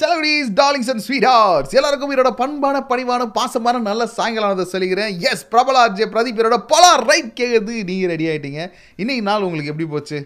செலவடிஸ் 0.00 0.50
darlings 0.60 0.90
and 0.92 1.02
sweet 1.06 1.26
hearts 1.30 1.74
எல்லாருக்கும் 1.78 2.12
என்னோட 2.14 2.30
பண்பான 2.40 2.76
பணிவான 2.90 3.22
பாசமான 3.38 3.80
நல்ல 3.88 4.02
சாயங்காலத்தை 4.16 4.66
சொல்லிக்கிறேன். 4.72 5.12
எஸ் 5.30 5.44
பிரபலா 5.52 5.82
ஜே 5.98 6.06
பிரதீப் 6.14 6.40
என்னோட 6.40 6.58
பலா 6.72 6.90
ரைட் 7.10 7.30
கேட்குறது 7.40 7.74
நீங்கள் 7.90 8.10
ரெடி 8.14 8.26
ஆகிட்டீங்க 8.32 8.60
இன்னைக்கு 9.02 9.24
நாள் 9.28 9.46
உங்களுக்கு 9.48 9.72
எப்படி 9.72 9.88
போச்சு? 9.94 10.18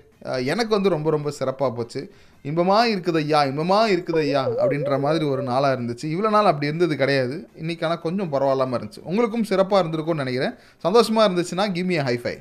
எனக்கு 0.53 0.72
வந்து 0.77 0.95
ரொம்ப 0.97 1.09
ரொம்ப 1.17 1.31
சிறப்பாக 1.38 1.71
போச்சு. 1.79 2.03
இன்பமாக 2.49 2.91
இருக்குது 2.93 3.21
ஐயா 3.25 3.41
இன்பமாக 3.51 3.93
இருக்குது 3.95 4.21
ஐயா 4.25 4.43
அப்படின்ற 4.63 4.97
மாதிரி 5.05 5.25
ஒரு 5.35 5.43
நாளாக 5.51 5.77
இருந்துச்சு. 5.77 6.07
இவ்வளோ 6.15 6.31
நாள் 6.37 6.51
அப்படி 6.51 6.71
இருந்தது 6.71 6.97
கிடையாது. 7.03 7.37
இன்னைக்கு 7.63 7.87
ஆனால் 7.89 8.03
கொஞ்சம் 8.07 8.33
பரவாயில்லாமல் 8.35 8.79
இருந்துச்சு. 8.79 9.05
உங்களுக்கும் 9.11 9.49
சிறப்பாக 9.53 9.83
இருந்திருக்கும்னு 9.85 10.25
நினைக்கிறேன். 10.25 10.57
சந்தோஷமாக 10.87 11.27
இருந்துச்சுன்னா 11.29 11.67
கிவ் 11.79 11.91
மி 11.93 11.99
ஹைஃபை 12.11 12.37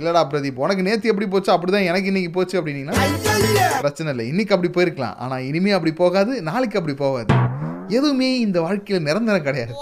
இல்லடா 0.00 0.22
பிரதீப் 0.30 0.62
உனக்கு 0.64 0.82
நேற்று 0.88 1.08
எப்படி 1.08 1.28
போச்சு? 1.28 1.52
அப்படிதான் 1.52 1.88
எனக்கு 1.90 2.10
இன்னைக்கு 2.12 2.30
போச்சு 2.30 2.56
அப்படின்னீங்கன்னா 2.60 2.98
பிரச்சனை 3.78 4.12
இல்லை. 4.12 4.28
இன்னைக்கு 4.28 4.54
அப்படி 4.56 4.72
போயிருக்கலாம். 4.76 5.16
ஆனால் 5.16 5.46
இனிமே 5.50 5.70
அப்படி 5.70 5.92
போகாது. 6.02 6.42
நாளைக்கு 6.42 6.78
அப்படி 6.78 6.96
போகாது. 6.96 7.34
எதுவுமே 7.88 8.30
இந்த 8.40 8.60
வாழ்க்கையில் 8.60 9.04
நிரந்தரம் 9.04 9.42
கிடையாது. 9.42 9.74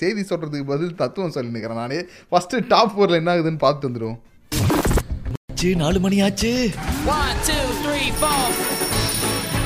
செய்தி 0.00 0.22
சொல்றதுக்கு 0.30 0.70
பதில் 0.72 0.94
தத்துவம் 0.94 1.30
சொல்லி 1.30 1.50
நிற்கிறேன் 1.50 1.76
நானே. 1.76 1.98
ஃபர்ஸ்ட் 2.28 2.56
டாப் 2.66 2.92
ஃபோரில் 2.94 3.20
என்ன 3.20 3.34
ஆகுதுன்னு 3.34 3.64
பார்த்து 3.66 3.88
வந்துடுவோம் 3.88 4.18
நாலு 5.76 6.00
மணி 6.00 6.20
ஆச்சு. 6.26 6.50
One, 7.06 7.36
two, 7.46 7.62
three, 7.84 8.08
four. 8.20 8.42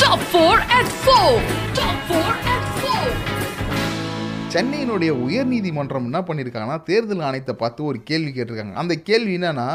Top 0.03 0.21
4 0.33 0.55
at 0.79 0.89
4. 1.07 1.33
Top 1.81 1.99
4 2.11 2.31
at 2.53 2.63
4. 2.69 2.72
சென்னையினுடைய 4.53 5.11
உயர்நீதிமன்றம் 5.27 6.07
என்ன 6.09 6.21
பண்ணியிருக்காங்கன்னா 6.29 6.79
தேர்தல் 6.89 7.23
ஆணையத்தை 7.27 7.55
பார்த்து 7.61 7.81
ஒரு 7.91 7.99
கேள்வி 8.09 8.31
கேட்டிருக்காங்க. 8.31 8.75
அந்த 8.83 8.95
கேள்வி 9.09 9.35
என்னன்னா 9.39 9.67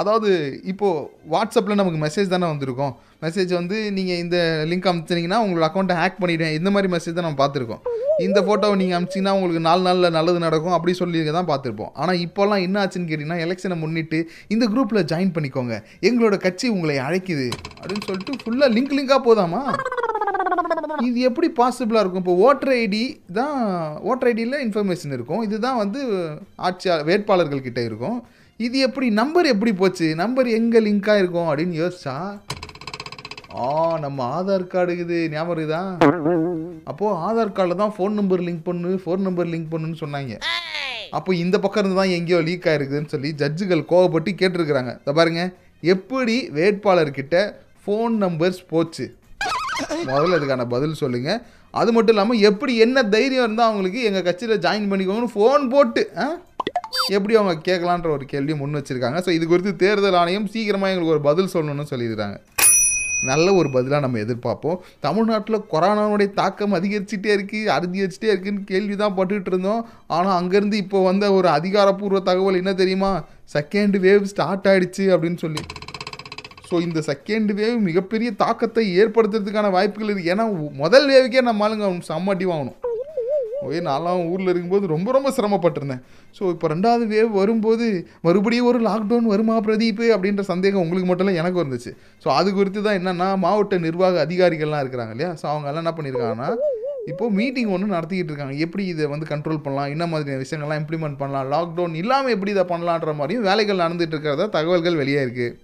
அதாவது 0.00 0.30
இப்போது 0.70 1.06
வாட்ஸ்அப்பில் 1.32 1.78
நமக்கு 1.80 2.00
மெசேஜ் 2.02 2.32
தானே 2.32 2.46
வந்திருக்கும். 2.50 2.92
மெசேஜ் 3.24 3.52
வந்து 3.58 3.76
நீங்கள் 3.96 4.20
இந்த 4.24 4.36
லிங்க் 4.70 4.88
அனுப்பிச்சிங்கன்னா 4.90 5.38
உங்களோட 5.44 5.64
அக்கௌண்ட்டை 5.68 5.96
ஹேக் 6.00 6.20
பண்ணிவிடுவேன் 6.22 6.56
இந்த 6.58 6.70
மாதிரி 6.74 6.92
மெசேஜ் 6.94 7.16
தான் 7.16 7.26
நம்ம 7.28 7.40
பார்த்துருக்கோம். 7.42 7.82
இந்த 8.26 8.38
ஃபோட்டோவை 8.46 8.76
நீங்கள் 8.82 8.98
அனுப்பிச்சிங்கன்னா 8.98 9.34
உங்களுக்கு 9.38 9.62
நாலு 9.68 9.82
நாளில் 9.88 10.16
நல்லது 10.18 10.44
நடக்கும். 10.46 10.76
அப்படி 10.76 10.94
சொல்லி 11.00 11.24
தான் 11.38 11.50
பார்த்துருப்போம். 11.52 11.92
ஆனால் 12.02 12.20
இப்போல்லாம் 12.26 12.64
என்ன 12.66 12.84
ஆச்சுன்னு 12.84 13.10
கேட்டிங்கன்னா 13.10 13.42
எலெக்ஷனை 13.46 13.78
முன்னிட்டு 13.84 14.20
இந்த 14.56 14.66
குரூப்பில் 14.74 15.08
ஜாயின் 15.12 15.34
பண்ணிக்கோங்க. 15.38 15.76
எங்களோட 16.10 16.38
கட்சி 16.46 16.68
உங்களை 16.76 16.98
அழைக்குது. 17.08 17.48
அப்படின்னு 17.80 18.06
சொல்லிட்டு 18.10 18.40
ஃபுல்லாக 18.44 18.74
லிங்க் 18.76 18.96
லிங்காக 18.98 19.22
போதாமா? 19.28 19.62
இது 21.06 21.18
எப்படி 21.28 21.48
பாசிபிளாக 21.58 22.02
இருக்கும்? 22.02 22.22
இப்போ 22.24 22.34
ஓட்டர் 22.46 22.72
ஐடி 22.82 23.02
தான் 23.38 23.58
ஓட்டர் 24.10 24.28
ஐடியில் 24.30 24.62
இன்ஃபர்மேஷன் 24.66 25.12
இருக்கும். 25.16 25.42
இதுதான் 25.46 25.78
வந்து 25.82 26.00
ஆட்சியாளர் 26.68 27.06
வேட்பாளர்கள் 27.08 27.66
கிட்ட 27.66 27.80
இருக்கும். 27.88 28.18
இது 28.66 28.76
எப்படி 28.86 29.08
நம்பர் 29.20 29.50
எப்படி 29.54 29.72
போச்சு? 29.80 30.06
நம்பர் 30.22 30.48
எங்கே 30.58 30.80
லிங்காக 30.86 31.20
இருக்கும் 31.22 31.48
அப்படின்னு 31.50 31.76
யோசிச்சா 31.82 32.16
ஆ 33.64 33.68
நம்ம 34.04 34.18
ஆதார் 34.38 34.64
கார்டு 34.72 34.94
இது 35.04 35.18
ஞாபகம் 35.34 35.54
இருக்குதா? 35.54 35.82
அப்போது 36.90 37.18
ஆதார் 37.26 37.54
கார்டில் 37.56 37.80
தான் 37.82 37.94
ஃபோன் 37.96 38.18
நம்பர் 38.20 38.42
லிங்க் 38.48 38.66
பண்ணு 38.68 38.90
ஃபோன் 39.04 39.22
நம்பர் 39.26 39.48
லிங்க் 39.52 39.70
பண்ணுன்னு 39.74 40.00
சொன்னாங்க. 40.02 40.34
அப்போ 41.18 41.30
இந்த 41.44 41.56
பக்கம் 41.62 41.82
இருந்து 41.82 42.00
தான் 42.00 42.14
எங்கேயோ 42.16 42.40
லீக் 42.48 42.68
ஆயிருக்குதுன்னு 42.72 43.12
சொல்லி 43.14 43.30
ஜட்ஜுகள் 43.42 43.88
கோவப்பட்டு 43.92 44.32
கேட்டிருக்கிறாங்க. 44.40 44.92
இதை 45.02 45.14
பாருங்க. 45.20 45.44
எப்படி 45.94 46.36
வேட்பாளர்கிட்ட 46.58 47.36
ஃபோன் 47.84 48.14
நம்பர்ஸ் 48.24 48.60
போச்சு? 48.72 49.06
முதல்ல 50.08 50.38
இதுக்கான 50.38 50.66
பதில் 50.66 50.94
சொல்லுங்க. 50.94 51.30
அது 51.74 51.92
மட்டும் 51.92 52.14
இல்லாமல் 52.14 52.40
எப்படி 52.40 52.76
என்ன 52.76 53.02
தைரியம் 53.04 53.44
இருந்தால் 53.44 53.66
அவங்களுக்கு 53.66 54.02
எங்கள் 54.02 54.22
கட்சியில் 54.22 54.60
ஜாயின் 54.60 54.90
பண்ணிக்கோங்கன்னு 54.90 55.34
ஃபோன் 55.34 55.68
போட்டு 55.68 56.10
ஆ? 56.16 56.26
எப்படி 57.12 57.34
அவங்க 57.36 57.62
கேட்கலான்ற 57.64 58.08
ஒரு 58.08 58.24
கேள்வி 58.26 58.54
முன் 58.54 58.74
வச்சுருக்காங்க. 58.74 59.18
ஸோ 59.26 59.30
இது 59.30 59.46
குறித்து 59.46 59.76
தேர்தல் 59.76 60.14
ஆணையம் 60.14 60.46
சீக்கிரமாக 60.46 60.90
எங்களுக்கு 60.92 61.14
ஒரு 61.16 61.20
பதில் 61.20 61.52
சொல்லணும்னு 61.52 61.90
சொல்லியிருக்காங்க. 61.90 62.38
நல்ல 63.24 63.54
ஒரு 63.54 63.70
பதிலாக 63.70 64.00
நம்ம 64.00 64.18
எதிர்பார்ப்போம். 64.18 64.76
தமிழ்நாட்டில் 65.00 65.64
கொரோனாவுடைய 65.72 66.30
தாக்கம் 66.32 66.72
அதிகரிச்சுட்டே 66.72 67.30
இருக்குது 67.36 67.70
அதிகரிச்சுட்டே 67.76 68.24
இருக்குன்னு 68.24 68.64
கேள்வி 68.64 68.96
தான் 68.96 69.16
பட்டுக்கிட்டு 69.16 69.46
இருந்தோம். 69.46 69.86
ஆனால் 70.06 70.42
அங்கேருந்து 70.42 70.74
இப்போ 70.74 71.02
வந்த 71.02 71.32
ஒரு 71.32 71.48
அதிகாரப்பூர்வ 71.48 72.20
தகவல் 72.22 72.54
என்ன 72.54 72.74
தெரியுமா? 72.74 73.12
செகண்ட் 73.54 73.98
வேவ் 73.98 74.22
ஸ்டார்ட் 74.24 74.68
ஆகிடுச்சு 74.68 75.06
அப்படின்னு 75.14 75.36
சொல்லி. 75.36 75.62
ஸோ 76.68 76.76
இந்த 76.86 77.00
செகண்ட் 77.10 77.50
வேவ் 77.60 77.78
மிகப்பெரிய 77.88 78.30
தாக்கத்தை 78.42 78.84
ஏற்படுத்துறதுக்கான 79.00 79.70
வாய்ப்புகள் 79.76 80.10
இருக்குது 80.12 80.32
ஏன்னா 80.34 80.46
முதல் 80.82 81.08
வேவுக்கே 81.12 81.42
நம்ம 81.48 81.66
ஆளுங்க 81.66 81.88
சம்மாட்டி 82.12 82.46
வாங்கணும். 82.52 82.78
ஓகே 83.66 83.78
நான்லாம் 83.88 84.20
ஊரில் 84.32 84.50
இருக்கும்போது 84.50 84.86
ரொம்ப 84.92 85.08
ரொம்ப 85.16 85.28
சிரமப்பட்டிருந்தேன். 85.36 86.02
ஸோ 86.36 86.42
இப்போ 86.54 86.66
ரெண்டாவது 86.72 87.04
வேவ் 87.12 87.30
வரும்போது 87.38 87.86
மறுபடியும் 88.26 88.68
ஒரு 88.70 88.78
லாக்டவுன் 88.88 89.30
வருமா 89.32 89.56
பிரதீப்? 89.66 90.02
அப்படின்ற 90.16 90.42
சந்தேகம் 90.50 90.82
உங்களுக்கு 90.84 91.08
மட்டும் 91.10 91.26
இல்லை 91.26 91.40
எனக்கு 91.42 91.60
இருந்துச்சு. 91.62 91.92
ஸோ 92.24 92.30
அது 92.38 92.48
குறித்து 92.58 92.80
தான் 92.86 92.98
என்னென்னா 93.00 93.28
மாவட்ட 93.44 93.78
நிர்வாக 93.86 94.20
அதிகாரிகள்லாம் 94.26 94.82
இருக்கிறாங்க 94.84 95.14
இல்லையா? 95.16 95.30
ஸோ 95.40 95.46
அவங்க 95.52 95.68
எல்லாம் 95.70 95.84
என்ன 95.84 95.94
பண்ணியிருக்காங்கன்னா 95.98 96.50
இப்போது 97.12 97.34
மீட்டிங் 97.38 97.70
ஒன்று 97.74 97.94
நடத்திக்கிட்டு 97.96 98.32
இருக்காங்க. 98.32 98.56
எப்படி 98.64 98.84
இதை 98.92 99.04
வந்து 99.14 99.26
கண்ட்ரோல் 99.32 99.62
பண்ணலாம்? 99.66 99.92
என்ன 99.94 100.06
மாதிரியான 100.12 100.42
விஷயங்கள்லாம் 100.44 100.80
இம்ப்ளிமெண்ட் 100.82 101.18
பண்ணலாம்? 101.22 101.48
லாக்டவுன் 101.54 101.96
இல்லாமல் 102.02 102.34
எப்படி 102.36 102.52
இதை 102.56 102.66
பண்ணலான்ற 102.74 103.14
மாதிரியும் 103.20 103.46
வேலைகள் 103.48 103.82
நடந்துகிட்டு 103.84 104.16
இருக்கிறதா 104.16 104.48
தகவல்கள் 104.58 105.00
வெளியே 105.02 105.22
இருக்குது 105.26 105.54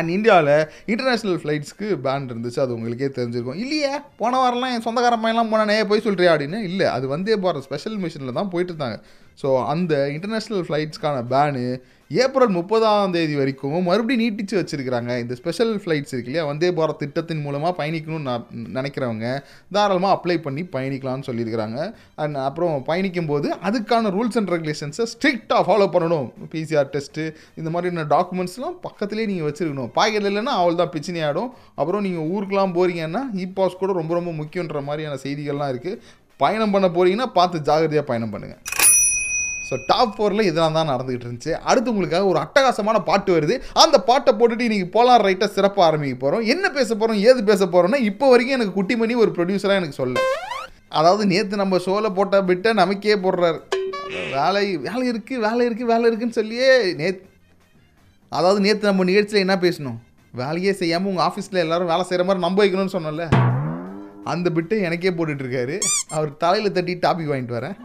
அண்ட் 0.00 0.12
இந்தியாவில் 0.16 0.52
இன்டர்நேஷ்னல் 0.86 1.40
ஃப்ளைட்ஸ்க்கு 1.42 1.88
பேன் 2.06 2.28
இருந்துச்சு. 2.30 2.60
அது 2.64 2.76
உங்களுக்கே 2.76 3.10
தெரிஞ்சிருக்கும். 3.18 3.60
இல்லையே 3.64 3.92
போன 4.22 4.40
வாரம்லாம் 4.42 4.72
என் 4.76 4.86
சொந்தக்கார 4.88 5.16
பையன்லாம் 5.24 5.52
போனானே 5.54 5.78
போய் 5.90 6.04
சொல்கிறியா 6.04 6.32
அப்படின்னு? 6.34 6.62
இல்லை 6.70 6.86
அது 6.86 7.08
வந்தே 7.14 7.36
போகிற 7.36 7.64
ஸ்பெஷல் 7.64 7.98
மிஷினில் 7.98 8.38
தான் 8.38 8.50
போயிட்டு 8.50 8.72
இருந்தாங்க. 8.72 8.98
ஸோ 9.42 9.48
அந்த 9.72 9.94
இன்டர்நேஷ்னல் 10.16 10.64
ஃப்ளைட்ஸ்க்கான 10.68 11.18
பேனு 11.34 11.64
ஏப்ரல் 12.22 12.52
முப்பதாம் 12.56 13.12
தேதி 13.14 13.34
வரைக்கும் 13.38 13.76
மறுபடியும் 13.86 14.20
நீட்டிச்சு 14.22 14.56
வச்சுருக்கிறாங்க. 14.58 15.12
இந்த 15.22 15.34
ஸ்பெஷல் 15.38 15.72
ஃப்ளைட்ஸ் 15.82 16.12
இருக்கு 16.14 16.30
இல்லையா? 16.30 16.44
வந்தே 16.50 16.68
போகிற 16.78 16.94
திட்டத்தின் 17.00 17.40
மூலமாக 17.44 17.72
பயணிக்கணும்னு 17.78 18.26
நான் 18.30 18.44
நினைக்கிறவங்க 18.76 19.28
தாராளமாக 19.76 20.16
அப்ளை 20.16 20.36
பண்ணி 20.46 20.62
பயணிக்கலாம்னு 20.74 21.26
சொல்லியிருக்கிறாங்க. 21.28 21.78
அண்ட் 22.24 22.38
அப்புறம் 22.48 22.74
பயணிக்கும் 22.90 23.30
போது 23.32 23.48
அதுக்கான 23.68 24.12
ரூல்ஸ் 24.16 24.38
அண்ட் 24.40 24.52
ரெகுலேஷன்ஸை 24.54 25.06
ஸ்ட்ரிக்டாக 25.14 25.62
ஃபாலோ 25.68 25.88
பண்ணணும். 25.96 26.28
பிசிஆர் 26.54 26.92
டெஸ்ட்டு 26.94 27.24
இந்த 27.62 27.72
மாதிரியான 27.76 28.06
டாக்குமெண்ட்ஸ்லாம் 28.14 28.76
பக்கத்துலேயே 28.86 29.30
நீங்கள் 29.32 29.48
வச்சுருக்கணும். 29.50 29.90
பாக்கெட் 29.98 30.30
இல்லைன்னா 30.32 30.56
அவள் 30.60 30.80
தான் 30.82 30.92
பிரச்சனையாகிடும் 30.94 31.50
அப்புறம் 31.80 32.06
நீங்கள் 32.08 32.28
ஊருக்கெலாம் 32.34 32.76
போகிறீங்கன்னா 32.78 33.24
இ 33.42 33.46
பாஸ் 33.58 33.80
கூட 33.82 33.92
ரொம்ப 34.02 34.14
ரொம்ப 34.20 34.32
முக்கியன்ற 34.42 34.82
மாதிரியான 34.90 35.20
செய்திகள்லாம் 35.26 35.72
இருக்குது 35.74 36.00
பயணம் 36.44 36.74
பண்ண 36.76 36.86
போகிறீங்கன்னா 36.98 37.30
பார்த்து 37.40 37.66
ஜாகிரதையாக 37.70 38.08
பயணம் 38.12 38.34
பண்ணுங்கள் 38.36 38.62
ஸோ 39.68 39.74
டாப் 39.90 40.14
ஃபோரில் 40.16 40.46
இதெல்லாம் 40.48 40.78
தான் 40.78 40.90
நடந்துகிட்டு 40.92 41.26
இருந்துச்சு. 41.26 41.52
அடுத்து 41.70 41.92
உங்களுக்காக 41.92 42.26
ஒரு 42.32 42.38
அட்டகாசமான 42.44 42.96
பாட்டு 43.10 43.30
வருது. 43.36 43.54
அந்த 43.82 43.96
பாட்டை 44.08 44.32
போட்டுட்டு 44.40 44.66
இன்றைக்கி 44.68 44.88
போலார் 44.96 45.26
ரைட்டாக 45.28 45.50
சிறப்பாக 45.56 45.86
ஆரம்பிக்க 45.88 46.16
போகிறோம் 46.24 46.44
என்ன 46.54 46.70
பேச 46.78 46.90
போகிறோம் 46.94 47.20
ஏது 47.28 47.42
பேச 47.50 47.62
போகிறோம்னா 47.74 48.00
இப்போ 48.10 48.28
வரைக்கும் 48.32 48.56
எனக்கு 48.58 48.76
குட்டி 48.78 48.96
மணி 49.02 49.16
ஒரு 49.24 49.32
ப்ரொடியூசராக 49.36 49.80
எனக்கு 49.82 50.00
சொல்ல 50.02 50.24
அதாவது 50.98 51.22
நேற்று 51.30 51.62
நம்ம 51.62 51.78
ஷோவில் 51.86 52.16
போட்ட 52.18 52.42
பிட்டை 52.48 52.72
நமக்கே 52.80 53.16
போடுறாரு. 53.26 53.60
வேலை 54.34 54.64
வேலை 54.88 55.04
இருக்குது 55.12 55.42
வேலை 55.46 55.62
இருக்குது 55.68 55.90
வேலை 55.92 56.04
இருக்குன்னு 56.08 56.38
சொல்லியே 56.40 56.68
நேத் 57.00 57.22
அதாவது 58.32 58.60
நேற்று 58.66 58.90
நம்ம 58.90 59.04
நிகழ்ச்சியில் 59.10 59.44
என்ன 59.44 59.56
பேசணும்? 59.64 59.98
வேலையே 60.40 60.72
செய்யாமல் 60.78 61.10
உங்கள் 61.12 61.26
ஆஃபீஸில் 61.28 61.62
எல்லாரும் 61.64 61.90
வேலை 61.92 62.04
செய்கிற 62.06 62.24
மாதிரி 62.28 62.44
நம்ப 62.46 62.58
வைக்கணும்னு 62.62 62.94
சொன்னோம்ல. 62.96 63.26
அந்த 64.32 64.50
பிட்டை 64.56 64.76
எனக்கே 64.88 65.12
போட்டுட்ருக்காரு 65.16 65.76
அவர் 66.16 66.30
தலையில் 66.44 66.76
தட்டி 66.76 66.94
டாபிக் 67.06 67.32
வாங்கிட்டு 67.32 67.58
வரேன். 67.58 67.76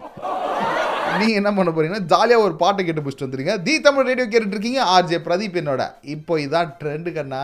நீங்க 1.19 1.35
என்ன 1.41 1.51
பண்ண 1.57 1.71
போறீங்கன்னா 1.75 2.09
ஜாலியாக 2.13 2.45
ஒரு 2.47 2.55
பாட்டை 2.63 2.81
கேட்டு 2.85 3.03
பிடிச்சிட்டு 3.05 3.27
வந்துருங்க. 3.27 3.55
தி 3.67 3.75
தமிழ் 3.87 4.09
ரேடியோ 4.09 4.27
கேட்டுட்டு 4.31 4.57
இருக்கீங்க 4.57 4.81
ஆர்ஜே 4.95 5.19
பிரதீப் 5.27 5.61
என்னோட 5.63 5.85
இப்போ 6.15 6.39
இதான் 6.45 6.73
trend 6.81 7.11
Kanna. 7.19 7.43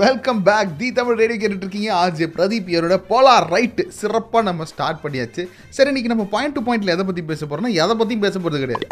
Welcome 0.00 0.40
back 0.46 0.72
the 0.78 0.86
Tamil 0.96 1.18
radio 1.20 1.38
கேட்டுட்டு 1.40 1.64
இருக்கீங்க 1.64 1.90
ஆர்ஜே 2.00 2.26
பிரதீப் 2.34 2.66
இவரோட 2.72 2.96
போலார் 3.10 3.46
ரைட்டு 3.52 3.82
சிறப்பாக 3.98 4.42
நம்ம 4.48 4.64
ஸ்டார்ட் 4.70 5.00
பண்ணியாச்சு. 5.04 5.42
சரி 5.76 5.90
இன்னைக்கு 5.92 6.10
நம்ம 6.12 6.24
பாயிண்ட் 6.34 6.54
டு 6.56 6.62
பாயிண்டில் 6.66 6.92
எதை 6.94 7.04
பற்றி 7.10 7.22
பேச 7.30 7.40
போகிறோம்னா 7.44 7.70
எதை 7.82 7.94
பற்றியும் 8.00 8.24
பேச 8.26 8.34
போகிறது 8.38 8.60
கிடையாது. 8.64 8.86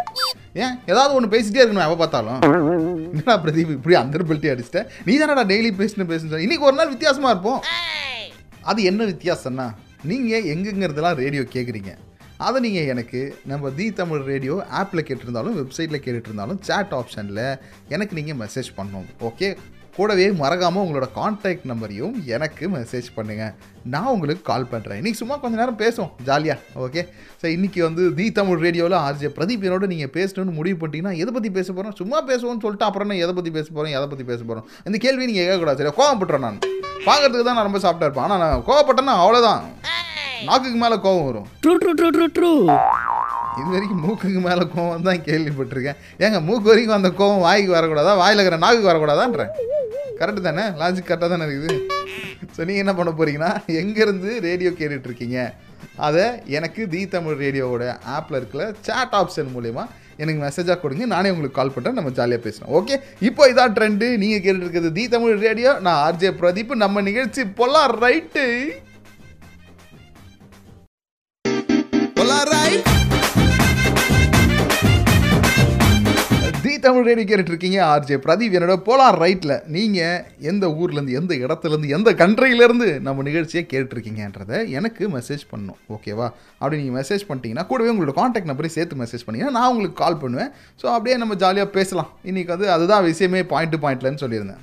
ஏன்? 0.63 0.75
ஏதாவது 0.93 1.17
ஒன்று 1.17 1.31
பேசிட்டே 1.35 1.61
இருக்கணும் 1.63 1.85
எப்போ 1.87 1.99
பார்த்தாலும். 2.03 2.41
என்னடா 3.11 3.37
பிரதீப் 3.45 3.75
இப்படி 3.77 3.99
அந்த 4.03 4.25
பெல்ட்டி 4.31 4.53
அடிச்சிட்டேன் 4.55 4.89
நீ 5.09 5.17
தானடா 5.23 5.45
டெய்லி 5.53 5.73
பேசினு 5.83 6.09
பேசுன. 6.13 6.41
இன்னைக்கு 6.47 6.69
ஒரு 6.71 6.79
நாள் 6.81 6.93
வித்தியாசமாக 6.95 7.35
இருப்போம். 7.35 7.61
அது 8.73 8.89
என்ன 8.93 9.11
வித்தியாசம்னா 9.13 9.69
நீங்கள் 10.13 10.49
எங்கெங்கிறதெல்லாம் 10.55 11.21
ரேடியோ 11.25 11.45
கேட்குறீங்க 11.57 11.93
அதை 12.47 12.59
நீங்கள் 12.65 12.89
எனக்கு 12.93 13.21
நம்ம 13.51 13.71
தி 13.77 13.85
தமிழ் 13.99 14.25
ரேடியோ 14.31 14.55
ஆப்பில் 14.81 15.07
கேட்டிருந்தாலும் 15.09 15.59
வெப்சைட்டில் 15.61 16.03
கேட்டுட்டு 16.05 16.31
இருந்தாலும் 16.31 16.59
சேட் 16.69 16.95
ஆப்ஷனில் 17.01 17.45
எனக்கு 17.95 18.17
நீங்கள் 18.19 18.39
மெசேஜ் 18.41 18.71
பண்ணணும். 18.79 19.07
ஓகே 19.29 19.49
கூடவே 19.97 20.25
மறக்காமல் 20.41 20.83
உங்களோட 20.85 21.07
கான்டாக்ட் 21.17 21.67
நம்பரையும் 21.71 22.15
எனக்கு 22.35 22.65
மெசேஜ் 22.75 23.09
பண்ணுங்கள் 23.17 23.53
நான் 23.93 24.11
உங்களுக்கு 24.15 24.43
கால் 24.49 24.67
பண்ணுறேன் 24.73 24.99
இன்றைக்கி 25.01 25.19
சும்மா 25.21 25.37
கொஞ்ச 25.43 25.55
நேரம் 25.61 25.79
பேசுவோம் 25.83 26.11
ஜாலியாக 26.29 26.83
ஓகே 26.85 27.03
ஸோ 27.41 27.47
இன்றைக்கி 27.57 27.81
வந்து 27.87 28.03
தி 28.19 28.27
தமிழ் 28.39 28.63
ரேடியோவில் 28.67 28.97
ஆர்ஜே 29.05 29.31
பிரதீப் 29.37 29.67
என்னோட 29.69 29.89
நீங்கள் 29.93 30.13
பேசணும்னு 30.17 30.57
முடிவு 30.59 30.79
பண்ணிட்டீங்கன்னா 30.81 31.15
எதை 31.23 31.33
பற்றி 31.37 31.53
பேச 31.59 31.69
போகிறோம் 31.73 31.97
சும்மா 32.01 32.21
பேசுவோம்னு 32.31 32.65
சொல்லிட்டு 32.65 32.89
அப்புறம் 32.89 33.11
நான் 33.11 33.23
எதை 33.25 33.35
பற்றி 33.39 33.53
பேச 33.59 33.67
போகிறோம் 33.71 33.95
எதை 33.99 34.07
பற்றி 34.13 34.27
பேச 34.31 34.41
போகிறோம் 34.49 34.67
இந்த 34.89 34.99
கேள்வி 35.05 35.29
நீங்கள் 35.31 35.47
கேட்கக்கூடாது. 35.47 35.81
சரி 35.83 35.95
கோவப்பட்டுறேன் 36.01 36.47
நான். 36.47 36.61
பார்க்கறதுக்கு 37.09 37.47
தான் 37.49 37.59
நான் 37.59 37.69
ரொம்ப 37.69 37.83
சாப்பிட்டா 37.85 38.09
இருப்பேன். 38.09 38.27
ஆனால் 38.29 38.43
நான் 38.45 38.67
கோவப்பட்டேன்னா 38.71 39.17
அவ்வளோதான் 39.25 39.63
நாக்குக்கு 40.49 40.79
மேலே 40.85 40.97
கோவம் 41.07 41.29
வரும். 41.29 41.47
True 41.65 41.75
true 41.83 41.93
true 42.01 42.09
true 42.17 42.27
true 42.39 42.53
இது 43.61 43.69
வரைக்கும் 43.75 44.01
மூக்குக்கு 44.05 44.41
மேலே 44.47 44.65
கோவம் 44.75 45.05
தான் 45.09 45.21
கேள்விப்பட்டிருக்கேன். 45.27 45.99
ஏங்க 46.25 46.39
மூக்கு 46.47 46.67
வரைக்கும் 46.71 46.97
அந்த 46.97 47.11
கோவம் 47.21 47.45
வாய்க்கு 47.47 47.77
வரக்கூடாதா? 47.77 48.15
வாயில் 48.23 48.41
இருக்கிற 48.41 48.59
நாக்குக்கு 48.65 48.91
வரக்கூடாதான்றேன். 48.91 49.53
கரெக்டு 50.21 50.41
தானே? 50.49 50.65
லாஜிக் 50.81 51.09
கரெக்டாக 51.09 51.31
தானே 51.33 51.47
இருக்குது? 51.47 51.77
ஸோ 52.55 52.61
நீங்கள் 52.69 52.83
என்ன 52.85 52.93
பண்ண 52.99 53.11
போகிறீங்கன்னா 53.19 53.51
எங்கேருந்து 53.81 54.31
ரேடியோ 54.49 54.71
கேட்டுட்ருக்கீங்க? 54.81 55.39
அதை 56.07 56.25
எனக்கு 56.57 56.83
தி 56.93 57.01
தமிழ் 57.15 57.41
ரேடியோவோட 57.45 57.85
ஆப்பில் 58.17 58.39
இருக்கிற 58.41 58.63
சேட் 58.87 59.15
ஆப்ஷன் 59.21 59.51
மூலயமா 59.57 59.85
எனக்கு 60.23 60.41
மெசேஜாக 60.47 60.79
கொடுங்க. 60.83 61.05
நானே 61.15 61.33
உங்களுக்கு 61.35 61.59
கால் 61.59 61.73
பண்ணுறேன் 61.75 61.99
நம்ம 61.99 62.11
ஜாலியாக 62.19 62.43
பேசுகிறோம் 62.47 62.73
ஓகே 62.79 62.97
இப்போ 63.29 63.49
இதான் 63.53 63.75
ட்ரெண்டு 63.79 64.07
நீங்கள் 64.23 64.43
கேட்டுட்டு 64.45 64.67
இருக்கிறது 64.67 64.93
தி 64.99 65.05
தமிழ் 65.15 65.45
ரேடியோ 65.47 65.73
நான் 65.87 66.01
ஆர்ஜே 66.07 66.33
பிரதீப் 66.43 66.75
நம்ம 66.85 67.03
நிகழ்ச்சி 67.11 67.45
போலாம் 67.61 67.95
ரைட்டு 68.05 68.45
தமிழ் 76.87 77.07
ரேடியோ 77.09 77.27
கேட்டுட்டு 77.29 77.53
இருக்கீங்க 77.53 77.79
ஆர்ஜே 77.93 78.17
பிரதீப் 78.25 78.55
என்னோட 78.59 78.75
போலார் 78.89 79.19
ரைட்டில் 79.23 79.55
நீங்கள் 79.77 80.21
எந்த 80.51 80.65
ஊர்லேருந்து 80.81 81.17
எந்த 81.21 81.33
இடத்துலேருந்து 81.45 81.89
எந்த 81.97 82.13
கண்ட்ரியிலேருந்து 82.23 82.89
நம்ம 83.07 83.25
நிகழ்ச்சியை 83.29 83.63
கேட்டுருக்கீங்கன்றதை 83.73 84.59
எனக்கு 84.79 85.09
மெசேஜ் 85.17 85.45
பண்ணணும். 85.53 85.79
ஓகேவா 85.97 86.29
அப்படி 86.61 86.81
நீங்கள் 86.83 86.99
மெசேஜ் 87.01 87.27
பண்ணிட்டீங்கன்னா 87.29 87.67
கூடவே 87.73 87.93
உங்களோட 87.95 88.15
காண்டாக்ட் 88.21 88.51
நம்பரையும் 88.53 88.77
சேர்த்து 88.79 89.01
மெசேஜ் 89.03 89.27
பண்ணீங்கன்னா 89.27 89.57
நான் 89.59 89.71
உங்களுக்கு 89.75 89.99
கால் 90.05 90.21
பண்ணுவேன். 90.25 90.53
ஸோ 90.83 90.87
அப்படியே 90.97 91.17
நம்ம 91.25 91.37
ஜாலியாக 91.45 91.71
பேசலாம். 91.79 92.11
இன்றைக்கி 92.31 92.53
வந்து 92.55 92.69
அதுதான் 92.77 93.07
விஷயமே 93.11 93.43
பாயிண்ட் 93.55 93.75
டு 93.77 93.81
பாயிண்ட்லன்னு 93.87 94.25
சொல்லியிருந்தேன். 94.25 94.63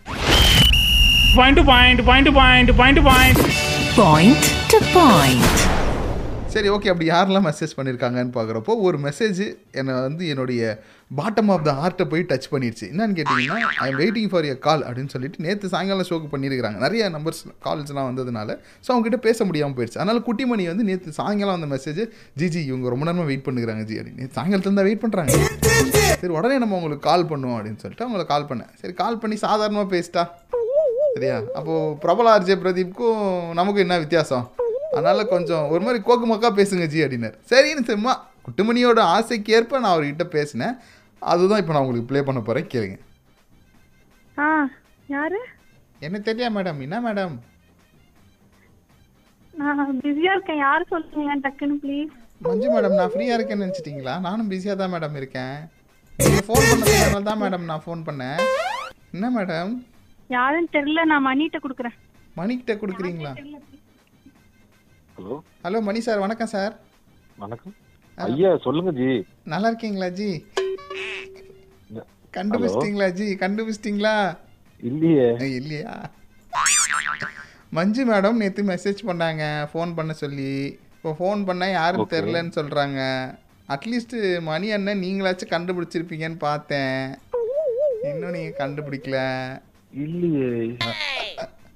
Point 1.35 1.57
to 1.57 1.63
point, 1.73 2.00
point 2.07 2.25
to 2.27 2.33
point, 2.39 2.69
point 2.81 2.97
to 3.00 3.03
point. 3.12 3.38
Point 4.00 4.44
to 4.73 4.79
point. 4.97 5.70
சரி 6.53 6.69
ஓகே 6.75 6.89
அப்படி 6.92 7.06
யாரெல்லாம் 7.09 7.45
மெசேஜ் 7.48 7.74
பண்ணியிருக்காங்கன்னு 7.75 8.33
பார்க்குறப்போ 8.38 8.74
ஒரு 8.88 8.98
மெசேஜ் 9.06 9.39
என்னை 9.80 9.94
வந்து 10.06 10.24
என்னுடைய 10.31 10.62
பாட்டம் 11.19 11.50
ஆஃப் 11.53 11.63
த 11.68 11.71
ஹார்ட்டை 11.77 12.06
போய் 12.12 12.24
டச் 12.31 12.48
பண்ணிடுச்சு 12.53 12.86
என்னன்னு 12.92 13.15
கேட்டிங்கன்னா 13.19 13.57
I 13.83 13.88
am 13.92 14.00
waiting 14.01 14.30
for 14.31 14.48
your 14.50 14.57
call 14.65 14.83
அப்படின்னு 14.88 15.12
சொல்லிட்டு 15.13 15.44
நேற்று 15.45 15.71
சாயங்காலம் 15.74 16.07
ஷோக்கு 16.09 16.30
பண்ணியிருக்காங்க 16.33 16.80
நிறைய 16.86 17.09
நம்பர்ஸ் 17.15 17.42
கால்ஸ்லாம் 17.65 18.09
வந்ததுனால 18.09 18.50
ஸோ 18.86 18.89
அவங்ககிட்ட 18.94 19.19
பேச 19.27 19.45
முடியாமல் 19.50 19.77
போயிடுச்சு 19.77 20.00
அதனால் 20.01 20.21
குட்டிமணி 20.27 20.65
வந்து 20.71 20.86
நேற்று 20.89 21.15
சாயங்காலம் 21.19 21.57
அந்த 21.59 21.69
மெசேஜ் 21.75 22.01
ஜிஜி 22.42 22.62
இவங்க 22.71 22.94
ரொம்ப 22.94 23.06
நேரமாக 23.09 23.30
வெயிட் 23.31 23.45
பண்ணுறாங்க 23.47 23.86
ஜி 23.92 23.97
அப்படின்னு. 24.01 24.19
நேற்று 24.21 24.38
சாயங்காலத்துல 24.39 24.80
தான் 24.80 24.89
வெயிட் 24.89 25.04
பண்ணுறாங்க 25.06 25.31
சரி 26.24 26.33
உடனே 26.39 26.57
நம்ம 26.63 26.77
உங்களுக்கு 26.80 27.06
கால் 27.12 27.30
பண்ணுவோம் 27.31 27.57
அப்படின்னு 27.59 27.81
சொல்லிட்டு 27.83 28.06
அவங்களை 28.07 28.25
கால் 28.33 28.50
பண்ணேன். 28.50 28.71
சரி 28.81 28.95
கால் 29.04 29.21
பண்ணி 29.24 29.38
சாதாரணமாக 29.47 29.89
பேசிட்டா? 29.95 30.25
சரியா? 31.15 31.38
அப்போது 31.59 31.95
பிரபல 32.06 32.33
ஆர்ஜே 32.36 32.57
பிரதீப்க்கும் 32.65 33.24
நமக்கும் 33.59 33.86
என்ன 33.86 33.97
வித்தியாசம்? 34.04 34.45
அதனால் 34.95 35.31
கொஞ்சம் 35.33 35.65
ஒரு 35.73 35.81
மாதிரி 35.85 35.99
கோக்கு 36.07 36.25
மக்கா 36.31 36.49
பேசுங்க 36.59 36.85
ஜி 36.93 37.03
அப்படின்னாரு 37.03 37.38
சரின்னு 37.51 37.83
சும்மா 37.91 38.13
குட்டுமணியோட 38.45 38.99
ஆசைக்கு 39.15 39.53
ஏற்ப 39.57 39.79
நான் 39.83 39.93
அவர்கிட்ட 39.93 40.25
பேசினேன். 40.35 40.75
அதுதான் 41.21 41.61
இப்போ 41.61 41.73
நான் 41.73 41.83
உங்களுக்கு 41.83 42.09
ப்ளே 42.09 42.21
பண்ண 42.27 42.39
போகிறேன் 42.47 42.69
கேளுங்க. 42.73 42.97
ஆ 44.43 44.47
யாரு? 45.15 45.39
என்ன 46.07 46.17
தெரியா 46.27 46.47
மேடம் 46.57 46.79
என்ன 46.85 46.97
மேடம் 47.07 47.35
நான் 49.53 49.99
பிஸியா 50.03 50.31
இருக்கேன். 50.35 50.61
யார் 50.65 50.85
ப்ளீஸ் 51.83 52.13
மஞ்சு 52.45 52.67
மேடம் 52.73 52.97
நான் 52.99 53.11
ஃப்ரீயாக 53.13 53.37
இருக்கேன்னு 53.37 53.65
நினச்சிட்டிங்களா? 53.65 54.13
நானும் 54.27 54.49
பிஸியாக 54.51 54.77
தான் 54.81 54.94
மேடம் 54.94 55.17
இருக்கேன். 55.19 55.57
நீங்கள் 56.19 56.45
ஃபோன் 56.47 56.65
பண்ணதுனால 56.69 57.21
தான் 57.29 57.41
மேடம் 57.44 57.67
நான் 57.71 57.83
ஃபோன் 57.85 58.01
பண்ணேன். 58.07 58.39
என்ன 59.15 59.29
மேடம் 59.37 59.73
யாருன்னு 60.37 60.71
தெரியல. 60.77 61.03
நான் 61.11 61.27
மணிட்ட 61.29 61.59
கொடுக்குறேன். 61.65 61.95
மணிக்கிட்ட 62.39 62.73
கொடுக்குறீங்களா? 62.81 63.33
ஹலோ. 65.21 65.41
ஹலோ 65.63 65.81
மணி 65.81 66.00
சார் 66.00 66.19
வணக்கம் 66.19 66.47
சார். 66.47 66.73
வணக்கம். 67.38 67.73
ஐயா 68.18 68.57
சொல்லுங்க 68.57 68.91
ஜி. 68.91 69.25
நல்லா 69.44 69.68
இருக்கீங்களா 69.68 70.07
ஜி? 70.09 70.45
கண்டுபிடிச்சிட்டிங்களா 72.33 73.09
ஜி? 73.12 73.35
கண்டுபிடிச்சிட்டிங்களா? 73.35 74.38
இல்லையே. 74.79 75.27
இல்லையா? 75.56 76.09
மஞ்சு 77.69 78.06
மேடம் 78.06 78.31
நேற்று 78.31 78.63
மெசேஜ் 78.63 79.01
பண்ணாங்க 79.06 79.68
ஃபோன் 79.73 79.95
பண்ண 79.95 80.13
சொல்லி. 80.13 80.79
இப்போ 80.95 81.15
ஃபோன் 81.19 81.45
பண்ணால் 81.47 81.71
யாரும். 81.71 82.07
தெரிலன்னு 82.09 82.56
சொல்கிறாங்க 82.56 83.00
அட்லீஸ்ட் 83.69 84.41
மணி 84.41 84.71
அண்ணன் 84.71 85.03
நீங்களாச்சும் 85.03 85.53
கண்டுபிடிச்சிருப்பீங்கன்னு 85.56 86.38
பார்த்தேன். 86.38 87.15
இன்னும் 88.03 88.31
நீங்கள் 88.31 88.59
கண்டுபிடிக்கல. 88.59 89.18
இல்லையே. 89.94 90.77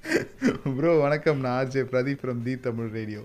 ப்ரோ 0.78 0.98
வணக்கம். 0.98 1.40
நான் 1.40 1.66
RJ 1.66 1.82
Pradeep 1.92 2.22
from 2.22 2.44
the 2.44 2.60
Tamil 2.60 2.90
radio. 2.90 3.22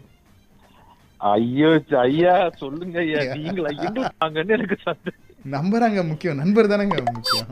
ஐயோ 1.21 1.71
ஐயா 2.03 2.35
சொல்லுங்க 2.61 2.99
ஐயா. 3.07 3.21
நீங்களா 3.39 3.71
எங்க 3.87 4.01
வாங்கன்னு 4.21 4.55
எனக்கு 4.57 4.77
சந்தேகம். 4.87 5.27
நம்பர் 5.55 5.85
அங்கே 5.87 6.03
முக்கியம். 6.11 6.39
நண்பர் 6.43 6.71
தானேங்க 6.73 6.97
முக்கியம். 7.17 7.51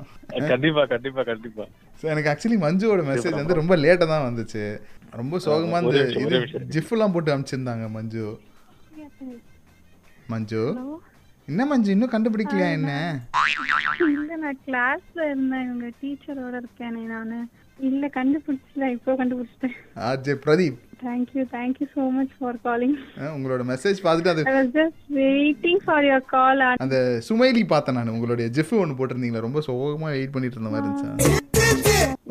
கண்டிப்பா 0.53 0.83
கண்டிப்பா 0.93 1.23
கண்டிப்பா. 1.31 1.65
ஸோ 2.01 2.05
எனக்கு 2.13 2.31
ஆக்சுவலி 2.33 2.59
மஞ்சுவோட 2.65 3.03
மெசேஜ் 3.11 3.39
வந்து 3.41 3.59
ரொம்ப 3.61 3.77
லேட்டாக 3.85 4.09
தான் 4.13 4.27
வந்துச்சு. 4.29 4.65
ரொம்ப 5.21 5.39
சோகமாக 5.47 5.91
ஒரே 5.91 6.03
இந்த 6.23 6.41
இது. 6.45 6.65
ஜிஃப்லாம் 6.75 7.15
போட்டு 7.15 7.33
அனுப்பிச்சிருந்தாங்க 7.35 7.87
மஞ்சு. 7.97 8.25
மஞ்சு. 10.33 10.63
என்ன 11.49 11.63
மஞ்சு 11.67 11.91
இன்னும் 11.95 12.15
கண்டுபிடிக்கலையா 12.15 12.71
என்ன? 12.79 12.93
இல்ல 14.17 14.37
நான் 14.45 14.61
கிளாஸ்ல 14.67 15.21
இருந்தேன். 15.31 15.65
இவங்க 15.69 15.87
டீச்சரோட 16.01 16.55
இருக்கேனே 16.63 17.05
நானு. 17.15 17.39
இல்ல 17.89 18.07
கண்டுபிடிச்சல 18.19 18.91
இப்போ 18.97 19.13
கண்டுபிடிச்சிட்டேன். 19.21 19.77
RJ 20.09 20.35
Pradeep. 20.45 20.79
Thank you 21.01 21.43
thank you 21.53 21.87
so 21.93 22.05
much 22.15 22.35
for 22.39 22.59
calling 22.65 22.97
உங்களோட 23.33 23.63
மெசேஜ் 23.71 23.99
பார்த்துட்டு 24.05 24.33
அது 24.33 24.45
I 24.47 24.55
was 24.57 24.73
just 24.77 25.01
waiting 25.19 25.81
for 25.85 26.07
your 26.07 26.27
call 26.33 26.63
அந்த 26.79 26.97
சுமைலி 27.29 27.63
பார்த்தேன் 27.69 27.99
நான் 27.99 28.15
உங்களுடைய 28.15 28.49
ஜிஃப் 28.57 28.75
ஒன்று 28.81 28.99
போட்டிருந்தீங்களா 28.99 29.47
ரொம்ப 29.47 29.63
சோகமாக 29.69 30.13
வெயிட் 30.15 30.35
பண்ணிட்டு 30.35 30.59
இருந்த 30.59 30.73
மாதிரி 30.73 30.89
இருந்துச்சு 30.89 31.37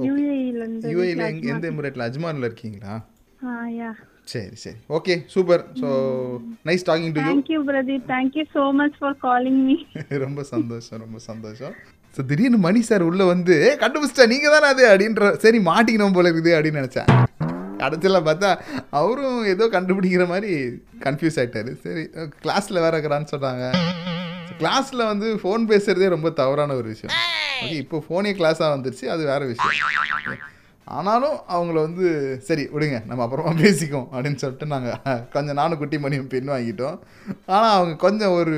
யூஏஇல 0.07 0.59
இருந்து 0.59 0.91
யூஏல 0.93 1.23
எங்க 1.29 1.47
எந்த 1.53 1.65
எமிரேட்ல? 1.71 2.07
அஜ்மான்ல 2.07 2.49
இருக்கீங்களா? 2.49 2.93
ஆ 3.45 3.51
யா 3.73 3.89
சரி 4.27 4.55
சரி. 4.61 4.77
Okay 4.97 5.13
super 5.33 5.61
so 5.81 5.89
nice 6.65 6.85
talking 6.87 7.13
to 7.13 7.21
you 7.21 7.27
thank you 7.29 7.59
Pradeep 7.67 8.07
thank you 8.11 8.43
so 8.55 8.63
much 8.79 8.97
for 8.99 9.17
calling 9.21 9.61
me 9.65 9.75
ரொம்ப 10.25 10.41
சந்தோஷம் 10.51 11.01
ரொம்ப 11.03 11.19
சந்தோஷம். 11.27 11.75
ஸோ 12.15 12.23
திடீர்னு 12.25 12.59
மணி 12.63 12.81
சார் 12.85 13.03
உள்ள 13.07 13.23
வந்து 13.25 13.55
"ஏ, 13.63 13.71
கண்டுபிடிச்சிட்டா 13.81 14.25
நீங்க 14.29 14.47
தானே 14.53 14.67
அது? 14.73 14.83
அப்படின்ற 14.91 15.31
சரி 15.43 15.59
மாட்டிக்கணும் 15.67 16.15
போல 16.15 16.29
இருக்குது 16.29 16.53
அப்படின்னு 16.55 16.81
நினைச்சேன். 16.81 17.09
கடைசியில் 17.81 18.25
பார்த்தா 18.29 18.49
அவரும் 18.99 19.39
ஏதோ 19.53 19.67
கண்டுபிடிக்கிற 19.75 20.25
மாதிரி 20.33 20.51
கன்ஃபியூஸ் 21.05 21.39
ஆகிட்டாரு 21.41 21.73
சரி 21.85 22.03
கிளாஸில் 22.43 22.83
வேற 22.85 22.93
இருக்கிறான்னு 22.95 23.33
சொன்னாங்க. 23.35 23.65
கிளாஸில் 24.61 25.09
வந்து 25.11 25.27
ஃபோன் 25.41 25.65
பேசுகிறதே 25.71 26.07
ரொம்ப 26.15 26.29
தவறான 26.41 26.75
ஒரு 26.81 26.87
விஷயம். 26.93 27.15
ஓகே 27.63 27.77
இப்போ 27.83 27.97
ஃபோனே 28.05 28.31
கிளாஸாக 28.39 28.75
வந்துருச்சு 28.75 29.05
அது 29.15 29.23
வேறு 29.31 29.51
விஷயம். 29.53 30.39
ஆனாலும் 30.97 31.37
அவங்கள 31.55 31.77
வந்து 31.87 32.05
சரி 32.47 32.63
விடுங்க 32.73 32.97
நம்ம 33.07 33.23
அப்புறமா 33.23 33.51
பேசிக்கோம் 33.63 34.07
அப்படின்னு 34.13 34.41
சொல்லிட்டு 34.43 34.67
நாங்கள் 34.73 35.25
கொஞ்சம் 35.33 35.59
நானும் 35.59 35.79
குட்டி 35.81 35.97
மணியும் 36.03 36.29
பெண் 36.33 36.51
வாங்கிட்டோம். 36.53 36.97
ஆனால் 37.55 37.75
அவங்க 37.77 37.95
கொஞ்சம் 38.05 38.35
ஒரு 38.39 38.55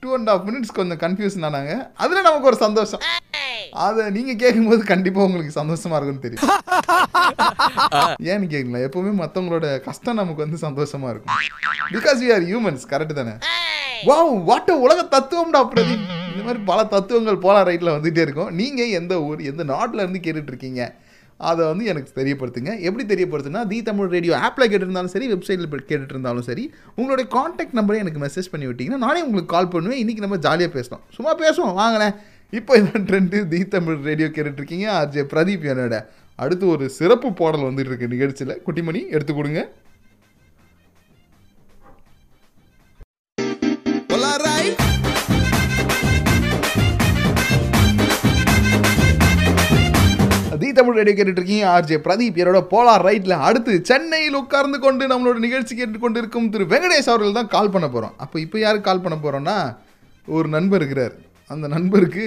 டூ 0.00 0.14
அண்ட் 0.14 0.28
ஹாஃப் 0.28 0.48
மினிட்ஸ் 0.48 0.74
கொஞ்சம் 0.74 0.98
கன்ஃபியூஷன் 0.98 1.44
ஆனாங்க. 1.44 1.90
அதில் 1.94 2.22
நமக்கு 2.22 2.46
ஒரு 2.46 2.56
சந்தோஷம். 2.56 3.00
அதை 3.70 4.10
நீங்கள் 4.10 4.36
கேட்கும்போது 4.36 4.84
கண்டிப்பாக 4.84 5.26
உங்களுக்கு 5.26 5.60
சந்தோஷமா 5.60 5.96
இருக்கும்னு 5.96 6.18
தெரியும். 6.20 6.58
ஏன்னு 8.22 8.46
கேட்கலாம் 8.46 8.80
எப்பவுமே 8.80 9.22
மற்றவங்களோட 9.22 9.80
கஷ்டம் 9.80 10.14
நமக்கு 10.14 10.48
வந்து 10.48 10.68
சந்தோஷமா 10.68 11.10
இருக்கும். 11.10 11.34
Because 11.92 12.22
we 12.22 12.32
are 12.32 12.42
humans 12.42 12.80
correct 12.88 13.12
தானே? 13.12 13.30
வாவ் 14.06 14.42
வாட்ட 14.50 14.70
உலக 14.70 15.18
தத்துவம்டா 15.18 15.68
பிரதீப். 15.68 16.08
இந்த 16.32 16.44
மாதிரி 16.44 16.58
பல 16.64 16.84
தத்துவங்கள் 16.84 17.36
போலா 17.36 17.66
ரைட்டில் 17.68 17.92
வந்துகிட்டே 17.92 18.20
இருக்கும். 18.20 18.54
நீங்கள் 18.54 18.90
எந்த 18.90 19.22
ஊர் 19.22 19.40
எந்த 19.42 19.64
நாட்டில் 19.64 20.08
இருந்து 20.08 20.18
கேட்டுட்டு 20.18 20.46
இருக்கீங்க? 20.46 20.94
அதை 21.40 21.66
வந்து 21.66 21.84
எனக்கு 21.84 22.24
தெரியப்படுத்துங்க. 22.24 22.80
எப்படி 22.80 23.04
தெரியப்படுத்துனா 23.14 23.66
தி 23.66 23.82
தமிழ் 23.82 24.06
ரேடியோ 24.06 24.36
ஆப்பில் 24.36 24.70
கேட்டுருந்தாலும் 24.72 25.12
சரி 25.14 25.32
வெப்சைட்டில் 25.32 25.78
கேட்டுட்டு 25.90 26.14
இருந்தாலும் 26.16 26.42
சரி 26.42 26.64
உங்களுடைய 26.96 27.30
காண்டாக்ட் 27.30 27.78
நம்பரை 27.78 27.96
எனக்கு 27.96 28.24
மெசேஜ் 28.26 28.50
பண்ணி 28.50 28.66
விட்டிங்கன்னா 28.66 29.04
நானே 29.06 29.22
உங்களுக்கு 29.22 29.54
கால் 29.54 29.68
பண்ணுவேன். 29.68 30.06
இன்றைக்கி 30.06 30.24
நம்ம 30.26 30.36
ஜாலியாக 30.36 30.72
பேசலாம். 30.72 31.04
சும்மா 31.12 31.32
பேசுவோம். 31.38 31.78
வாங்களேன். 31.80 32.14
இப்போ 32.50 32.78
இதான் 32.78 33.06
ட்ரெண்டு 33.10 33.48
தி 33.48 33.64
தமிழ் 33.64 33.94
ரேடியோ 33.94 34.28
கேட்டுட்ருக்கீங்க. 34.28 34.86
ஆர்ஜே 35.00 35.24
பிரதீப் 35.34 35.68
என்னோட. 35.72 36.06
அடுத்து 36.36 36.66
ஒரு 36.66 36.88
சிறப்பு 36.88 37.32
பாடல் 37.32 37.60
வந்துட்டு 37.60 37.88
இருக்கு 37.90 38.08
நிகழ்ச்சியில். 38.08 38.62
குட்டிமணி 38.66 39.08
எடுத்து 39.08 39.34
கொடுங்க. 39.34 39.68
தமிழ் 50.78 50.98
ரேடியோ 51.00 51.14
கேட்டுட்டு 51.16 51.40
இருக்கீங்க 51.42 51.66
ஆர்ஜே 51.74 51.98
பிரதீப் 52.06 52.40
என்னோட 52.42 52.60
போலார் 52.72 53.04
ரைட்டில் 53.08 53.36
அடுத்து 53.48 53.74
சென்னையில் 53.90 54.38
உட்கார்ந்து 54.42 54.80
கொண்டு 54.86 55.04
நம்மளோட 55.12 55.38
நிகழ்ச்சி 55.46 55.74
கேட்டுக்கொண்டு 55.80 56.20
இருக்கும் 56.22 56.48
திரு 56.54 56.70
வெங்கடேஷ் 56.72 57.12
அவர்கள் 57.12 57.38
தான் 57.38 57.52
கால் 57.56 57.72
பண்ண 57.74 57.88
போகிறோம் 57.94 58.16
அப்போ 58.24 58.38
இப்போ 58.46 58.58
யாருக்கு 58.64 58.88
கால் 58.88 59.04
பண்ண 59.04 59.18
போகிறோன்னா 59.24 59.58
ஒரு 60.38 60.48
நண்பர் 60.56 60.82
இருக்கிறார். 60.82 61.14
அந்த 61.52 61.66
நண்பருக்கு 61.76 62.26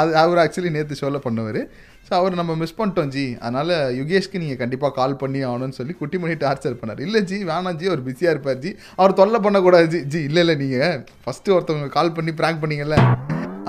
அது 0.00 0.12
அவர் 0.22 0.40
ஆக்சுவலி 0.42 0.70
நேற்று 0.76 1.02
சொல்ல 1.02 1.18
பண்ணவர். 1.26 1.60
ஸோ 2.06 2.12
அவர் 2.18 2.38
நம்ம 2.38 2.52
மிஸ் 2.60 2.76
பண்ணிட்டோம் 2.78 3.10
ஜி. 3.14 3.24
அதனால் 3.44 3.72
யுகேஷ்க்கு 3.98 4.40
நீங்கள் 4.42 4.60
கண்டிப்பாக 4.62 4.92
கால் 4.98 5.14
பண்ணி 5.22 5.40
ஆகணும்னு 5.48 5.76
சொல்லி 5.78 5.94
குட்டி 6.00 6.16
மணி 6.22 6.34
டார்ச்சர் 6.44 6.76
பண்ணார். 6.80 7.00
இல்லை 7.06 7.20
ஜி 7.30 7.38
வேணாம் 7.50 7.78
ஜி 7.80 7.86
அவர் 7.90 8.02
பிஸியாக 8.08 8.34
இருப்பார் 8.34 8.60
ஜி. 8.64 8.70
அவர் 9.00 9.18
தொல்லை 9.20 9.40
பண்ணக்கூடாது 9.46 9.88
ஜி. 9.94 10.00
ஜி 10.12 10.20
இல்லை 10.28 10.42
இல்லை 10.44 10.56
நீங்கள் 10.62 10.98
ஃபஸ்ட்டு 11.24 11.54
ஒருத்தவங்க 11.56 11.90
கால் 11.98 12.14
பண்ணி 12.18 12.34
ப்ராங்க் 12.40 12.62
பண்ணீங்கல்ல. 12.64 12.98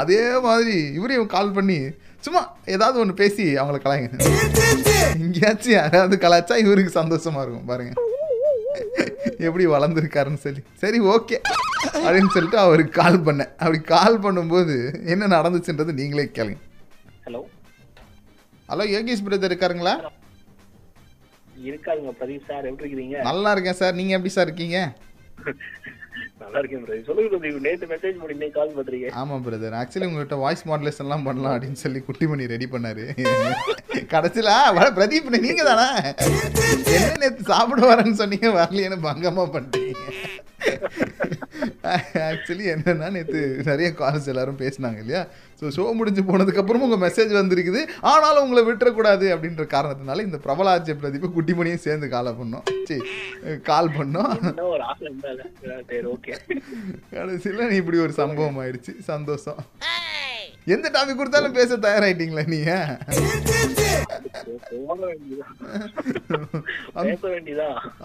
அதே 0.04 0.22
மாதிரி 0.48 0.78
இவரையும் 0.98 1.32
கால் 1.36 1.56
பண்ணி 1.58 1.80
சும்மா 2.24 2.42
ஏதாவது 2.68 2.98
ஒன்று 3.00 3.14
பேசி 3.14 3.44
அவங்கள 3.60 3.78
கலாய்ங்க. 3.82 4.18
எங்கேயாச்சும் 5.18 5.76
யாராவது 5.76 6.16
கலாய்ச்சா 6.18 6.56
இவருக்கு 6.64 6.92
சந்தோஷமா 7.00 7.42
இருக்கும் 7.44 7.70
பாருங்க. 7.70 7.94
எப்படி 9.48 9.66
வளர்ந்துருக்காருன்னு 9.68 10.42
சொல்லி. 10.46 10.62
சரி 10.82 11.00
ஓகே. 11.14 11.38
அப்படின்னு 12.06 12.34
சொல்லிட்டு 12.36 12.60
அவருக்கு 12.60 12.94
கால் 12.94 13.20
பண்ணேன் 13.20 13.52
அப்படி 13.60 13.80
கால் 13.92 14.18
பண்ணும்போது 14.20 14.76
என்ன 15.14 15.28
நடந்துச்சுன்றது 15.36 15.94
நீங்களே 16.00 16.26
கேளுங்க. 16.38 16.60
ஹலோ 17.26 17.42
ஹலோ 18.70 18.86
யோகேஷ் 18.94 19.26
பிரதர் 19.26 19.50
இருக்காருங்களா? 19.50 19.96
இருக்காருங்க 21.68 22.12
பிரதீப் 22.20 22.48
சார் 22.50 22.66
எப்படி 22.70 22.86
இருக்கிறீங்க 22.86 23.20
நல்லா 23.30 23.52
இருக்கேன் 23.52 23.80
சார் 23.80 23.98
நீங்கள் 24.00 24.18
எப்படி 24.18 24.34
சார் 24.34 24.50
இருக்கீங்க? 24.50 24.80
நல்லா 26.48 26.60
இருக்கேன் 26.62 26.84
பிரதீப் 26.84 27.08
சொல்லுங்க 27.08 27.62
நேத்து 27.66 27.88
மெசேஜ் 27.94 28.20
பண்ணி 28.20 28.36
இன்னைக்கு 28.36 28.58
கால் 28.58 28.76
பண்றீங்க. 28.78 29.08
ஆமா 29.22 29.36
பிரதர் 29.46 29.76
ஆக்சுவலி 29.80 30.08
உங்ககிட்ட 30.10 30.36
வாய்ஸ் 30.44 30.64
மாடுலேஷன்லாம் 30.70 31.26
பண்ணலாம் 31.28 31.56
அப்படின்னு 31.56 31.80
சொல்லி 31.84 32.00
குட்டி 32.08 32.26
பண்ணி 32.32 32.52
ரெடி 32.54 32.68
பண்ணாரு. 32.74 33.06
கடைசியில 34.14 34.52
வர 34.78 34.86
பிரதீப் 34.98 35.34
நீங்க 35.46 35.64
தானே 35.70 35.88
என்ன 36.98 37.16
நேற்று 37.24 37.50
சாப்பிட 37.52 37.82
வரேன்னு 37.92 38.20
சொன்னீங்க 38.22 38.50
வரலையேன்னு 38.60 39.00
பங்கமா 39.08 39.46
பண்ணிட்டீங்க. 39.56 39.87
ஆக்சுவலி 42.14 42.66
என்னன்னா 42.74 43.10
நேற்று 43.12 43.62
நிறைய 43.66 43.94
கால்ஸ் 44.00 44.28
எல்லாரும் 44.28 44.58
பேசினாங்க 44.58 45.00
இல்லையா? 45.00 45.28
ஸோ 45.60 45.66
ஷோ 45.76 45.94
முடிஞ்சு 45.94 46.22
போனதுக்கப்புறமும் 46.22 46.88
உங்கள் 46.88 47.04
மெசேஜ் 47.06 47.32
வந்திருக்குது. 47.40 47.82
ஆனாலும் 48.02 48.44
உங்களை 48.46 48.64
விட்டுறக்கூடாது 48.70 49.26
அப்படின்ற 49.36 49.66
காரணத்தினால 49.76 50.26
இந்த 50.28 50.40
பிரபலாஜ்ய 50.46 50.96
பிரதீப் 51.04 51.36
குட்டிமணியும் 51.38 51.86
சேர்ந்து 51.88 52.10
காலை 52.10 52.34
பண்ணோம். 52.42 52.66
சரி 52.84 53.02
கால் 53.62 53.90
பண்ணோம். 53.90 54.34
கடைசியில் 57.12 57.70
நீ 57.70 57.76
இப்படி 57.76 57.98
ஒரு 57.98 58.12
சம்பவம் 58.12 58.60
ஆயிடுச்சு. 58.64 59.00
சந்தோஷம். 59.12 59.62
எந்த 60.74 60.88
டாபிக் 60.96 61.20
கொடுத்தாலும் 61.20 61.58
பேச 61.58 61.78
தயாராயிட்டீங்களா 61.86 62.44
நீங்க? 62.54 62.72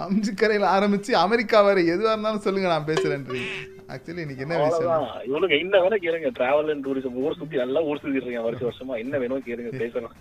அம்ஜிக்கரையில் 0.04 0.66
ஆரம்பிச்சு 0.76 1.12
அமெரிக்கா 1.25 1.59
வரை 1.66 1.83
எதுவாக 1.95 2.12
இருந்தாலும் 2.14 2.45
சொல்லுங்க 2.47 2.69
நான் 2.73 2.88
பேசுறேன்றீங்க 2.90 3.50
ஆக்சுவலி 3.95 4.23
இன்னைக்கு 4.25 4.45
என்ன 4.45 4.59
விஷயம் 4.59 5.07
இவனுக்கு 5.28 5.57
என்ன 5.62 5.75
வேணா 5.83 5.97
கேளுங்க. 6.04 6.28
டிராவல் 6.38 6.71
அண்ட் 6.73 6.85
டூரிசம் 6.87 7.16
ஊர் 7.23 7.37
சுத்தி 7.40 7.57
நல்லா 7.62 7.81
ஊர் 7.88 8.00
சுத்தி 8.02 8.16
இருக்கீங்க 8.19 8.42
வருஷம் 8.47 8.69
வருஷமா. 8.69 8.95
என்ன 9.04 9.19
வேணும் 9.23 9.45
கேளுங்க 9.49 9.71
பேசலாம். 9.83 10.14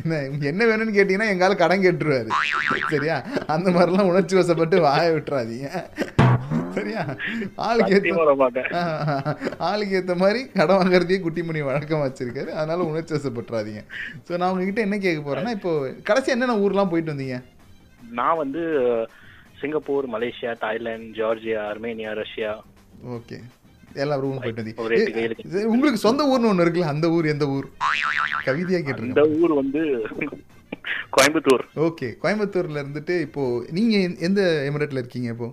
என்ன 0.00 0.20
என்ன 0.52 0.62
வேணும்னு 0.70 0.96
கேட்டீங்கன்னா 0.98 1.32
எங்கால 1.34 1.56
கடன் 1.62 1.84
கேட்டுருவாரு. 1.86 2.30
சரியா? 2.94 3.18
அந்த 3.56 3.68
மாதிரிலாம் 3.76 4.10
உணர்ச்சி 4.12 4.36
வசப்பட்டு 4.40 4.78
வாய 4.88 5.06
விட்டுறாதீங்க. 5.16 5.68
சரியா? 6.76 7.02
ஆளுக்கு 7.66 8.12
மாட்டேன். 8.42 8.70
ஆளுக்கு 9.68 9.96
ஏத்த 10.00 10.14
மாதிரி 10.22 10.40
கடன் 10.58 10.80
வாங்குறதையே 10.80 11.18
குட்டி 11.26 11.42
மணி 11.48 11.62
வழக்கம் 11.68 12.04
வச்சிருக்காரு. 12.04 12.50
அதனால 12.60 12.86
உணர்ச்சி 12.90 13.14
வசப்பட்டுறாதீங்க. 13.16 13.82
ஸோ 14.28 14.32
நான் 14.40 14.52
உங்ககிட்ட 14.54 14.82
என்ன 14.86 14.98
கேட்க 15.06 15.22
போறேன்னா 15.28 15.54
இப்போ 15.58 15.72
கடைசி 16.10 16.34
என்னென்ன 16.36 16.58
ஊர்லாம் 16.64 16.92
போயிட்டு 16.94 17.14
வந்தீங்க? 17.14 17.38
நான் 18.20 18.40
வந்து 18.42 18.62
Singapore 19.60 20.06
Malaysia 20.14 20.50
Thailand 20.64 21.14
Georgia 21.20 21.60
Armenia 21.72 22.10
Russia. 22.22 22.50
Okay. 23.18 23.38
எல்லா 24.02 24.16
ஊரும் 24.26 24.42
போயிட்டு 24.44 24.62
வந்தீங்க. 24.62 25.66
உங்களுக்கு 25.74 26.00
சொந்த 26.06 26.22
ஊர்னு 26.32 26.50
ஒன்று 26.50 26.64
இருக்குல்ல 26.64 26.92
அந்த 26.94 27.06
ஊர் 27.16 27.32
எந்த 27.34 27.44
ஊர்? 27.56 27.66
கவிதையா 28.48 28.80
இந்த 28.80 28.86
கேட்டிருக்கேன் 28.88 29.38
ஊர் 29.42 29.54
வந்து 29.60 29.82
கோயம்புத்தூர். 31.14 31.64
ஓகே. 31.86 32.08
கோயம்புத்தூர்ல 32.22 32.82
இருந்துட்டு 32.82 33.14
இப்போ 33.26 33.42
நீங்க 33.76 33.94
எந்த 34.28 34.40
எமிரேட்ல 34.68 35.02
இருக்கீங்க 35.02 35.30
இப்போ? 35.34 35.48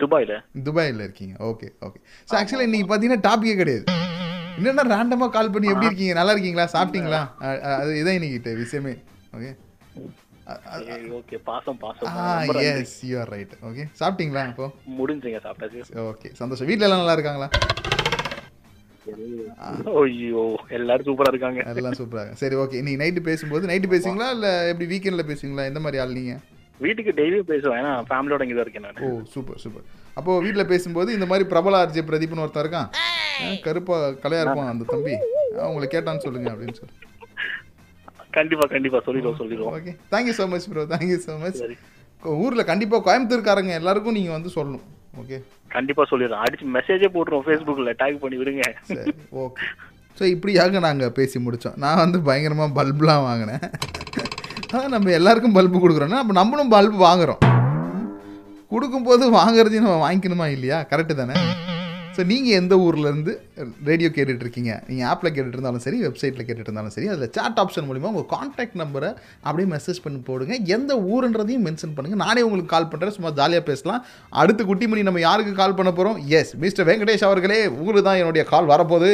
துபாயில. 0.00 0.32
துபாயில் 0.66 1.02
இருக்கீங்க. 1.06 1.34
ஓகே 1.50 1.68
ஓகே 1.86 1.98
ஸோ 2.28 2.34
ஆக்சுவலாக 2.40 2.68
இன்னைக்கு 2.68 2.88
பார்த்தீங்கன்னா 2.90 3.24
டாபிக்கே 3.28 3.56
கிடையாது. 3.62 3.84
என்னென்னா 4.58 4.84
ரேண்டமாக 4.94 5.30
கால் 5.36 5.52
பண்ணி 5.54 5.72
எப்படி 5.72 5.88
இருக்கீங்க? 5.90 6.14
நல்லா 6.20 6.32
இருக்கீங்களா? 6.34 6.66
சாப்பிட்டீங்களா? 6.76 7.20
அது 7.80 7.92
இதான் 8.02 8.18
இன்னைக்கு 8.18 8.54
விஷயமே. 8.62 8.94
ஓகே 9.36 9.50
ஓகே 11.18 11.38
பாசம். 11.48 11.78
Yes 12.68 12.98
you 13.08 13.16
are 13.22 13.30
right 13.34 13.54
okay 13.68 13.84
சாப்பிட்டீங்களா 14.00 14.42
அப்போ 14.50 14.68
முடிஞ்சுங்க 14.98 15.40
சாப்பிட்டாச்சு. 15.46 15.82
ஓகே 16.12 16.28
சந்தோஷம். 16.40 16.68
வீட்டில் 16.70 16.86
எல்லாம் 16.88 17.02
நல்லா 17.02 17.16
இருக்காங்களா? 17.18 17.48
ஐயோ 20.00 20.44
எல்லாரும் 20.76 21.06
சூப்பரா 21.08 21.30
இருக்காங்க. 21.32 21.60
எல்லாம் 21.80 21.98
சூப்பராக 22.00 22.32
சரி 22.42 22.56
ஓகே 22.62 22.78
இன்னைக்கு 22.80 23.02
நைட்டு 23.02 23.28
பேசும்போது 23.28 23.70
நைட்டு 23.70 23.92
பேசுவீங்களா? 23.94 24.28
இல்லை 24.36 24.52
எப்படி 24.72 24.88
வீக்கெண்டில் 24.92 25.28
பேசுவீங்களா? 25.30 25.68
எந்த 25.70 25.82
மாதிரி 25.84 26.02
ஆள் 26.04 26.16
நீங்கள் 26.20 26.42
வீட்டுக்கு 26.84 27.12
டெய்லியும் 27.20 27.50
பேசுவேன். 27.52 27.78
ஏன்னா 27.80 27.92
ஃபேமிலியோட 28.08 28.44
இங்க 28.46 28.56
தான் 28.58 28.66
இருக்கேன் 28.66 28.86
நான். 28.86 29.00
ஓ 29.06 29.20
சூப்பர் 29.34 29.60
சூப்பர் 29.64 29.84
அப்போ 30.18 30.32
வீட்டில் 30.44 30.70
பேசும்போது 30.72 31.10
இந்த 31.16 31.26
மாதிரி 31.30 31.44
பிரபல 31.52 31.80
ஆர்ஜே 31.82 32.04
பிரதீப்னு 32.10 32.44
ஒருத்தன் 32.44 32.64
இருக்கான். 32.64 32.88
கருப்பா 33.66 33.96
கலையா 34.24 34.42
இருப்பான் 34.44 34.72
அந்த 34.72 34.86
தம்பி. 34.92 35.14
அவங்களை 35.64 35.88
கேட்டான்னு 35.94 36.24
சொல்லுங்க 36.26 36.48
அப்படின்னு 36.54 36.78
சொல்லி. 36.80 36.94
கண்டிப்பா 38.38 38.66
கண்டிப்பா. 38.74 38.98
சொல்லிடுவோம் 39.06 39.38
சொல்லிடுவோம். 39.42 39.74
Okay 39.78 39.92
thank you 40.14 40.34
so 40.40 40.46
much 40.52 40.68
bro 40.72 40.84
thank you 40.94 41.18
so 41.26 41.34
much 41.44 41.60
சரி. 41.62 41.76
ஊரில் 42.44 42.68
கண்டிப்பாக 42.70 43.02
கோயம்புத்தூர்காரங்க 43.06 43.74
எல்லாருக்கும் 43.80 44.16
நீங்கள் 44.18 44.36
வந்து 44.36 44.50
சொல்லணும். 44.56 44.86
ஓகே 45.22 45.38
கண்டிப்பா 45.76 46.02
சொல்லிடுறோம் 46.10 46.42
அடிச்சு 46.44 46.66
மெசேஜே 46.78 47.08
போட்டுருவோம் 47.14 47.46
ஃபேஸ்புக்ல 47.46 47.94
டேக் 48.02 48.22
பண்ணி 48.24 48.36
விடுங்க. 48.40 48.64
சரி 48.90 49.14
ஓகே 49.44 49.66
ஸோ 50.18 50.24
இப்படியாக 50.34 50.80
நாங்கள் 50.86 51.14
பேசி 51.18 51.38
முடித்தோம் 51.46 51.78
நான் 51.84 52.02
வந்து 52.04 52.20
பயங்கரமாக 52.28 52.76
பல்புலாம் 52.78 53.26
வாங்கினேன். 53.28 53.64
தான் 54.68 54.88
நம்ம 54.88 55.10
எல்லாருக்கும் 55.10 55.52
பல்பு 55.52 55.78
கொடுக்குறோன்னா 55.78 56.18
அப்போ 56.22 56.32
நம்மளும் 56.32 56.68
பல்பு 56.68 56.98
வாங்குறோம். 57.06 57.40
கொடுக்கும்போது 58.68 59.24
வாங்குறதையும் 59.36 59.86
நம்ம 59.86 60.00
வாங்கிக்கணுமா 60.04 60.46
இல்லையா? 60.50 60.78
கரெக்டு 60.90 61.14
தானே? 61.14 61.34
ஸோ 62.18 62.22
நீங்கள் 62.30 62.56
எந்த 62.60 62.74
ஊர்லேருந்து 62.84 63.32
ரேடியோ 63.88 64.08
கேட்டுட்டு 64.14 64.44
இருக்கீங்க 64.44 64.72
நீங்கள் 64.86 65.08
ஆப்பில் 65.10 65.30
கேட்டுட்டு 65.34 65.56
இருந்தாலும் 65.56 65.82
சரி 65.84 65.98
வெப்சைட்டில் 66.04 66.44
கேட்டுட்டு 66.46 66.68
இருந்தாலும் 66.68 66.94
சரி 66.94 67.08
அதில் 67.12 67.30
சாட் 67.36 67.58
ஆப்ஷன் 67.62 67.86
மூலிமா 67.88 68.08
உங்கள் 68.12 68.26
காண்டாக்ட் 68.32 68.78
நம்பரை 68.80 69.10
அப்படியே 69.46 69.66
மெசேஜ் 69.74 70.00
பண்ணி 70.04 70.18
போடுங்க. 70.28 70.54
எந்த 70.76 70.92
ஊருன்றதையும் 71.12 71.64
மென்ஷன் 71.66 71.92
பண்ணுங்கள் 71.96 72.20
நானே 72.24 72.42
உங்களுக்கு 72.46 72.72
கால் 72.72 72.88
பண்ணுறேன் 72.92 73.14
சும்மா 73.16 73.30
ஜாலியாக 73.40 73.64
பேசலாம். 73.68 74.00
அடுத்த 74.42 74.64
குட்டிமணி 74.70 75.04
நம்ம 75.08 75.20
யாருக்கு 75.26 75.52
கால் 75.60 75.76
பண்ண 75.80 75.92
போகிறோம் 75.98 76.18
எஸ் 76.38 76.52
மிஸ்டர் 76.64 76.88
வெங்கடேஷ் 76.88 77.26
அவர்களே 77.28 77.60
உங்களுக்கு 77.76 78.06
தான் 78.08 78.20
என்னுடைய 78.22 78.44
கால் 78.52 78.70
வரப்போகுது. 78.72 79.12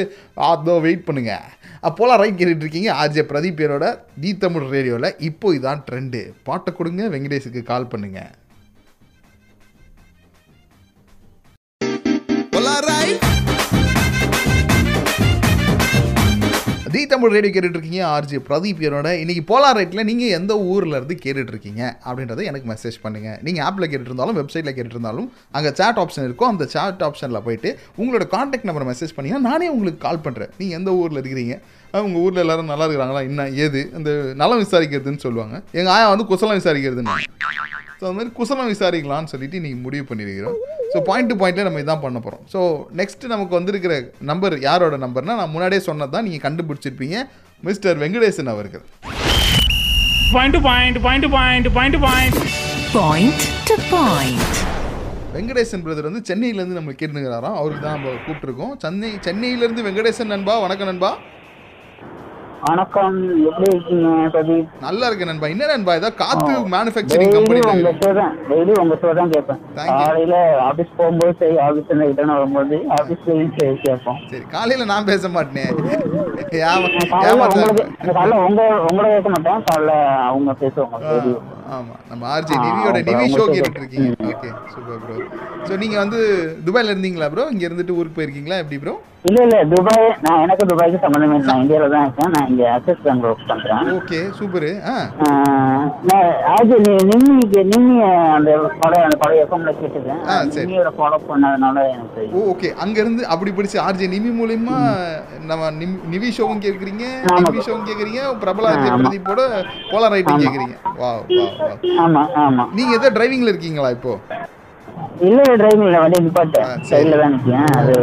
அதோ 0.50 0.76
வெயிட் 0.86 1.04
பண்ணுங்கள் 1.10 1.44
அப்போலாம் 1.90 2.20
ரைட் 2.22 2.38
கேட்டுட்டு 2.40 2.66
இருக்கீங்க 2.66 2.92
ஆர்ஜே 3.02 3.24
பிரதீப் 3.32 3.58
பேரோட 3.60 3.88
தி 4.24 4.32
தமிழ் 4.44 4.66
ரேடியோவில் 4.76 5.10
இப்போ 5.30 5.52
இதான் 5.58 5.84
ட்ரெண்டு 5.90 6.22
பாட்டை 6.48 6.72
கொடுங்க 6.80 7.10
வெங்கடேஷுக்கு 7.16 7.62
கால் 7.72 7.90
பண்ணுங்கள் 7.94 8.32
ஜி 16.94 17.00
தமிழ் 17.10 17.32
ரேடியோ 17.34 17.52
கேட்டுட்டு 17.52 17.76
இருக்கீங்க 17.76 18.00
ஆர்ஜி 18.14 18.38
பிரதீப் 18.48 18.82
என்னோட 18.86 19.08
இன்றைக்கி 19.22 19.42
போலார் 19.50 19.76
ரைட்டில் 19.78 20.06
நீங்கள் 20.08 20.34
எந்த 20.38 20.52
ஊரில் 20.72 20.96
இருந்து 20.98 21.14
கேட்டுட்டு 21.22 21.52
இருக்கீங்க 21.54 21.82
அப்படின்றத 22.08 22.44
எனக்கு 22.50 22.66
மெசேஜ் 22.72 22.96
பண்ணுங்கள் 23.04 23.38
நீங்கள் 23.46 23.64
ஆப்பில் 23.68 23.88
கேட்டுருந்தாலும் 23.92 24.36
வெப்சைட்டில் 24.40 24.74
கேட்டுருந்தாலும் 24.76 25.28
அங்கே 25.58 25.70
சாட் 25.80 26.00
ஆப்ஷன் 26.02 26.26
இருக்கும் 26.28 26.50
அந்த 26.52 26.66
சாட் 26.74 27.02
ஆப்ஷனில் 27.08 27.42
போயிட்டு 27.46 27.70
உங்களோட 28.00 28.26
காண்டாக்ட் 28.34 28.68
நம்பரை 28.70 28.86
மெசேஜ் 28.90 29.14
பண்ணிங்கன்னா 29.16 29.48
நானே 29.50 29.68
உங்களுக்கு 29.76 30.00
கால் 30.06 30.22
பண்ணுறேன் 30.26 30.52
நீங்கள் 30.60 30.78
எந்த 30.80 30.92
ஊரில் 31.00 31.20
இருக்கிறீங்க? 31.22 31.56
உங்கள் 32.06 32.22
ஊரில் 32.24 32.42
எல்லோரும் 32.44 32.70
நல்லா 32.72 32.86
இருக்கிறாங்களா? 32.86 33.22
என்ன 33.30 33.48
ஏது? 33.64 33.82
அந்த 33.98 34.10
நலம் 34.42 34.62
விசாரிக்கிறதுன்னு 34.64 35.24
சொல்லுவாங்க. 35.26 35.56
எங்கள் 35.78 35.94
ஆயா 35.96 36.06
வந்து 36.14 36.30
குசலம் 36.32 36.60
விசாரிக்கிறதுன்னு. 36.60 37.16
ஸோ 38.04 38.08
அது 38.08 38.16
மாதிரி 38.16 38.30
குசலம் 38.38 38.70
விசாரிக்கலாம்னு 38.72 39.30
சொல்லிட்டு 39.32 39.56
இன்னைக்கு 39.58 39.78
முடிவு 39.84 40.04
பண்ணியிருக்கிறோம் 40.08 40.56
ஸோ 40.92 40.98
பாயிண்ட் 41.06 41.30
டு 41.30 41.36
பாயிண்ட்டில் 41.42 41.66
நம்ம 41.68 41.80
இதான் 41.84 42.02
பண்ண 42.02 42.18
போகிறோம் 42.24 42.42
ஸோ 42.52 42.60
நெக்ஸ்ட் 42.98 43.22
நமக்கு 43.32 43.56
வந்திருக்கிற 43.58 43.94
நம்பர் 44.30 44.54
யாரோட 44.66 44.96
நம்பர்னா 45.04 45.34
நான் 45.38 45.52
முன்னாடியே 45.54 45.82
சொன்னது 45.86 46.12
தான் 46.14 46.26
நீங்கள் 46.26 46.42
கண்டுபிடிச்சிருப்பீங்க. 46.46 47.16
மிஸ்டர் 47.62 48.00
வெங்கடேசன் 48.02 48.52
அவர்கள் 48.54 48.84
Point 50.34 50.52
to 50.56 50.60
point, 50.68 50.96
point 51.06 51.22
to 51.26 51.30
point, 51.36 51.66
point 51.78 51.94
to 51.96 52.00
point. 52.06 52.36
Point 52.98 53.40
to 53.70 53.76
point. 53.94 54.44
Venkatesan 55.36 55.84
brother 55.86 56.08
வந்து 56.08 56.24
சென்னையிலேருந்து 56.30 56.78
நம்மளுக்கு 56.78 57.02
கேட்டுங்கிறாராம் 57.02 57.58
அவருக்கு 57.60 57.84
தான் 57.86 57.96
நம்ம 57.98 58.16
கூப்பிட்டுருக்கோம். 58.26 58.74
சென்னை 58.84 59.12
சென்னையிலேருந்து 59.28 59.86
வெங்கடேசன் 59.88 60.32
நண்பா 60.34 60.56
வணக்கம் 60.66 60.90
நண்பா. 60.92 61.12
வணக்கம் 62.64 63.16
எப்படி 63.48 63.66
இருக்கீங்க 63.70 64.08
பிரதீப் 64.34 64.68
நல்லா 64.84 65.06
இருக்கு 65.08 65.26
நண்பா 65.28 65.46
என்ன 65.52 65.66
நண்பா 65.70 65.94
ஏதாவது 65.98 66.16
காத்து 66.20 66.52
மேனுஃபேக்சரிங் 66.74 67.32
டெய்லி 67.32 67.60
உங்க 67.60 67.72
கம்பெனி 67.72 67.92
ஷோ 68.00 68.10
தான் 68.18 68.34
டெய்லி 68.50 68.72
உங்க 68.82 68.94
ஷோ 69.02 69.10
தான் 69.18 69.32
கேட்பேன். 69.34 69.60
காலையில 69.94 70.36
ஆபீஸ் 70.68 70.94
போகும்போது 70.98 71.32
சரி 71.40 71.56
ஆபீஸ் 71.64 71.90
ரிட்டர்ன் 72.02 72.34
வரும்போது 72.34 72.76
ஆபீஸ்லயும் 72.98 73.52
சரி 73.56 73.74
கேட்போம் 73.84 74.20
சரி 74.30 74.44
காலையில் 74.54 74.90
நான் 74.92 75.08
பேச 75.10 75.28
மாட்டேனே 75.30 75.66
காலைல 78.14 78.34
உங்க 78.44 78.60
உங்களை 78.88 79.08
கேட்க 79.08 79.30
மாட்டேன் 79.30 79.64
காலைல 79.68 79.92
அவங்க 80.28 80.54
பேசுவாங்க 80.62 81.14
ஆமா 81.72 81.94
நம்ம 82.08 82.22
ஆர்ஜே 82.32 82.56
அப்புறம் 82.60 83.08
நிவி 83.10 83.26
ஷோ 83.34 83.46
கேட்டுட்டு 83.48 83.82
இருக்கீங்க 83.82 84.10
ஓகே 84.30 84.50
சூப்பர் 84.72 85.02
ப்ரோ 85.04 85.16
ஸோ 85.66 85.80
நீங்க 85.82 85.98
வந்து 86.00 86.20
துபாயில 86.66 86.94
இருந்தீங்களா 86.94 87.28
ப்ரோ 87.32 87.46
இங்க 87.52 87.66
இருந்துட்டு 87.68 87.98
ஊருக்கு 87.98 88.18
போயிருக்கீங்களா 88.18 88.60
எப்படி 88.62 88.80
ப்ரோ 88.82 88.94
இல்ல 89.24 89.42
இல்ல 89.42 89.58
துபாய் 89.64 90.06
நான் 90.20 90.40
எனக்கு 90.40 90.64
துபாய்க்கு 90.70 90.98
சம்மந்தமே 91.02 91.34
இல்லை. 91.34 91.46
நான் 91.48 91.60
இந்தியாவில 91.62 91.86
தான் 91.92 92.02
இருக்கேன். 92.06 92.32
நான் 92.34 92.48
இங்க 92.48 92.64
அக்சஸ் 92.74 92.98
பேங்க் 93.04 93.24
ஒர்க் 93.24 93.46
பண்றேன். 93.50 93.86
Okay 93.94 94.18
super. 94.38 94.70
நான் 96.08 96.26
ஆஜி 96.54 96.76
நீ 96.84 96.92
நிம்மிக்கு 97.10 97.60
நிம்மி 97.70 97.96
அந்த 98.36 98.50
பழைய 98.82 99.04
அந்த 99.06 99.16
பழைய 99.16 99.46
எஃப்எம்ல 99.46 99.72
கேட்டுருக்கேன். 99.80 100.20
நிம்மியோட 100.56 100.92
ஃபாலோ 100.98 101.18
பண்ணதுனால 101.30 101.76
எனக்கு 101.94 102.26
ஓகே. 102.52 102.70
அங்க 102.84 102.96
இருந்து 103.00 103.26
அப்படி 103.26 103.52
படிச்சு 103.52 103.78
ஆர்ஜே 103.80 104.08
நிமி 104.14 104.32
மூலியமா 104.40 104.78
நம்ம 105.50 105.70
நிம்- 105.80 106.02
நிவி 106.12 106.30
ஷோவும் 106.38 106.62
கேக்குறீங்க. 106.66 107.04
நிவி 107.46 107.62
ஷோவும் 107.68 107.88
கேக்குறீங்க 107.90 108.20
பிரபல 108.44 108.72
ஆர்ஜே. 108.72 108.90
பிரதீப்போட 109.00 109.40
polar 109.92 110.14
writing. 110.16 110.44
கேக்குறீங்க. 110.44 110.76
வா 111.00 111.12
வா 111.30 111.46
ஆமா 112.04 112.24
ஆமா. 112.44 112.66
நீங்க 112.72 112.92
எதோ 113.00 113.10
டிரைவிங்ல 113.10 113.52
இருக்கீங்களா 113.54 113.90
இப்போ? 113.98 114.14
இல்ல 115.20 115.42
டிரைவிங் 115.56 115.86
இல்ல 115.86 116.00
வண்டி 116.00 116.18
நிப்பாட்டேன். 116.20 116.68
சைட்ல 116.90 117.18
தான் 117.20 117.32
நிக்கேன் 117.34 117.66
அது 117.76 117.94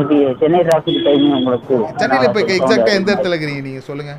இது 0.00 0.36
சென்னை 0.38 0.62
டிராபிக் 0.62 1.04
டைமிங் 1.06 1.34
உங்களுக்கு 1.34 1.74
சென்னையில 1.96 2.28
இப்ப 2.28 2.40
எக்ஸாக்டா 2.56 2.92
எந்த 2.94 3.14
இடத்துல 3.14 3.34
இருக்கிறீங்க 3.34 3.62
நீங்க? 3.62 3.80
சொல்லுங்க. 3.80 4.14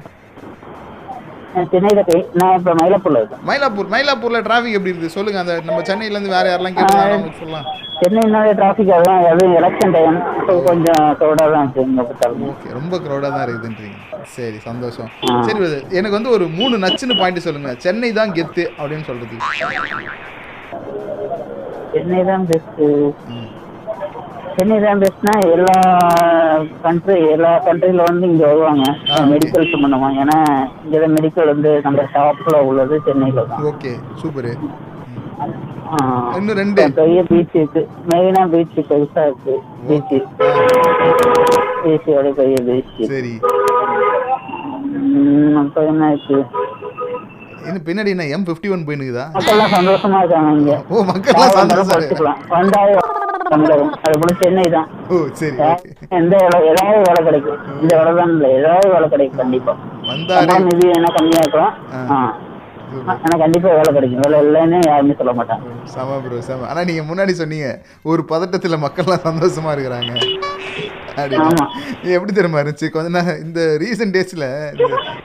சென்னையில 1.71 2.01
போய்- 2.01 2.25
நான் 2.33 2.57
இப்ப 2.57 2.73
மயிலாப்பூர்ல 2.73 3.17
இருக்கேன். 3.17 3.43
மயிலாப்பூர் 3.47 3.91
மயிலாப்பூர்ல 3.91 4.39
டிராஃபிக் 4.41 4.71
எப்படி 4.71 4.91
இருக்குது? 4.91 5.05
சொல்லுங்க. 5.07 5.39
அந்த 5.39 5.61
நம்ம 5.65 5.81
சென்னையில 5.81 6.17
இருந்து 6.17 6.35
வேற 6.35 6.49
யாரெல்லாம் 6.49 6.77
உங்களுக்கு 7.11 7.39
சொல்லலாம். 7.39 7.67
அதான் 8.95 9.25
அதுவும் 9.27 9.55
எலெக்ஷன் 9.55 9.91
டைம் 9.91 10.17
கொஞ்சம் 10.65 11.17
தான் 11.19 11.71
இருக்கு 11.71 12.47
ஓகே 12.49 12.73
ரொம்ப 12.73 12.97
க்ரௌடாக 12.97 13.29
தான் 13.29 13.47
இருக்குதுன்றீங்க. 13.47 13.97
சரி 14.23 14.57
சந்தோஷம். 14.57 15.09
சரி. 15.41 15.59
எனக்கு 15.91 16.17
வந்து 16.19 16.29
ஒரு 16.29 16.47
மூணு 16.47 16.77
நச்சுன்னு 16.77 17.19
பாயிண்ட் 17.19 17.39
சொல்லுங்க. 17.39 17.75
சென்னை 17.77 18.11
தான் 18.11 18.31
கெத்து 18.31 18.65
அப்படின்னு 18.79 19.03
சொல்றது 19.03 19.37
சென்னை 21.95 22.21
தான் 22.23 22.45
பெஸ்ட் 22.45 22.81
ம். 23.33 23.45
சென்னை 24.55 24.77
தான் 24.79 25.01
பெஸ்ட்னா 25.01 25.33
எல்லா 25.53 25.75
கண்ட்ரி 26.83 27.15
எல்லா 27.31 27.51
கண்ட்ரில 27.65 28.03
வந்து 28.09 28.25
இங்க 28.31 28.43
வருவாங்க. 28.45 28.83
மெடிக்கல் 29.31 29.71
சம்பந்தமா. 29.73 30.09
ஏன்னா 30.21 30.37
இங்க 30.85 31.07
மெடிக்கல் 31.15 31.51
வந்து 31.53 31.71
நம்ம 31.83 32.05
டாப்ல 32.13 32.61
உள்ளது 32.69 32.97
சென்னையில 33.07 33.45
தான். 33.51 33.63
Okay 33.71 33.91
super. 34.21 34.53
இன்னும் 36.37 36.57
ரெண்டு. 36.59 36.83
பெரிய 36.99 37.19
பீச் 37.23 37.55
இருக்கு. 37.55 37.81
மெயினா 38.11 38.43
பீச் 38.53 38.79
பெருசா 38.89 39.23
இருக்கு. 39.27 39.55
பீச் 39.87 40.15
பீச்சோட 41.83 42.27
பெரிய 42.39 42.57
பீச் 42.69 42.95
சரி. 43.11 43.35
அப்ப 45.61 45.83
என்ன 45.91 46.09
இருக்கு? 46.13 46.39
இன்னும் 47.67 47.85
பின்னாடி 47.87 48.09
என்ன 48.15 48.25
எம் 48.35 48.45
ஃபிஃப்டி 48.47 48.69
ஒன் 48.73 48.85
போயினுக்குதா? 48.87 49.25
மக்கள்லாம் 49.35 49.73
சந்தோஷமா 49.77 50.19
இருக்காங்க 50.23 50.75
ஓ 50.93 51.03
மக்கள்லாம் 51.11 51.55
சந்தோஷம் 51.59 52.43
தமிழகம் 53.53 53.91
அது 54.05 54.15
போல 54.21 54.31
சென்னை 54.41 54.63
தான். 54.75 54.87
எந்த 56.19 56.33
ஏதாவது 56.69 57.01
வேலை 57.07 57.21
கிடைக்கும். 57.27 57.59
இந்த 57.81 57.91
வேலை 57.99 58.11
தான் 58.19 58.31
இல்லை 58.35 58.49
ஏதாவது 58.59 58.87
வேலை 58.93 59.07
கிடைக்கும் 59.13 59.39
கண்டிப்பா. 59.41 59.73
நிதி 60.67 60.87
என்ன 60.97 61.11
கம்மியா 61.17 61.41
இருக்கலாம். 61.43 61.75
ஆனா 63.11 63.35
கண்டிப்பா 63.43 63.69
வேலை 63.79 63.91
கிடைக்கும். 63.97 64.21
வேலை 64.25 64.39
இல்லைன்னு 64.45 64.79
யாருமே 64.89 65.15
சொல்ல 65.19 65.33
மாட்டாங்க. 65.39 66.65
ஆனா 66.71 66.81
நீங்க 66.89 67.03
முன்னாடி 67.11 67.35
சொன்னீங்க 67.41 67.69
ஒரு 68.11 68.23
பதட்டத்துல 68.31 68.79
மக்கள்லாம் 68.85 69.25
சந்தோஷமா 69.29 69.73
இருக்கிறாங்க. 69.75 70.11
அப்படின்னு. 71.17 71.65
இது 72.03 72.15
எப்படி 72.17 72.33
தெரியுமா 72.37 72.61
இருந்துச்சு? 72.61 72.89
கொஞ்ச 72.95 73.09
நேரம் 73.17 73.41
இந்த 73.45 73.59
ரீசெண்ட் 73.83 74.15
டேஸ்ல 74.17 74.47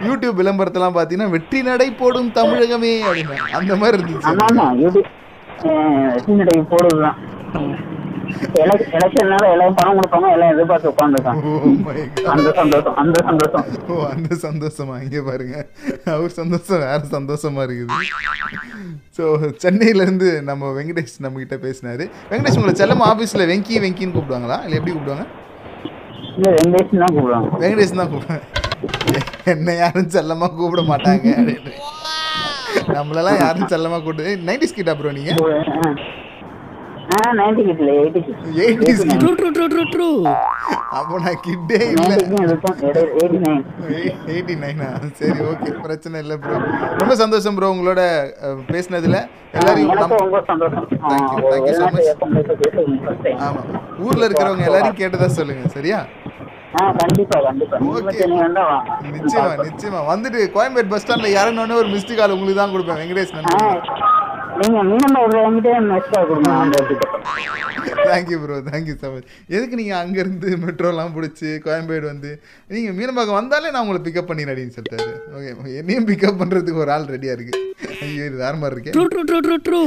யூடியூப் 0.08 0.40
விளம்பரத்தெல்லாம் 0.40 0.96
பார்த்தீங்கன்னா 0.96 1.30
வெற்றி 1.36 1.62
நடை 1.70 1.90
போடும் 2.02 2.32
தமிழகமே 2.40 2.94
அப்படின்னு 3.08 3.38
அந்த 3.60 3.76
மாதிரி 3.82 3.96
இருந்துச்சு. 3.98 4.28
ஆமா 4.32 4.46
ஆமா. 4.50 4.66
யூடியூப் 4.82 5.10
சீனடை 6.26 6.58
போடுறதுதான். 6.74 7.18
எலெக்ஷன்னால 8.62 9.44
எல்லாம் 9.54 9.74
பணம் 9.78 9.96
கொடுப்பாங்க 9.98 10.26
எல்லாம் 10.34 10.52
எதிர்பார்த்து 10.54 10.90
உட்காந்துருக்காங்க 10.92 11.42
Oh. 11.50 12.30
அந்த 12.34 12.50
சந்தோஷம் 12.58 12.96
அந்த 13.02 13.18
சந்தோஷம். 13.28 13.64
ஓ 13.88 14.04
அந்த 14.12 14.34
சந்தோஷமா? 14.44 14.96
இங்க 15.04 15.20
பாருங்க. 15.28 15.56
அவர் 16.14 16.36
சந்தோஷம் 16.38 16.82
வேற 16.84 17.00
சந்தோஷமா 17.16 17.62
இருக்குது. 17.66 17.96
ஸோ 19.16 19.24
சென்னையில 19.64 20.02
இருந்து 20.06 20.28
நம்ம 20.42 20.70
வெங்கடேஷ் 20.78 21.16
நம்ம 21.26 21.38
கிட்ட 21.38 21.56
பேசினாரு. 21.66 22.06
வெங்கடேஷ் 22.32 22.58
உங்களை 22.60 22.74
செல்லமா 22.82 23.06
ஆபீஸ்ல 23.12 23.46
வெங்கி 23.52 23.82
வெங்கின்னு 23.86 24.16
கூப்பிடுவாங்களா? 24.16 24.58
இல்லை 24.64 24.78
எப்படி 24.78 24.94
கூப்பிடுவாங்க? 24.94 25.26
வெங்கடேஷன் 26.56 27.02
தான் 27.02 27.14
கூப்பிடுவாங்க. 27.14 27.50
வெங்கடேஷ் 27.62 27.98
தான் 28.00 28.10
கூப்பிடுவேன் 28.12 28.46
என்ன 29.54 29.74
யாரும் 29.82 30.12
செல்லமா 30.16 30.46
கூப்பிட 30.58 30.82
மாட்டாங்க 30.92 31.26
அப்படின்னு. 31.40 31.72
நம்மளெல்லாம் 32.96 33.40
யாரும் 33.44 33.70
செல்லமா 33.74 33.98
கூப்பிட்டு 34.04 34.36
நைன்டிஸ் 34.48 34.76
கிட்ட 34.78 34.92
அப்புறம் 34.94 35.16
நீங்க? 35.18 35.32
சரி 45.14 45.38
ஓகே 45.44 45.70
பிரச்சனை 45.82 46.20
இல்லை 46.20 46.36
ப்ரோ 46.36 46.56
ரொம்ப 46.98 47.14
சந்தோஷம் 47.14 47.56
ப்ரோ 47.56 47.70
உங்களோட 47.70 48.02
பேசுனதுல. 48.68 49.18
எல்லாரையும். 49.54 49.92
ஆமா. 53.40 53.62
ஊர்ல 53.98 54.24
இருக்கிறவங்க 54.24 54.64
எல்லாரையும் 54.64 55.00
கேட்டதா 55.02 55.26
சொல்லுங்க 55.32 55.68
சரியா? 55.68 56.00
நிச்சயமா 59.14 59.54
நிச்சயமா. 59.64 60.00
வந்துட்டு 60.10 60.40
கோயம்பேடு 60.54 60.90
பஸ் 60.92 61.04
ஸ்டாண்ட்ல 61.04 61.30
இறங்கினோடனே 61.36 61.78
ஒரு 61.80 61.88
மிஸ்டு 61.94 62.14
கால் 62.14 62.34
உங்களுக்கு 62.34 62.60
தான் 62.60 62.74
கொடுப்பேன். 62.74 63.00
வெங்கடேஷ் 63.00 63.34
நீங்க 64.60 64.80
மீனம்பாய் 64.88 65.44
என்கிட்ட 65.44 65.74
மெஸ்டா 65.90 66.20
கொடுங்க 66.22 66.50
thank you 68.10 68.38
bro 68.44 68.58
thank you 68.70 68.96
so 69.02 69.08
much 69.14 69.28
எதுக்கு 69.56 69.80
நீங்கள் 69.82 70.00
அங்கேருந்து 70.02 70.50
மெட்ரோலாம் 70.66 71.14
பிடிச்சி 71.16 71.48
கோயம்பேடு 71.66 72.06
வந்து? 72.12 72.30
நீங்கள் 72.74 72.96
மீனம்பாக்கம் 72.98 73.38
வந்தாலே 73.40 73.72
நான் 73.74 73.84
உங்களை 73.84 74.02
பிக்கப் 74.06 74.30
பண்ணிடுறேன் 74.30 74.76
சொல்லிட்டாரு. 74.76 75.12
ஓகே 75.36 75.50
என்னையும் 75.80 76.08
பிக்கப் 76.10 76.40
பண்ணுறதுக்கு 76.42 76.82
ஒரு 76.84 76.92
ஆள் 76.96 77.10
ரெடியாக 77.14 77.36
இருக்கு. 77.38 77.54
ஐயோ 78.04 78.24
இது 78.28 78.36
வேற 78.44 78.54
மாதிரி 78.60 78.74
இருக்கே. 78.76 78.92
True 78.96 79.04
true 79.12 79.22
true 79.28 79.38
true 79.46 79.56
true 79.66 79.80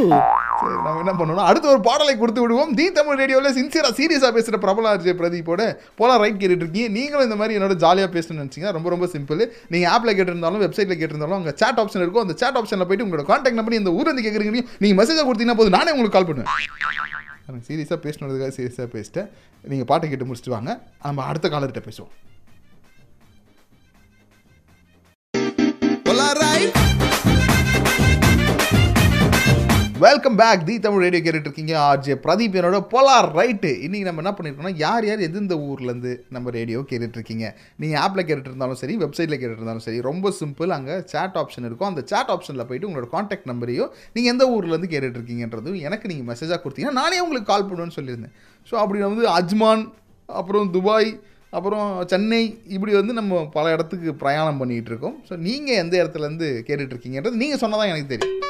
சரி 0.60 0.76
நம்ம 0.86 1.00
என்ன 1.04 1.14
பண்ணணும்? 1.20 1.46
அடுத்து 1.50 1.72
ஒரு 1.74 1.82
பாடலை 1.88 2.14
கொடுத்து 2.22 2.44
விடுவோம். 2.44 2.72
தி 2.80 2.86
தமிழ் 2.98 3.20
ரேடியோவில் 3.22 3.56
சின்சியராக 3.60 3.94
சீரியஸாக 4.00 4.32
பேசுகிற 4.36 4.58
பிரபல 4.66 4.92
ஆர்ஜே 4.92 5.14
பிரதீப்போட 5.22 5.62
போலாம் 6.00 6.22
ரைட் 6.24 6.40
கேட்டுட்டு 6.42 6.66
இருக்கீங்க. 6.66 6.90
நீங்களும் 6.98 7.28
இந்த 7.28 7.38
மாதிரி 7.42 7.58
என்னோட 7.60 7.76
ஜாலியாக 7.84 8.12
பேசணும்னு 8.16 8.44
நினச்சிங்கன்னா 8.44 8.76
ரொம்ப 8.78 8.90
ரொம்ப 8.96 9.08
சிம்பிள் 9.16 9.42
நீங்கள் 9.76 9.92
ஆப்பில் 9.96 10.16
கேட்டிருந்தாலும் 10.20 10.64
வெப்சைட்டில் 10.66 11.00
கேட்டிருந்தாலும் 11.02 11.40
அங்கே 11.40 11.56
chat 11.64 11.82
ஆப்ஷன் 11.84 12.04
இருக்கும். 12.06 12.24
அந்த 12.26 12.36
chat 12.44 12.56
ஆப்ஷனில் 12.62 12.90
போயிட்டு 12.90 13.08
உங்களோட 13.08 13.26
காண்டாக்ட் 13.32 13.60
நம்பர் 13.62 13.80
இந்த 13.82 13.94
ஊருந்து 14.00 14.26
கேட்குறீங்க 14.28 14.54
நீங்கள் 14.84 15.00
மெசேஜை 15.02 15.26
கொடுத்தீங்கன்னா 15.28 15.60
போதும். 15.62 15.78
நானே 15.80 15.94
உங்களுக்கு 15.96 16.18
கால் 16.18 16.30
பண்ணுவேன். 16.30 16.52
சீரியஸாக 17.48 18.02
பேசணுன்றதுக்காக 18.06 18.52
சீரியஸாக 18.58 18.90
பேசிட்டேன். 18.96 19.30
நீங்கள் 19.64 19.86
பாட்டை 19.86 20.10
கேட்டு 20.10 20.26
முடிச்சுட்டு 20.26 20.50
வாங்க. 20.50 20.84
நம்ம 21.04 21.24
அடுத்த 21.24 21.50
காலர்கிட்ட 21.50 21.84
பேசுவோம். 21.90 22.14
Welcome 30.04 30.38
back 30.40 30.64
the 30.68 30.76
Tamil 30.84 31.04
radio 31.06 31.22
கேட்டுட்டு 31.24 31.50
இருக்கீங்க. 31.50 31.74
ஆர்ஜே 31.88 32.14
பிரதீப் 32.24 32.56
என்னோட 32.60 32.78
போலார் 32.94 33.28
ரைட்டு 33.40 33.72
இன்றைக்கி 33.86 34.06
நம்ம 34.08 34.22
என்ன 34.24 34.32
பண்ணியிருக்கோம்னா 34.38 34.72
யார் 34.84 35.06
யார் 35.08 35.22
எந்தெந்த 35.28 35.56
ஊர்லேருந்து 35.68 36.12
நம்ம 36.36 36.52
ரேடியோ 36.56 36.80
கேட்டுட்ருக்கீங்க 36.92 37.46
நீங்கள் 37.82 38.00
ஆப்பில் 38.04 38.26
கேட்டுட்டு 38.28 38.52
இருந்தாலும் 38.52 38.80
சரி 38.82 38.94
வெப்சைட்டில் 39.04 39.38
கேட்டுட்டு 39.40 39.62
இருந்தாலும் 39.62 39.86
சரி 39.88 40.00
ரொம்ப 40.08 40.32
சிம்பிள் 40.40 40.74
அங்கே 40.78 40.96
சேட் 41.14 41.38
ஆப்ஷன் 41.42 41.68
இருக்கும். 41.68 41.90
அந்த 41.92 42.04
சேட் 42.12 42.32
ஆப்ஷனில் 42.36 42.68
போயிட்டு 42.70 42.88
உங்களோட 42.90 43.10
காண்டாக்ட் 43.16 43.48
நம்பரையும் 43.52 43.92
நீங்கள் 44.16 44.34
எந்த 44.34 44.48
ஊர்லேருந்து 44.56 44.90
கேட்டுட்ருக்கீங்கன்றதும் 44.94 45.78
எனக்கு 45.90 46.10
நீங்கள் 46.14 46.30
மெசேஜாக 46.32 46.60
கொடுத்தீங்கன்னா 46.64 47.00
நானே 47.02 47.20
உங்களுக்கு 47.26 47.52
கால் 47.52 47.68
பண்ணுவேன்னு 47.70 47.98
சொல்லியிருந்தேன். 48.00 48.34
ஸோ 48.72 48.76
அப்படி 48.84 49.02
வந்து 49.10 49.26
அஜ்மான் 49.40 49.84
அப்புறம் 50.30 50.72
துபாய் 50.78 51.12
அப்புறம் 51.60 51.90
சென்னை 52.14 52.44
இப்படி 52.78 52.94
வந்து 53.02 53.16
நம்ம 53.20 53.44
பல 53.58 53.76
இடத்துக்கு 53.76 54.16
பிரயாணம் 54.24 54.62
பண்ணிகிட்டு 54.64 54.92
இருக்கோம். 54.94 55.18
ஸோ 55.30 55.36
நீங்கள் 55.50 55.82
எந்த 55.84 55.96
இடத்துலேருந்து 56.04 56.50
கேட்டுட்ருக்கீங்கன்றது 56.70 57.42
நீங்கள் 57.44 57.64
சொன்னதான் 57.66 57.94
எனக்கு 57.94 58.12
தெரியும். 58.14 58.43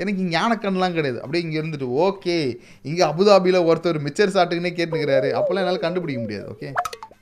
எனக்கு 0.00 0.20
இங்கே 0.24 0.34
ஞானக்கண்ணெலாம் 0.38 0.96
கிடையாது. 0.98 1.18
அப்படியே 1.24 1.44
இங்கே 1.46 1.58
இருந்துட்டு 1.60 1.88
ஓகே. 2.06 2.36
இங்கே 2.90 3.04
அபுதாபியில் 3.10 3.66
ஒருத்தர் 3.70 4.04
மிச்சர் 4.06 4.34
சாட்டுக்குன்னே 4.36 4.72
கேட்டுக்கிறாரு 4.78 5.30
அப்போல்லாம் 5.38 5.64
என்னால் 5.64 5.84
கண்டுபிடிக்க 5.86 6.20
முடியாது 6.24 6.46
ஓகே. 6.54 6.70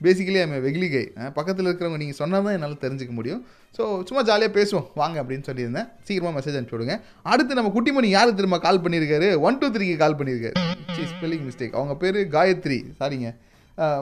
basically 0.05 0.39
I'm 0.43 0.53
வெகுளிகை. 0.67 1.03
பக்கத்தில் 1.37 1.67
இருக்கிறவங்க 1.67 1.99
நீங்கள் 2.03 2.19
சொன்னால் 2.19 2.45
தான் 2.45 2.55
என்னால் 2.57 2.79
தெரிஞ்சுக்க 2.85 3.13
முடியும். 3.17 3.41
ஸோ 3.77 3.83
சும்மா 4.07 4.21
ஜாலியாக 4.29 4.51
பேசுவோம். 4.57 4.87
வாங்க 5.01 5.17
அப்படின்னு 5.23 5.47
சொல்லியிருந்தேன். 5.49 5.87
சீக்கிரமாக 6.07 6.33
மெசேஜ் 6.37 6.55
அனுப்பிச்சி 6.57 6.77
விடுங்க. 6.77 6.95
அடுத்து 7.33 7.57
நம்ம 7.59 7.71
குட்டிமணி 7.75 8.09
யார் 8.15 8.39
திரும்ப 8.39 8.59
கால் 8.65 8.81
பண்ணியிருக்காரு? 8.85 9.27
ஒன் 9.47 9.59
டூ 9.61 9.69
த்ரீக்கு 9.75 9.97
கால் 10.03 10.17
பண்ணியிருக்காரு. 10.21 10.55
சி 10.95 11.03
ஸ்பெல்லிங் 11.11 11.45
மிஸ்டேக் 11.49 11.77
அவங்க 11.79 11.95
பேர் 12.03 12.19
காயத்ரி. 12.37 12.79
சாரிங்க 13.01 13.29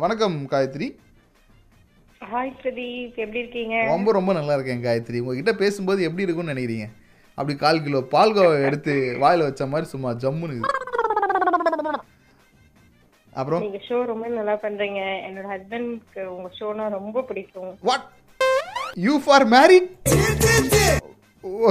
வணக்கம் 0.06 0.38
காயத்ரி. 0.54 0.88
ஹாய் 2.32 2.56
பிரதீப். 2.62 3.20
எப்படி 3.26 3.39
இருக்கீங்க? 3.44 3.76
ரொம்ப 3.94 4.12
ரொம்ப 4.20 4.32
நல்லா 4.39 4.56
இருக்கேன் 4.58 4.82
காயத்ரி. 4.88 5.20
உங்ககிட்ட 5.24 5.52
பேசும்போது 5.63 6.00
எப்படி 6.08 6.26
இருக்கும்னு 6.26 6.54
நினைக்கிறீங்க? 6.54 6.88
அப்படி 7.39 7.54
கால் 7.63 7.84
கிலோ 7.84 7.99
பால்கோவா 8.13 8.54
எடுத்து 8.67 8.93
வாயில 9.21 9.45
வச்ச 9.47 9.65
மாதிரி 9.73 9.88
சும்மா 9.93 10.10
ஜம்முன்னு. 10.23 10.58
அப்புறம்? 13.39 13.62
நீங்க 13.65 13.80
ஷோ 13.88 13.97
ரொம்ப 14.12 14.25
நல்லா 14.38 14.56
பண்றீங்க. 14.63 15.02
என்னோட 15.28 15.45
ஹஸ்பண்ட்க்கு 15.54 16.23
உங்க 16.36 16.49
ஷோனா 16.60 16.86
ரொம்ப 16.97 17.21
பிடிக்கும். 17.30 17.71
What 17.89 18.08
you 19.06 19.13
for 19.25 19.45
married 19.56 19.88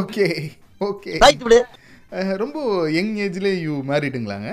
okay 0.00 0.26
okay 0.88 1.12
right 1.24 1.44
விடு. 1.46 1.60
ரொம்ப 2.42 2.58
யங் 2.96 3.14
ஏஜ்லேயே 3.26 3.56
யூ 3.66 3.74
மேரிட்டுங்களாங்க 3.90 4.50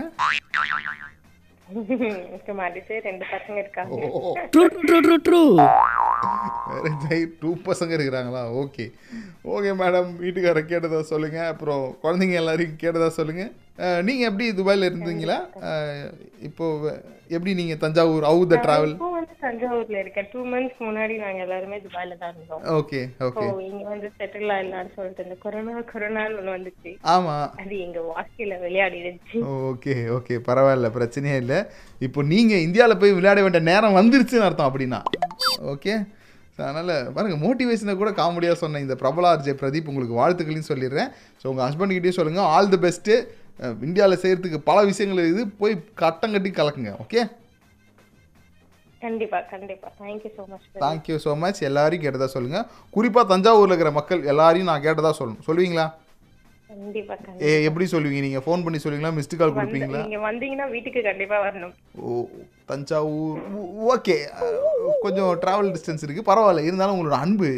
இருக்க 2.32 2.54
மாட்டேச்சு 2.54 2.96
ரெண்டு 3.04 3.26
பசங்க 3.26 3.58
இருக்காங்க. 3.58 4.00
True, 4.52 4.70
true, 4.70 4.84
true, 4.88 5.02
true, 5.02 5.22
true. 5.22 5.50
Marriage 6.68 7.32
two 7.40 7.50
பசங்க 7.64 7.94
இருக்கிறாங்களா? 7.98 8.42
ஓகே 8.62 8.86
ஓகே 9.46 9.72
மேடம் 9.82 10.12
வீட்டுக்கார 10.24 10.62
கேட்டதா 10.72 11.00
சொல்லுங்க. 11.00 11.48
அப்புறம் 11.48 11.98
குழந்தைங்க 12.04 12.34
எல்லாரையும் 12.34 12.78
கேட்டதா 12.80 13.08
சொல்லுங்க. 13.08 13.52
அஹ், 13.78 14.02
நீங்க 14.04 14.24
எப்படி 14.28 14.46
துபாயில 14.58 14.88
இருந்தீங்களா? 14.90 15.38
இப்போ 16.48 16.66
எப்படி 17.30 17.52
நீங்க 17.54 17.76
தஞ்சாவூர் 17.82 18.26
அவு 18.30 18.44
த 18.48 18.58
டிராவல் 18.64 18.94
தஞ்சாவூர்ல 19.42 19.98
இருக்கேன். 20.02 20.28
டூ 20.32 20.40
மந்த்ஸ் 20.52 20.80
முன்னாடி 20.80 21.16
நாங்க 21.18 21.40
எல்லாருமே 21.44 21.78
துபாயில 21.84 22.16
தான் 22.18 22.32
இருந்தோம். 22.32 22.62
Okay 22.76 23.00
okay. 23.28 23.44
இங்க 23.66 23.84
வந்து 23.90 24.08
செட்டில் 24.18 24.54
ஆயிடலாம்னு 24.56 24.94
சொல்லிட்டு 24.96 25.26
இந்த 25.26 25.36
கொரோனா 25.44 25.74
கொரோனான்னு 25.92 26.40
ஒண்ணு 26.40 26.56
வந்துச்சு. 26.56 26.92
ஆமா. 27.14 27.36
அது 27.62 27.76
எங்க 27.80 28.00
வாழ்க்கையில 28.10 28.56
விளையாடிடுச்சு. 28.64 29.40
Okay 29.70 29.96
okay. 30.18 30.38
பரவாயில்ல 30.48 30.90
பிரச்சனையே 30.96 31.38
இல்லை. 31.44 31.60
இப்போ 32.02 32.24
நீங்கள் 32.32 32.66
இந்தியாவில் 32.66 33.02
போய் 33.04 33.18
விளையாட 33.20 33.42
வேண்டிய 33.46 33.64
நேரம் 33.70 33.98
வந்துருச்சுன்னு 34.00 34.48
அர்த்தம் 34.50 34.70
அப்படின்னா. 34.70 35.02
ஓகே. 35.74 35.96
அதனால் 36.60 36.94
பாருங்கள் 37.16 37.42
மோட்டிவேஷனை 37.42 37.96
கூட 37.96 38.12
காமெடியாக 38.18 38.58
சொன்ன 38.60 38.82
இந்த 38.84 38.96
பிரபலா 39.00 39.32
ஆர்ஜே 39.32 39.56
பிரதீப் 39.62 39.90
உங்களுக்கு 39.92 40.20
வாழ்த்துக்களையும் 40.20 40.70
சொல்லிடுறேன். 40.70 41.10
ஸோ 41.42 41.52
உங்கள் 41.52 41.66
ஹஸ்பண்ட்கிட்டயும் 41.68 42.20
சொல்லுங்கள் 42.20 42.50
ஆல் 42.54 42.72
தி 42.74 42.80
பெஸ்ட்டு 42.86 43.16
இந்தியாவில் 43.88 44.22
செய்கிறதுக்கு 44.22 44.60
பல 44.70 44.78
விஷயங்கள் 44.92 45.32
இது. 45.34 45.44
போய் 45.62 45.76
கட்டம் 46.04 46.34
கட்டி 46.36 46.52
கலக்குங்க 46.60 46.94
ஓகே 47.04 47.22
கண்டிப்பா 49.04 49.40
கண்டிப்பா. 49.52 49.88
Thank you 50.02 50.30
so 50.38 50.44
much 50.52 50.66
thank you 50.84 51.16
so 51.26 51.32
much 51.44 51.60
எல்லாரையும் 51.70 52.04
கேட்டதா 52.06 52.28
சொல்லுங்கள் 52.34 52.66
குறிப்பாக 52.96 53.26
தஞ்சாவூரில் 53.32 53.74
இருக்கிற 53.74 53.92
மக்கள் 54.00 54.22
எல்லாரையும் 54.32 54.70
நான் 54.72 54.86
கேட்டதா 54.86 55.12
சொல்லணும். 55.20 55.46
சொல்லுவீங்களா? 55.48 55.86
ஏ 57.48 57.52
எப்படி 57.68 57.86
சொல்லுவீங்க? 57.94 58.22
நீங்கள் 58.26 58.44
ஃபோன் 58.46 58.64
பண்ணி 58.66 58.80
சொல்லுவீங்களா? 58.84 59.12
மிஸ்டு 59.18 59.40
கால் 59.40 59.54
கொடுப்பீங்களா? 59.58 60.02
நீங்க 60.06 60.20
வந்தீங்கன்னா 60.28 60.68
வீட்டுக்கு 60.76 61.02
கண்டிப்பா 61.10 61.38
வரணும். 61.46 61.74
ஓ 62.06 62.24
தஞ்சாவூர் 62.72 63.42
ஓகே 63.94 64.16
கொஞ்சம் 65.04 65.32
ட்ராவல் 65.44 65.72
டிஸ்டன்ஸ் 65.76 66.06
இருக்குது 66.06 66.30
பரவாயில்ல. 66.32 66.66
இருந்தாலும் 66.70 66.96
உங்களோட 66.98 67.20
அன்பு 67.26 67.50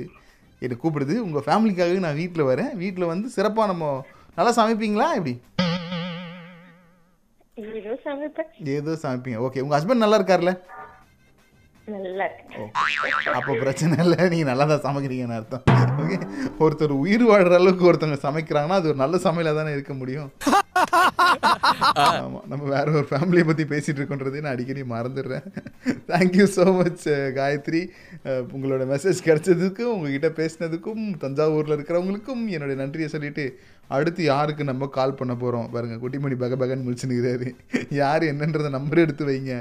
என்னை 0.66 0.78
கூப்பிடுது. 0.84 1.16
உங்கள் 1.28 1.46
ஃபேமிலிக்காகவே 1.48 2.04
நான் 2.08 2.20
வீட்டில் 2.22 2.50
வரேன். 2.52 2.74
வீட்டில் 2.84 3.12
வந்து 3.14 3.30
சிறப்பாக 3.38 3.72
நம்ம 3.74 3.94
நல்லா 4.40 4.54
சமைப்பீங்களா? 4.60 5.10
எப்படி? 5.20 5.36
ஏதோ 7.58 7.94
சமைப்பேன். 8.06 8.50
ஏதோ 8.76 8.92
சமைப்பீங்க. 9.04 9.40
ஓகே 9.46 9.64
உங்கள் 9.64 9.78
ஹஸ்பண்ட் 9.78 10.04
நல்லா 10.04 10.20
இருக்கார்ல 10.20 10.54
நல்லா 11.88 12.26
அப்போ 13.38 13.52
பிரச்சனை 13.62 13.96
இல்லை. 14.04 14.18
நீங்கள் 14.32 14.50
நல்லா 14.50 14.66
தான் 14.72 14.86
சமைக்கிறீங்கன்னு 14.86 15.38
அர்த்தம். 15.38 15.64
ஓகே 16.04 16.18
ஒருத்தர் 16.60 16.94
உயிர் 16.98 17.24
வாழ்கிற 17.30 17.56
அளவுக்கு 17.60 17.88
ஒருத்தவங்க 17.90 18.20
சமைக்கிறாங்கன்னா 18.26 18.80
அது 18.80 18.92
ஒரு 18.92 19.00
நல்ல 19.04 19.18
சமையலாக 19.26 19.60
தானே 19.60 19.76
இருக்க 19.76 19.94
முடியும். 19.94 20.30
ஆமாம் 22.02 22.44
நம்ம 22.52 22.64
வேற 22.74 22.88
ஒரு 23.00 23.08
ஃபேமிலியை 23.12 23.46
பற்றி 23.48 23.66
பேசிகிட்டு 23.72 24.00
இருக்கோன்றதே 24.00 24.44
நான் 24.44 24.56
அடிக்கடி 24.56 24.84
மறந்துடுறேன். 24.92 25.48
Thank you 26.12 26.48
so 26.56 26.66
much 26.80 27.06
Gayathri. 27.38 27.82
அஹ், 28.28 28.46
உங்களோட 28.56 28.84
மெசேஜ் 28.92 29.26
கிடைச்சதுக்கும் 29.26 29.94
உங்ககிட்ட 29.96 30.30
பேசினதுக்கும் 30.40 31.04
தஞ்சாவூரில் 31.24 31.76
இருக்கிறவங்களுக்கும் 31.78 32.44
என்னுடைய 32.56 32.78
நன்றியை 32.84 33.10
சொல்லிட்டு 33.10 33.46
அடுத்து 33.90 34.24
யாருக்கு 34.24 34.64
நம்ம 34.64 34.88
கால் 34.98 35.18
பண்ண 35.20 35.36
போகிறோம் 35.36 35.70
பாருங்க 35.74 35.96
குட்டிமணி 35.96 36.36
பக 36.36 36.56
பகன் 36.56 36.84
முடிச்சுனுக்கிறாரு 36.86 37.50
யார் 38.02 38.24
என்னன்றதை 38.24 38.70
நம்பர் 38.70 39.04
எடுத்து 39.06 39.26
வைங்க. 39.26 39.54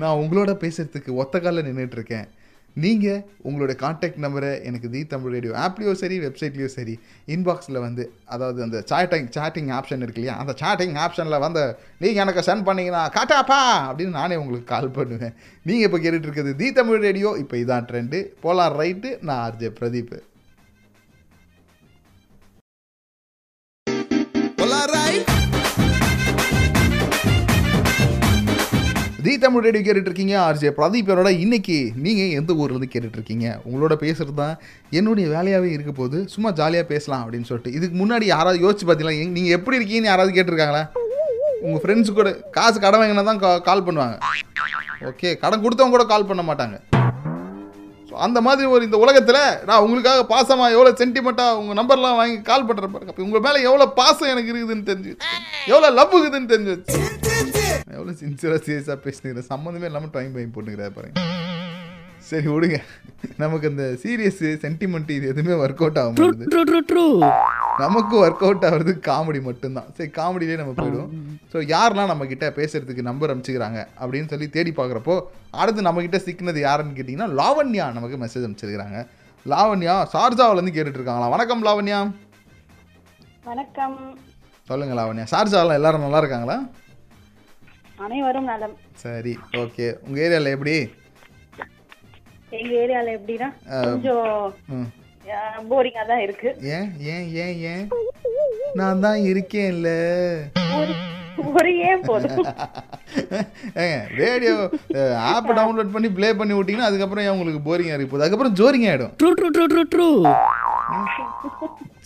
நான் 0.00 0.20
உங்களோட 0.22 0.50
பேசுறதுக்கு 0.64 1.12
ஒத்த 1.22 1.40
காலில் 1.40 1.66
நின்றுட்டு 1.68 1.98
இருக்கேன் 2.00 2.28
நீங்கள் 2.76 3.22
உங்களுடைய 3.42 3.76
காண்டாக்ட் 3.80 4.20
நம்பரை 4.24 4.50
எனக்கு 4.62 4.90
தி 4.90 5.00
தமிழ் 5.04 5.32
ரேடியோ 5.32 5.52
ஆப்லேயோ 5.62 5.92
சரி 5.92 6.16
வெப்சைட்லேயோ 6.20 6.68
சரி 6.74 6.94
இன்பாக்ஸில் 7.34 7.78
வந்து 7.86 8.12
அதாவது 8.24 8.62
அந்த 8.62 8.82
சாட்டிங் 8.90 9.28
சாட்டிங் 9.28 9.70
ஆப்ஷன் 9.78 10.02
இருக்கு 10.04 10.20
இல்லையா? 10.20 10.36
அந்த 10.42 10.52
சாட்டிங் 10.62 10.94
ஆப்ஷனில் 10.94 11.42
வந்து 11.46 11.62
நீங்கள் 11.98 12.22
எனக்கு 12.22 12.44
சென்ட் 12.48 12.66
பண்ணீங்கன்னா 12.68 13.02
காட்டாப்பா! 13.16 13.60
அப்படின்னு 13.88 14.18
நானே 14.20 14.36
உங்களுக்கு 14.36 14.68
கால் 14.74 14.90
பண்ணுவேன். 14.90 15.34
நீங்கள் 15.62 15.86
இப்போ 15.88 15.98
கேட்டுட்டு 15.98 16.28
இருக்கிறது 16.28 16.56
தி 16.56 16.72
தமிழ் 16.72 17.04
ரேடியோ 17.06 17.32
இப்போ 17.36 17.56
இதான் 17.56 17.88
ட்ரெண்டு 17.90 18.20
போலாம் 18.40 18.76
ரைட்டு 18.80 19.10
நான் 19.22 19.42
ஆர்ஜே 19.46 19.70
பிரதீப் 19.80 20.14
தமிழ் 29.42 29.64
ரேடியோ 29.66 29.82
கேட்டுட்டு 29.84 30.10
இருக்கீங்க 30.10 30.34
ஆர்ஜே 30.44 30.70
பிரதீப்பரோட 30.78 31.30
இன்னைக்கு 31.44 31.76
நீங்கள் 32.04 32.32
எந்த 32.38 32.52
ஊர்லேருந்து 32.60 32.88
கேட்டுட்டு 32.92 33.18
இருக்கீங்க 33.18 33.46
உங்களோட 33.66 33.94
பேசுகிறது 34.02 34.34
தான் 34.40 34.54
என்னுடைய 34.98 35.26
வேலையாகவே 35.34 35.68
இருக்க 35.76 35.92
போது 36.00 36.18
சும்மா 36.34 36.50
ஜாலியாக 36.60 36.86
பேசலாம் 36.92 37.22
அப்படின்னு 37.24 37.48
சொல்லிட்டு. 37.50 37.74
இதுக்கு 37.78 37.96
முன்னாடி 38.02 38.26
யாராவது 38.34 38.62
யோசிச்சு 38.64 38.86
பார்த்தீங்களா? 38.88 39.30
நீங்கள் 39.36 39.56
எப்படி 39.58 39.78
இருக்கீங்கன்னு 39.78 40.12
யாராவது 40.12 40.36
கேட்டிருக்காங்களா? 40.36 40.82
உங்கள் 41.64 41.82
ஃப்ரெண்ட்ஸு 41.82 42.14
கூட 42.18 42.30
காசு 42.56 42.78
கடன் 42.84 43.02
வாங்கினா 43.02 43.24
தான் 43.30 43.42
கால் 43.68 43.86
பண்ணுவாங்க. 43.88 44.16
ஓகே 45.10 45.30
கடன் 45.42 45.64
கொடுத்தவங்க 45.64 45.96
கூட 45.96 46.06
கால் 46.12 46.28
பண்ண 46.30 46.44
மாட்டாங்க. 46.50 46.78
ஸோ 48.08 48.14
அந்த 48.26 48.38
மாதிரி 48.48 48.66
ஒரு 48.74 48.82
இந்த 48.88 48.98
உலகத்தில் 49.04 49.40
நான் 49.68 49.82
உங்களுக்காக 49.86 50.20
பாசமாக 50.34 50.74
எவ்வளோ 50.76 50.92
சென்டிமெண்ட்டாக 51.02 51.58
உங்கள் 51.60 51.78
நம்பர்லாம் 51.80 52.18
வாங்கி 52.20 52.38
கால் 52.50 52.66
பண்ணுற 52.68 52.86
பாருங்க. 52.92 53.12
அப்போ 53.12 53.24
உங்கள் 53.28 53.44
மேலே 53.46 53.58
எவ்வளோ 53.68 53.88
பாசம் 54.00 54.32
எனக்கு 54.34 54.52
இருக்குதுன்னு 54.52 54.88
தெரிஞ்சு 54.90 55.14
எவ்வளோ 55.72 55.90
லவ் 56.00 56.14
இருக்குதுன்னு 56.16 56.52
தெரிஞ்சு 56.54 56.74
வச்சு 56.74 57.00
எவ்வளோ 57.96 58.12
சின்சியராக 58.20 58.60
சீரியஸாக 58.66 58.98
பேசுனீங்க 59.04 59.42
சம்மந்தமே 59.52 59.86
இல்லாமல் 59.90 60.14
டைம் 60.16 60.32
பைம் 60.36 60.54
போட்டுக்கிறா 60.54 60.88
பாருங்க. 60.96 61.20
சரி 62.28 62.48
விடுங்க. 62.52 62.78
நமக்கு 63.42 63.66
அந்த 63.70 63.84
சீரியஸ் 64.02 64.40
சென்டிமெண்ட் 64.64 65.10
இது 65.16 65.26
எதுவுமே 65.32 65.54
ஒர்க் 65.64 65.82
அவுட் 65.84 66.00
ஆக 66.00 66.26
true. 66.92 67.12
நமக்கு 67.82 68.14
ஒர்க் 68.24 68.42
அவுட் 68.46 68.64
ஆகிறது 68.68 68.92
காமெடி 69.08 69.40
மட்டும்தான். 69.46 69.88
சரி 69.98 70.10
காமெடியிலே 70.18 70.58
நம்ம 70.60 70.74
போயிடுவோம். 70.80 71.12
ஸோ 71.52 71.60
யாரெல்லாம் 71.74 72.10
நம்ம 72.12 72.26
கிட்ட 72.32 72.46
பேசுறதுக்கு 72.58 73.08
நம்பர் 73.08 73.32
அனுப்பிச்சுக்கிறாங்க 73.32 73.80
அப்படின்னு 74.00 74.30
சொல்லி 74.32 74.48
தேடி 74.56 74.72
பார்க்குறப்போ 74.80 75.16
அடுத்து 75.60 75.86
நம்ம 75.88 76.02
கிட்ட 76.06 76.20
சிக்கினது 76.26 76.62
யாருன்னு 76.66 76.96
கேட்டிங்கன்னா 76.98 77.30
லாவண்யா 77.40 77.86
நமக்கு 77.98 78.18
மெசேஜ் 78.24 78.46
அனுப்பிச்சிருக்கிறாங்க 78.48 79.00
லாவண்யா 79.46 79.94
ஷார்ஜாவிலேருந்து 80.14 80.74
கேட்டுட்டு 80.76 81.00
இருக்காங்களா? 81.00 81.30
வணக்கம் 81.36 81.64
லாவண்யா. 81.68 82.00
வணக்கம். 83.50 83.96
சொல்லுங்க 84.70 84.94
லாவண்யா. 85.00 85.26
ஷார்ஜாவில் 85.34 85.78
எல்லாரும் 85.78 86.06
நல்லா 86.06 86.22
இருக்காங்களா? 86.24 86.58
அனைவரும் 87.98 88.48
நலம். 88.50 88.74
சரி 89.02 89.32
ஓகே. 89.62 89.86
உங்கள் 90.04 90.22
ஏரியாவில் 90.24 90.54
எப்படி? 90.54 90.74
எங்க 92.52 92.72
ஏரியால 92.82 93.14
எப்படின்னா 93.16 93.48
கொஞ்சம் 93.86 94.28
ம். 94.76 94.88
போரிங்கா 95.70 96.02
தான் 96.10 96.22
இருக்கு. 96.26 96.48
ஏன் 96.76 96.86
ஏன் 97.08 97.26
ஏன் 97.42 97.56
ஏன்? 97.70 97.82
நான் 98.74 99.02
தான் 99.04 99.20
இருக்கேன்ல. 99.30 99.90
ஒரு 101.52 101.72
ஏன் 101.88 102.02
போதும். 102.06 102.38
ரேடியோ 104.20 104.54
ஆப் 105.28 105.50
டவுன்லோட் 105.58 105.92
பண்ணி 105.92 106.08
ப்ளே 106.16 106.28
பண்ணி 106.34 106.54
விட்டிங்கன்னா 106.54 106.88
அதுக்கப்புறம் 106.88 107.24
ஏன் 107.24 107.34
உங்களுக்கு 107.34 107.60
போரிங்காக 107.68 107.96
இருக்கு 107.96 108.10
போகுது? 108.10 108.24
அதுக்கப்புறம் 108.24 108.56
ஜோரிங் 108.60 108.86
ஆகிடும் 108.90 109.12
True, 109.20 109.34
true, 109.34 109.52
true, 109.52 109.68
true, 109.68 109.86
true. 109.88 110.14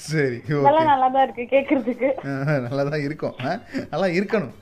சரி 0.06 0.38
நல்லா 0.48 0.70
ஓகே 0.72 0.86
நல்லா 0.86 1.08
தான் 1.08 1.24
இருக்கு 1.26 1.44
கேக்குறதுக்கு. 1.52 2.08
நல்லா 2.66 2.82
தான் 2.88 3.04
இருக்கும். 3.06 3.34
ஆ? 3.42 3.52
நல்லா 3.92 4.08
இருக்கணும். 4.18 4.52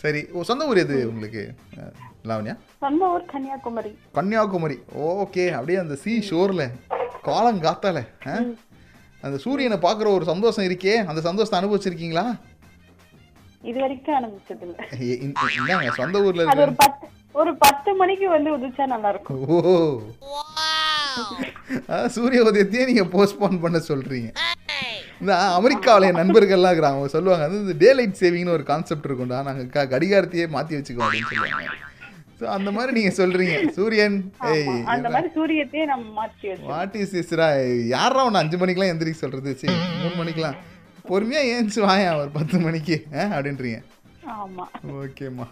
சரி 0.00 0.20
ஓ 0.32 0.42
சொந்த 0.42 0.64
ஊர் 0.66 0.78
எது 0.78 0.96
உங்களுக்கு? 1.08 1.42
லாவண்யா? 2.24 2.54
சொந்த 2.78 3.04
ஊர் 3.08 3.24
கன்னியாகுமரி. 3.24 3.90
கன்னியாகுமரி. 4.14 4.76
ஓகே 5.14 5.44
அப்படியே 5.50 5.78
அந்த 5.78 5.94
சி 5.96 6.12
ஷோரில் 6.28 6.64
காலங்காத்தால 7.24 7.98
ஆ? 8.26 8.36
அந்த 9.22 9.36
சூரியனை 9.38 9.78
பார்க்குற 9.78 10.08
ஒரு 10.12 10.24
சந்தோஷம் 10.24 10.66
இருக்கே 10.68 10.94
அந்த 11.06 11.20
சந்தோஷத்தை 11.20 11.58
அனுபவிச்சிருக்கீங்களா? 11.60 12.24
இது 13.62 13.78
வரைக்கும் 13.80 14.18
அனுபவிச்சது 14.18 14.66
இல்ல 14.66 15.90
சொந்த 15.96 16.18
ஊரில் 16.20 16.42
இருக்க. 16.42 16.62
ஒரு 16.62 16.74
பத்து 16.78 17.06
ஒரு 17.34 17.52
பத்து 17.58 17.90
மணிக்கு 17.94 18.26
வந்து 18.28 18.50
உதிச்சா 18.56 18.84
நல்லா 18.86 19.08
இருக்கும் 19.08 19.42
ஓ. 19.48 19.58
ஆ, 21.90 21.96
சூரிய 22.08 22.40
உதயத்தையே 22.44 22.86
நீங்க 22.86 23.04
போஸ்ட்போன் 23.12 23.60
பண்ண 23.60 23.78
சொல்றீங்க. 23.88 24.30
இந்த 25.20 25.32
அமெரிக்காவில் 25.58 26.06
என் 26.08 26.20
நண்பர்கள்லாம் 26.20 26.72
இருக்கிறாங்க. 26.72 26.98
அவங்க 26.98 27.12
சொல்லுவாங்க 27.14 27.44
அது 27.48 27.56
இந்த 27.64 27.74
டே 27.82 27.90
லைட் 27.98 28.20
சேவிங்னு 28.22 28.54
ஒரு 28.56 28.64
கான்செப்ட் 28.70 29.06
இருக்கும்டா. 29.08 29.38
நாங்கள் 29.48 29.68
க 29.74 29.86
கடிகாரத்தையே 29.94 30.46
மாற்றி 30.56 30.76
வச்சுக்கோம் 30.78 31.06
அப்படின்னு 31.06 31.30
சொல்லுவாங்க. 31.32 31.76
ஸோ 32.38 32.44
அந்த 32.56 32.70
மாதிரி 32.76 32.92
நீங்கள் 32.98 33.16
சொல்கிறீங்க 33.20 33.56
சூரியன் 33.78 34.16
ஏய் 34.50 34.68
அந்த 34.92 35.08
மாதிரி 35.14 35.30
சூரியத்தையே 35.38 35.84
நம்ம 35.92 36.06
மாற்றி 36.20 36.52
வாட் 36.70 36.96
இஸ் 37.02 37.16
இஸ்ரா 37.22 37.48
யாரா 37.94 38.22
ஒன்று 38.28 38.40
அஞ்சு 38.42 38.58
மணிக்கெலாம் 38.62 38.92
எந்திரிக்க 38.92 39.24
சொல்கிறது 39.24 39.52
சரி 39.62 39.76
மூணு 40.02 40.14
மணிக்கெலாம் 40.20 40.58
பொறுமையாக 41.10 41.50
ஏஞ்சி 41.56 41.80
வாயா 41.86 42.10
ஒரு 42.22 42.30
பத்து 42.38 42.56
மணிக்கு 42.66 42.96
ஆ 43.18 43.22
அப்படின்றீங்க. 43.36 43.80
ஓகேம்மா. 45.02 45.46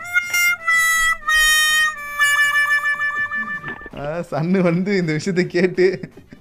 சன்னு 4.31 4.59
வந்து 4.71 4.91
இந்த 5.01 5.13
விஷயத்தை 5.19 5.45
கேட்டு 5.57 5.85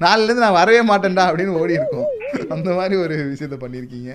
நாளிலேருந்து 0.04 0.46
நான் 0.46 0.60
வரவே 0.62 0.82
மாட்டேன்டா 0.90 1.24
அப்படின்னு 1.30 1.60
ஓடி 1.62 1.78
இருக்கும் 1.80 2.08
அந்த 2.56 2.70
மாதிரி 2.78 2.96
ஒரு 3.04 3.16
விஷயத்த 3.34 3.58
பண்ணியிருக்கீங்க. 3.64 4.12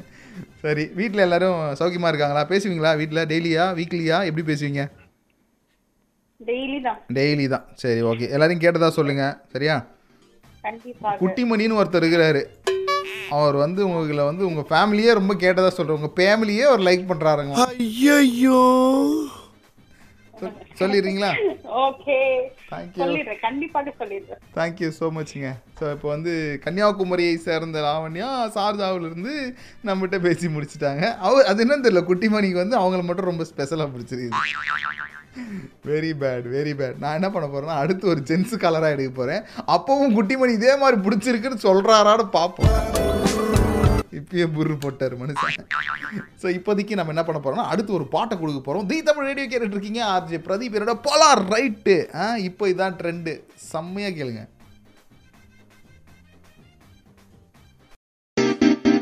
சரி 0.64 0.84
வீட்டில் 1.00 1.24
எல்லாரும் 1.26 1.60
சௌக்கியமாக 1.80 2.12
இருக்காங்களா? 2.12 2.44
பேசுவீங்களா 2.52 2.92
வீட்டில் 3.00 3.28
டெய்லியா? 3.32 3.66
வீக்லியா? 3.80 4.18
எப்படி 4.30 4.44
பேசுவீங்க? 4.50 4.84
டெய்லி 6.40 6.78
தான் 6.86 7.00
டெய்லி 7.18 7.44
தான் 7.54 7.66
சரி 7.82 8.00
ஓகே. 8.10 8.28
எல்லாரையும் 8.36 8.64
கேட்டதா 8.64 8.88
சொல்லுங்க. 8.98 9.24
சரியா? 9.54 9.76
குட்டிமணின்னு 11.22 11.78
ஒருத்தர் 11.80 12.02
இருக்கிறாரு. 12.02 12.42
அவர் 13.36 13.56
வந்து 13.64 13.80
உங்களை 13.88 14.24
வந்து 14.28 14.42
உங்கள் 14.48 14.66
ஃபேமிலியே 14.70 15.12
ரொம்ப 15.18 15.32
கேட்டதா 15.42 15.70
சொல்கிறார் 15.76 15.98
உங்கள் 15.98 16.16
ஃபேமிலியே 16.18 16.64
ஒரு 16.72 16.82
லைக் 16.88 17.04
பண்ணுறாருங்க 17.10 17.54
ஐயோ 17.68 18.58
சொல்லிடுறீங்களா? 20.80 21.30
ஓகே. 21.86 22.16
தேங்க்யூ 22.70 23.00
சொல்லிடுறேன். 23.02 23.40
கண்டிப்பாக 23.44 23.92
சொல்லிடுறேன். 24.00 24.40
தேங்க்யூ 24.56 24.88
ஸோ 24.98 25.06
மச்ங்க 25.16 25.50
ஸோ 25.80 25.84
இப்போ 25.96 26.08
வந்து 26.14 26.32
கன்னியாகுமரியை 26.64 27.34
சேர்ந்த 27.46 27.80
லாவண்யா 27.86 28.28
சார்ஜாவிலிருந்து 28.56 29.34
நம்மகிட்ட 29.88 30.18
பேசி 30.26 30.48
முடிச்சிட்டாங்க. 30.56 31.04
அவர் 31.28 31.48
அது 31.52 31.64
என்னன்னு 31.64 31.86
தெரியல. 31.86 32.02
குட்டிமணிக்கு 32.10 32.62
வந்து 32.64 32.78
அவங்கள 32.82 33.02
மட்டும் 33.08 33.30
ரொம்ப 33.30 33.46
ஸ்பெஷலாக 33.52 33.92
பிடிச்சிருக்கு 33.94 34.40
வெரி 35.90 36.10
பேட் 36.22 36.46
வெரி 36.54 36.72
பேட் 36.78 36.98
நான் 37.02 37.16
என்ன 37.18 37.28
பண்ண 37.34 37.46
போறேன்னா 37.52 37.76
அடுத்து 37.82 38.10
ஒரு 38.12 38.20
ஜென்ஸ் 38.30 38.52
கலராக 38.64 38.94
எடுக்க 38.96 39.12
போகிறேன் 39.20 39.44
அப்பவும் 39.76 40.16
குட்டிமணி 40.18 40.52
இதே 40.58 40.74
மாதிரி 40.82 40.98
பிடிச்சிருக்குன்னு 41.06 41.64
சொல்கிறாரான்னு 41.68 42.26
பார்ப்போம். 42.38 42.74
இப்பயே 44.18 44.46
புரு 44.54 44.74
போட்டார் 44.84 45.14
மனுஷன். 45.20 45.68
ஸோ 46.40 46.46
இப்போதைக்கு 46.56 46.98
நம்ம 46.98 47.12
என்ன 47.14 47.24
பண்ண 47.26 47.38
போறோம்னா 47.44 47.66
அடுத்து 47.72 47.96
ஒரு 47.98 48.06
பாட்டை 48.14 48.34
கொடுக்க 48.38 48.60
போகிறோம் 48.66 48.88
தி 48.90 48.98
தமிழ் 49.08 49.28
ரேடியோ 49.30 49.46
கேட்டுட்டு 49.52 49.76
இருக்கீங்க. 49.76 50.02
ஆர்ஜே 50.14 50.40
பிரதீப் 50.48 50.76
என்னோட 50.78 50.96
போலார் 51.06 51.42
ரைட்டு 51.54 51.96
ஆ 52.22 52.26
இப்போ 52.48 52.66
இதான் 52.72 52.98
ட்ரெண்டு 53.00 53.34
செம்மையாக 53.70 54.16
கேளுங்க. 54.18 54.44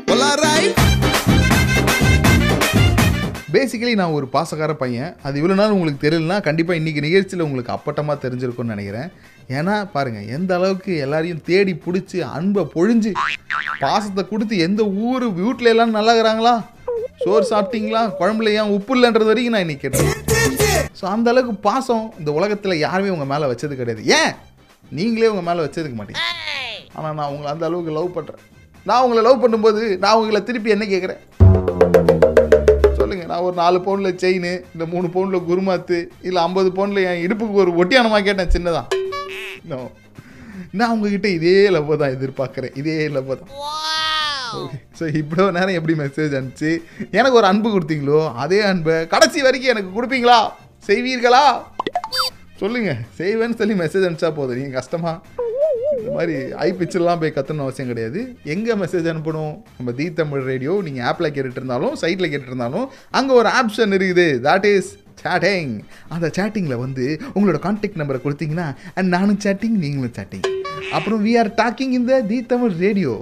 போலார் 0.09 0.43
பேசிக்கலி 3.53 3.93
நான் 3.99 4.15
ஒரு 4.17 4.25
பாசக்கார 4.33 4.71
பையன். 4.81 5.11
அது 5.25 5.35
இவ்வளோ 5.39 5.55
நாள் 5.59 5.73
உங்களுக்கு 5.75 6.03
தெரியலனா 6.03 6.37
கண்டிப்பாக 6.47 6.79
இன்றைக்கி 6.79 7.01
நிகழ்ச்சியில் 7.05 7.45
உங்களுக்கு 7.45 7.73
அப்பட்டமாக 7.75 8.15
தெரிஞ்சிருக்கும்னு 8.25 8.73
நினைக்கிறேன். 8.75 9.09
ஏன்னா 9.57 9.75
பாருங்கள் 9.93 10.27
எந்த 10.35 10.51
அளவுக்கு 10.59 10.91
எல்லாரையும் 11.05 11.41
தேடி 11.49 11.73
பிடிச்சி 11.85 12.17
அன்பை 12.35 12.63
பொழிஞ்சு 12.75 13.11
பாசத்தை 13.83 14.23
கொடுத்து 14.31 14.55
எந்த 14.67 14.83
ஊர் 15.07 15.25
வீட்டில் 15.39 15.71
எல்லாம் 15.73 15.95
நல்லா 15.97 16.13
இருக்கிறாங்களா? 16.13 16.53
சோறு 17.23 17.45
சாப்பிட்டீங்களா? 17.51 18.03
குழம்புல 18.19 18.53
ஏன் 18.59 18.71
உப்பு 18.75 18.93
இல்லைன்றது 18.97 19.29
வரைக்கும் 19.31 19.55
நான் 19.55 19.65
இன்றைக்கி 19.65 19.83
கேட்டேன். 19.85 20.13
ஸோ 20.99 21.05
அந்த 21.15 21.27
அளவுக்கு 21.33 21.55
பாசம் 21.67 22.05
இந்த 22.21 22.31
உலகத்தில் 22.39 22.81
யாருமே 22.85 23.13
உங்கள் 23.15 23.31
மேலே 23.33 23.49
வச்சது 23.51 23.81
கிடையாது. 23.81 24.03
ஏன்? 24.19 24.31
நீங்களே 24.99 25.31
உங்கள் 25.33 25.47
மேலே 25.49 25.65
வச்சதுக்க 25.65 25.97
மாட்டீங்க. 25.99 26.23
ஆனால் 26.97 27.15
நான் 27.19 27.31
உங்களை 27.33 27.49
அந்த 27.55 27.65
அளவுக்கு 27.69 27.97
லவ் 27.99 28.15
பண்ணுறேன் 28.17 28.41
நான் 28.89 29.03
உங்களை 29.05 29.21
லவ் 29.27 29.43
பண்ணும்போது 29.43 29.83
நான் 30.05 30.19
உங்களை 30.21 30.41
திருப்பி 30.49 30.75
என்ன 30.75 30.85
கேட்குறேன் 30.93 31.21
சொல்லுங்க. 33.11 33.31
நான் 33.31 33.45
ஒரு 33.45 33.55
நாலு 33.61 33.77
பவுனில் 33.85 34.19
செயின் 34.21 34.51
இந்த 34.73 34.83
மூணு 34.91 35.07
பவுனில் 35.13 35.47
குருமாத்து 35.47 35.97
இல்லை 36.27 36.39
ஐம்பது 36.47 36.69
பவுனில் 36.77 37.07
என் 37.09 37.23
இடுப்புக்கு 37.23 37.57
ஒரு 37.63 37.71
ஒட்டியானமாக 37.81 38.23
கேட்டேன் 38.27 38.53
சின்னதா. 38.55 38.83
நோ 39.71 39.79
நான் 40.79 40.91
உங்ககிட்ட 40.93 41.27
இதே 41.37 41.55
லவ் 41.75 41.91
தான் 42.01 42.13
எதிர்பார்க்குறேன். 42.15 42.73
இதே 42.81 42.95
லவ் 43.15 43.31
தான். 43.41 43.51
ஓகே 44.59 44.77
ஸோ 44.99 45.03
இவ்வளோ 45.21 45.45
நேரம் 45.57 45.77
எப்படி 45.79 45.95
மெசேஜ் 46.03 46.37
அனுப்பிச்சு 46.39 46.71
எனக்கு 47.19 47.39
ஒரு 47.41 47.49
அன்பு 47.51 47.69
கொடுத்தீங்களோ 47.75 48.21
அதே 48.43 48.61
அன்பை 48.71 48.95
கடைசி 49.13 49.41
வரைக்கும் 49.47 49.73
எனக்கு 49.75 49.91
கொடுப்பீங்களா? 49.97 50.39
செய்வீர்களா? 50.89 51.45
சொல்லுங்க. 52.63 52.91
செய்வேன்னு 53.19 53.59
சொல்லி 53.63 53.77
மெசேஜ் 53.83 54.07
அனுப்பிச்சா 54.07 54.31
போதும். 54.39 54.59
நீங்கள் 54.61 54.79
கஷ்டமா? 54.81 55.13
இந்த 56.01 56.11
மாதிரி 56.17 56.35
ஐ 56.65 56.69
பிச்சர்லாம் 56.79 57.19
போய் 57.21 57.33
கத்தணும் 57.35 57.65
அவசியம் 57.65 57.89
கிடையாது. 57.91 58.19
எங்கே 58.53 58.73
மெசேஜ் 58.81 59.09
அனுப்பணும்? 59.11 59.53
நம்ம 59.77 59.91
தி 59.99 60.05
தமிழ் 60.19 60.47
ரேடியோ 60.51 60.73
நீங்கள் 60.87 61.05
ஆப்பில் 61.09 61.33
கேட்டுட்டு 61.35 61.59
இருந்தாலும் 61.61 61.93
சைட்டில் 62.01 62.29
கேட்டுட்டு 62.31 62.53
இருந்தாலும் 62.53 62.87
அங்கே 63.19 63.33
ஒரு 63.41 63.49
ஆப்ஷன் 63.59 63.93
இருக்குது. 63.97 64.27
தட் 64.47 64.67
இஸ் 64.75 64.89
சேட்டிங் 65.23 65.73
அந்த 66.13 66.27
சேட்டிங்கில் 66.37 66.81
வந்து 66.85 67.05
உங்களோட 67.35 67.59
கான்டாக்ட் 67.65 67.99
நம்பரை 68.01 68.21
கொடுத்தீங்கன்னா 68.23 68.67
அண்ட் 68.97 69.11
நானும் 69.15 69.41
சேட்டிங் 69.45 69.77
நீங்களும் 69.83 70.15
சேட்டிங் 70.19 70.47
அப்புறம் 70.97 71.21
வி 71.27 71.33
ஆர் 71.41 71.51
டாக்கிங் 71.61 71.93
இந்த 71.99 72.21
தி 72.31 72.39
தமிழ் 72.53 72.73
ரேடியோ 72.85 73.13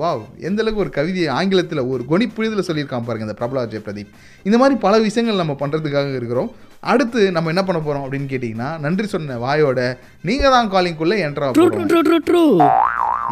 வாவ் 0.00 0.22
எந்த 0.48 0.62
அளவுக்கு 0.62 0.82
ஒரு 0.84 0.92
கவிதையை 0.96 1.28
ஆங்கிலத்தில் 1.38 1.82
ஒரு 1.92 2.02
கொனிப்புழுதில் 2.10 2.66
சொல்லியிருக்கான் 2.68 3.06
பாருங்க 3.06 3.26
இந்த 3.28 3.36
பிரபலா 3.40 3.62
ஜெய 3.72 3.82
பிரதீப். 3.86 4.10
இந்த 4.48 4.56
மாதிரி 4.62 4.76
பல 4.86 4.94
விஷயங்கள் 5.06 5.42
நம்ம 5.42 5.56
பண்ணுறதுக்காக 5.62 6.10
இருக்கிறோம். 6.20 6.50
அடுத்து 6.82 7.20
நம்ம 7.30 7.50
என்ன 7.50 7.62
பண்ண 7.64 7.78
போகிறோம் 7.80 8.04
அப்படின்னு 8.04 8.28
கேட்டிங்கன்னா 8.30 8.70
நன்றி 8.80 9.06
சொன்ன 9.08 9.38
வாயோட 9.38 9.80
நீங்கள் 10.24 10.52
தான் 10.52 10.70
காலிங்குள்ளே 10.72 11.16
என்ட்ரா 11.26 11.46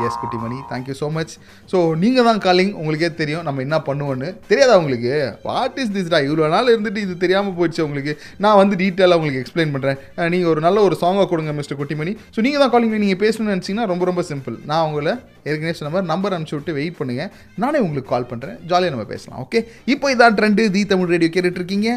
yes 0.07 0.19
Kuttimani 0.21 0.59
thank you 0.71 0.95
so 0.95 1.07
much 1.13 1.33
so 1.71 1.79
நீங்கள் 1.95 2.25
தான் 2.25 2.39
காலிங் 2.39 2.73
உங்களுக்கே 2.75 3.09
தெரியும் 3.15 3.43
நம்ம 3.43 3.63
என்ன 3.63 3.77
பண்ணுவோன்னு 3.87 4.29
தெரியாதா 4.49 4.75
உங்களுக்கு? 4.77 5.13
வாட் 5.43 5.79
இஸ் 5.83 5.93
திஸ் 5.95 6.11
டா? 6.11 6.19
இவ்வளோ 6.27 6.49
நாள் 6.49 6.73
இருந்துட்டு 6.73 7.01
இது 7.01 7.15
தெரியாமல் 7.17 7.55
போயிடுச்சு 7.57 7.83
உங்களுக்கு. 7.87 8.13
நான் 8.39 8.57
வந்து 8.57 8.77
டீட்டெயிலாக 8.83 9.19
உங்களுக்கு 9.19 9.43
எக்ஸ்பிளைன் 9.43 9.73
பண்ணுறேன் 9.75 9.99
நீங்கள் 10.35 10.51
ஒரு 10.53 10.61
நல்ல 10.61 10.83
ஒரு 10.83 10.99
சாங்கை 11.03 11.25
கொடுங்க 11.27 11.53
மிஸ்டர் 11.53 11.79
குட்டிமணி 11.81 12.15
ஸோ 12.35 12.43
நீங்கள் 12.43 12.63
தான் 12.65 12.73
காலிங் 12.75 12.95
நீங்கள் 12.99 13.23
பேசணும்னு 13.25 13.55
நினச்சிங்கன்னா 13.55 13.87
ரொம்ப 13.87 14.05
ரொம்ப 14.05 14.25
சிம்பிள் 14.31 14.59
நான் 14.65 14.85
உங்களை 14.89 15.15
ஏற்கனவே 15.47 15.73
சொன்ன 15.73 15.93
மாதிரி 15.95 16.11
நம்பர் 16.13 16.37
அனுப்பிச்சு 16.37 16.59
விட்டு 16.59 16.73
வெயிட் 16.73 16.99
பண்ணுங்கள் 17.01 17.31
நானே 17.57 17.79
உங்களுக்கு 17.79 18.13
கால் 18.13 18.31
பண்ணுறேன் 18.31 18.59
ஜாலியாக 18.67 18.95
நம்ம 18.95 19.09
பேசலாம் 19.13 19.41
ஓகே 19.43 19.61
இப்போ 19.87 20.13
இதான் 20.15 20.39
ட்ரெண்டு 20.41 20.71
தி 20.71 20.85
தமிழ் 20.87 21.13
ரேடியோ 21.15 21.31
கேட்டுட்டு 21.31 21.61
இருக்கீங்க. 21.63 21.91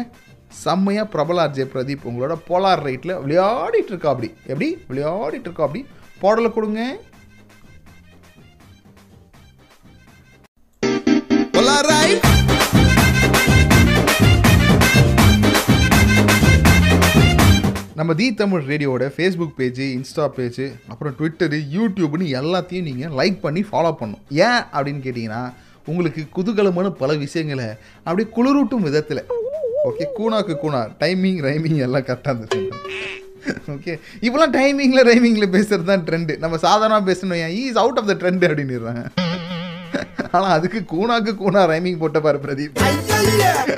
செம்மையாக 0.50 1.08
பிரபலார் 1.12 1.50
ஜெய 1.50 1.66
பிரதீப் 1.74 2.04
உங்களோட 2.04 2.34
போலார் 2.48 2.84
ரைட்டில் 2.84 3.20
விளையாடிட்டு 3.20 3.86
இருக்கா 3.86 4.08
அப்படி. 4.08 4.34
எப்படி? 4.46 4.78
விளையாடிட்டு 4.88 5.48
இருக்கா 5.48 5.64
அப்படி. 5.64 5.86
பாடலை 6.20 6.52
கொடுங்க. 6.52 6.80
நம்ம 17.94 18.14
தி 18.14 18.34
தமிழ் 18.34 18.62
ரேடியோவோட 18.62 19.12
ஃபேஸ்புக் 19.16 19.56
பேஜ் 19.56 19.80
இன்ஸ்டா 19.80 20.26
பேஜ் 20.26 20.72
அப்புறம் 20.88 21.14
ட்விட்டரு 21.18 21.62
யூடியூப்னு 21.72 22.26
எல்லாத்தையும் 22.40 22.82
நீங்கள் 22.82 23.10
லைக் 23.10 23.40
பண்ணி 23.40 23.64
ஃபாலோ 23.72 23.92
பண்ணும் 23.92 24.20
ஏன் 24.28 24.62
அப்படின்னு 24.72 25.02
கேட்டிங்கன்னா 25.04 25.52
உங்களுக்கு 25.86 26.26
குதூகலமான 26.36 26.90
பல 26.90 27.14
விஷயங்களை 27.14 27.66
அப்படியே 28.04 28.28
குளிரூட்டும் 28.36 28.82
விதத்தில் 28.82 29.26
ஓகே 29.88 30.04
கூனாக்கு 30.18 30.54
கூனா. 30.62 30.80
டைமிங் 31.02 31.40
ரைமிங் 31.48 31.78
எல்லாம் 31.86 32.06
கரெக்டாக 32.08 32.32
இருந்துச்சு 32.32 32.60
ஓகே 33.74 33.92
இப்போலாம் 34.26 34.52
டைமிங்கில் 34.56 35.08
ரைமிங்கில் 35.10 35.52
பேசுகிறது 35.54 35.90
தான் 35.90 36.04
ட்ரெண்டு 36.08 36.32
நம்ம 36.42 36.56
சாதாரணமாக 36.64 37.04
பேசணும் 37.10 37.40
ஏன் 37.44 37.54
is 37.60 37.78
out 37.82 37.98
of 38.00 38.10
the 38.10 38.16
trend 38.22 38.44
அப்படின்னுறாங்க 38.48 39.04
ஆனால் 40.36 40.54
அதுக்கு 40.56 40.80
கூனாக்கு 40.92 41.32
கூனா 41.42 41.62
ரைமிங் 41.72 42.00
போட்ட 42.02 42.18
பாரு 42.26 42.38
பிரதீப். 42.44 42.76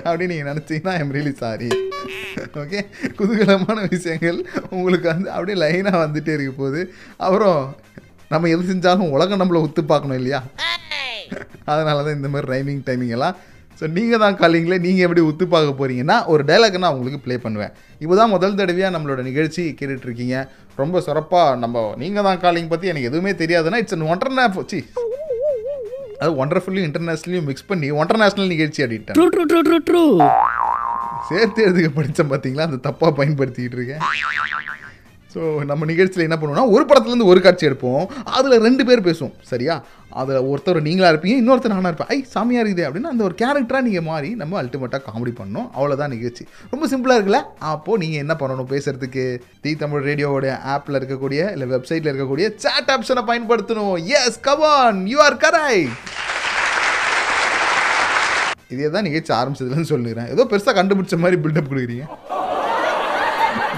அப்படின்னு 0.09 0.33
நீங்கள் 0.33 0.51
நினச்சிங்கன்னா 0.51 0.95
ஐம் 1.01 1.15
ரியலி 1.17 1.35
சாரி 1.43 1.69
ஓகே 2.62 2.81
குதூகலமான 3.19 3.79
விஷயங்கள் 3.95 4.38
உங்களுக்கு 4.77 5.09
வந்து 5.12 5.31
அப்படியே 5.37 5.57
லைனாக 5.62 6.03
வந்துட்டே 6.05 6.35
இருக்க 6.37 6.53
போகுது. 6.59 6.83
அப்புறம் 7.27 7.61
நம்ம 8.35 8.49
எது 8.55 8.62
செஞ்சாலும் 8.73 9.15
உலகம் 9.17 9.41
நம்மளை 9.43 9.62
ஒத்து 9.67 9.83
பார்க்கணும் 9.85 10.19
இல்லையா? 10.21 10.41
அதனால 11.73 12.03
தான் 12.05 12.17
இந்த 12.19 12.29
மாதிரி 12.29 12.51
ரைமிங் 12.55 12.83
டைமிங் 12.88 13.15
எல்லாம் 13.17 13.37
ஸோ 13.83 13.88
நீங்கள் 13.95 14.21
தான் 14.23 14.37
காலிங்களே 14.40 14.77
நீங்கள் 14.85 15.05
எப்படி 15.05 15.23
ஒத்து 15.29 15.45
பார்க்க 15.53 15.71
போகிறீங்கன்னா 15.79 16.16
ஒரு 16.33 16.42
டைலாக் 16.49 16.77
நான் 16.83 16.95
உங்களுக்கு 16.97 17.18
ப்ளே 17.25 17.37
பண்ணுவேன். 17.45 17.73
இப்போ 18.03 18.14
தான் 18.18 18.31
முதல் 18.35 18.55
தடவையாக 18.59 18.95
நம்மளோட 18.97 19.21
நிகழ்ச்சி 19.29 19.62
கேட்டுட்ருக்கீங்க. 19.79 20.37
ரொம்ப 20.81 21.01
சிறப்பாக 21.07 21.57
நம்ம 21.62 21.83
நீங்கள் 22.03 22.27
தான் 22.29 22.38
காலிங் 22.45 22.71
பற்றி 22.73 22.90
எனக்கு 22.92 23.11
எதுவுமே 23.11 23.33
தெரியாதுன்னா 23.42 23.81
இட்ஸ் 23.83 23.97
அன் 23.97 24.07
ஒன்றரை 24.14 24.47
சி 24.73 24.81
அது 26.23 26.31
ஒண்டர்ஃபுல்லி 26.42 26.83
இன்டர்நேஷ்னலையும் 26.88 27.49
மிக்ஸ் 27.51 27.68
பண்ணி 27.71 27.88
ஒண்டர்நேஷ்னல் 28.03 28.53
நிகழ்ச்சி 28.55 28.83
அப்படின்ட்டேன் 28.85 29.18
சேர்த்து 31.31 31.66
எழுதுக 31.66 31.88
படித்தேன் 31.99 32.31
பார்த்தீங்களா 32.33 32.68
அந்த 32.68 32.81
தப்பாக 32.88 33.12
பயன்படுத்திக்கிட்டு 33.18 33.79
இருக்கேன். 33.79 34.03
ஸோ 35.33 35.40
நம்ம 35.71 35.87
நிகழ்ச்சியில் 35.90 36.27
என்ன 36.29 36.37
பண்ணுவோம்னா 36.38 36.64
ஒரு 36.77 36.85
படத்துலேருந்து 36.88 37.29
ஒரு 37.33 37.40
காட்சி 37.45 37.68
எடுப்போம். 37.68 38.03
அதில் 38.38 38.62
ரெண்டு 38.66 38.83
பேர் 38.88 39.07
பேசுவோம். 39.09 39.35
சரியா? 39.51 39.75
அதில் 40.21 40.47
ஒருத்தர் 40.51 40.79
நீங்களா 40.87 41.11
இருப்பீங்க 41.12 41.37
இன்னொருத்தர் 41.42 41.73
நானாக 41.75 41.90
இருப்பேன். 41.92 42.11
ஐ 42.14 42.18
சாமியாக 42.33 42.62
இருக்குது 42.62 42.85
அப்படின்னா 42.87 43.12
அந்த 43.12 43.23
ஒரு 43.29 43.35
கேரக்டராக 43.42 43.85
நீங்கள் 43.87 44.07
மாறி 44.09 44.31
நம்ம 44.40 44.59
அல்டிமேட்டாக 44.62 45.03
காமெடி 45.09 45.33
பண்ணணும். 45.38 45.68
அவ்வளோதான் 45.77 46.12
நிகழ்ச்சி. 46.16 46.45
ரொம்ப 46.73 46.87
சிம்பிளாக 46.92 47.18
இருக்குல்ல? 47.18 47.40
அப்போது 47.73 48.01
நீங்கள் 48.03 48.23
என்ன 48.25 48.37
பண்ணணும் 48.42 48.71
பேசுகிறதுக்கு 48.75 49.25
தி 49.66 49.73
தமிழ் 49.85 50.05
ரேடியோவோட 50.09 50.51
ஆப்பில் 50.75 50.99
இருக்கக்கூடிய 51.01 51.53
இல்லை 51.55 51.68
வெப்சைட்டில் 51.75 52.12
இருக்கக்கூடிய 52.12 52.49
சேட் 52.64 52.92
ஆப்ஷனை 52.97 53.25
பயன்படுத்தணும். 53.31 53.97
எஸ் 54.21 54.38
கவான் 54.49 55.01
யூ 55.14 55.21
ஆர் 55.29 55.40
கரை 55.47 55.73
இதே 58.75 58.90
தான் 58.92 59.07
நிகழ்ச்சி 59.09 59.33
ஆரம்பிச்சதுலன்னு 59.38 59.90
சொல்லிடுறேன். 59.95 60.31
ஏதோ 60.35 60.45
பெருசாக 60.53 60.77
கண்டுபிடிச்ச 60.79 61.16
மாதிரி 61.25 61.38
பில்டப் 61.47 61.71
கொடுக்குறீங்க. 61.71 62.07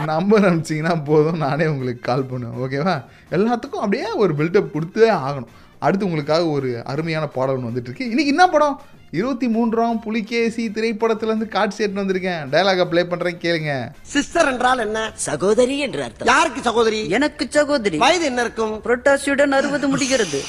நம்பர் 0.04 0.44
அனுப்பிச்சிங்கன்னா 0.44 1.04
போதும். 1.04 1.36
நானே 1.36 1.66
உங்களுக்கு 1.66 2.00
கால் 2.00 2.24
பண்ணுவேன். 2.24 2.58
ஓகேவா 2.62 3.04
எல்லாத்துக்கும் 3.30 3.82
அப்படியே 3.84 4.10
ஒரு 4.10 4.34
பில்டப் 4.34 4.70
கொடுத்தே 4.74 5.08
ஆகணும். 5.18 5.52
அடுத்து 5.78 6.04
உங்களுக்காக 6.04 6.46
ஒரு 6.46 6.82
அருமையான 6.84 7.26
பாடல் 7.26 7.54
ஒன்று 7.54 7.68
வந்துட்டு 7.68 7.82
இருக்கு. 7.82 8.04
இன்னைக்கு 8.04 8.26
என்ன 8.26 8.48
படம்? 8.48 8.80
இருபத்தி 9.10 9.48
மூன்றாம் 9.48 10.00
புலிகேசி 10.00 10.70
திரைப்படத்துலேருந்து 10.74 11.48
காட்சி 11.48 11.82
எடுத்து 11.82 12.02
வந்திருக்கேன். 12.02 12.48
டயலாக 12.50 12.84
ப்ளே 12.84 13.02
பண்ணுறேன் 13.02 13.42
கேளுங்க. 13.42 13.88
சிஸ்டர் 14.02 14.52
என்றால் 14.52 14.78
என்ன? 14.78 15.10
சகோதரி 15.14 15.78
என்று 15.78 16.02
அர்த்தம். 16.02 16.28
யாருக்கு 16.28 16.60
சகோதரி? 16.62 17.08
எனக்கு 17.08 17.46
சகோதரி. 17.50 17.96
வயது 17.96 18.24
என்ன 18.24 18.40
இருக்கும்? 18.40 18.80
புரட்டாசியுடன் 18.84 19.50
அறுபது 19.50 19.88
முடிகிறது. 19.88 20.42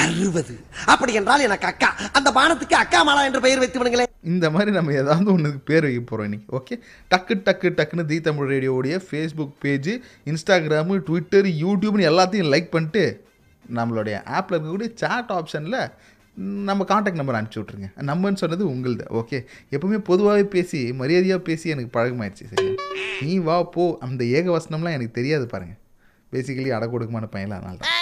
அறுபது. 0.00 0.54
அப்படி 0.86 1.12
என்றால் 1.12 1.40
எனக்கு 1.40 1.66
அக்கா. 1.66 1.88
அந்த 2.12 2.28
பானத்துக்கு 2.38 2.76
அக்கா 2.82 3.00
மாலா 3.08 3.24
என்று 3.28 3.40
பெயர் 3.40 3.62
வைத்து 3.62 3.80
விடுங்களேன். 3.80 4.10
இந்த 4.32 4.46
மாதிரி 4.50 4.70
நம்ம 4.70 4.92
ஏதாவது 4.92 5.32
ஒன்றுக்கு 5.32 5.60
பேர் 5.70 5.82
வைக்க 5.82 6.00
போகிறோம் 6.00 6.28
இன்னைக்கு. 6.28 6.48
ஓகே 6.58 6.74
டக்கு 7.10 7.34
டக்கு 7.48 7.70
டக்குன்னு 7.78 8.06
தி 8.06 8.20
தமிழ் 8.20 8.50
ரேடியோவுடைய 8.52 8.96
ஃபேஸ்புக் 9.08 9.54
பேஜ் 9.64 9.92
இன்ஸ்டாகிராமு 10.26 10.96
ட்விட்டர் 11.08 11.48
யூடியூப்னு 11.64 12.08
எல்லாத்தையும் 12.10 12.50
லைக் 12.54 12.70
பண்ணிட்டு 12.70 13.04
நம்மளுடைய 13.64 14.16
ஆப்பில் 14.36 14.56
இருக்கக்கூடிய 14.56 14.90
சேட் 14.94 15.32
ஆப்ஷனில் 15.38 15.78
நம்ம 16.68 16.84
காண்டாக்ட் 16.84 17.20
நம்பர் 17.20 17.36
அனுப்பிச்சி 17.38 17.60
விட்ருங்க 17.60 17.88
நம்பர்னு 18.10 18.40
சொன்னது 18.42 18.64
உங்களது. 18.72 19.04
ஓகே 19.20 19.38
எப்பவுமே 19.72 19.98
பொதுவாகவே 20.08 20.46
பேசி 20.56 20.92
மரியாதையாக 20.92 21.42
பேசி 21.42 21.68
எனக்கு 21.68 21.94
பழகமாயிடுச்சு 21.98 22.46
சரி 22.52 22.68
நீ 23.26 23.38
வா 23.38 23.56
போ. 23.76 23.84
அந்த 24.00 24.24
ஏக 24.38 24.46
வசனம்லாம் 24.58 24.96
எனக்கு 24.98 25.18
தெரியாது 25.20 25.46
பாருங்கள் 25.46 25.80
பேசிக்கலி 26.32 26.70
அடை 26.76 26.86
கொடுக்குமான 26.88 27.26
பையன் 27.34 27.56
அதனால 27.58 27.76
தான் 27.76 27.93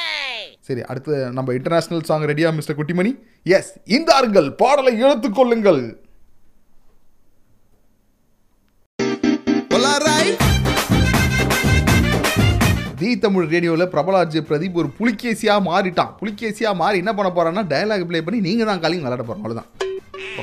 சரி 0.67 0.83
அடுத்து 0.91 1.15
நம்ம 1.37 1.53
இன்டர்நேஷனல் 1.59 2.07
சாங் 2.09 2.25
ரெடியா 2.31 2.49
மிஸ்டர் 2.57 2.77
குட்டிமணி? 2.81 3.11
எஸ் 3.57 3.71
இந்தார்கள் 3.97 4.49
பாடலை 4.63 4.93
இழுத்துக் 5.03 5.37
கொள்ளுங்கள். 5.39 5.83
தி 13.01 13.09
தமிழ் 13.23 13.47
ரேடியோவில் 13.53 13.91
பிரபலாஜி 13.93 14.41
பிரதீப் 14.49 14.77
ஒரு 14.81 14.89
புலிகேசியாக 14.99 15.61
மாறிட்டான். 15.69 16.13
புலிகேசியாக 16.21 16.81
மாறி 16.83 17.01
என்ன 17.03 17.13
பண்ண 17.19 17.31
போறான்னா 17.37 17.65
டயலாக் 17.73 18.05
ப்ளே 18.11 18.21
பண்ணி 18.27 18.39
நீங்கள் 18.47 18.71
தான் 18.71 18.83
காலிங் 18.85 19.03
விளையாட 19.05 19.25
போகிறோம் 19.25 19.43
அவ்வளோதான் 19.43 19.71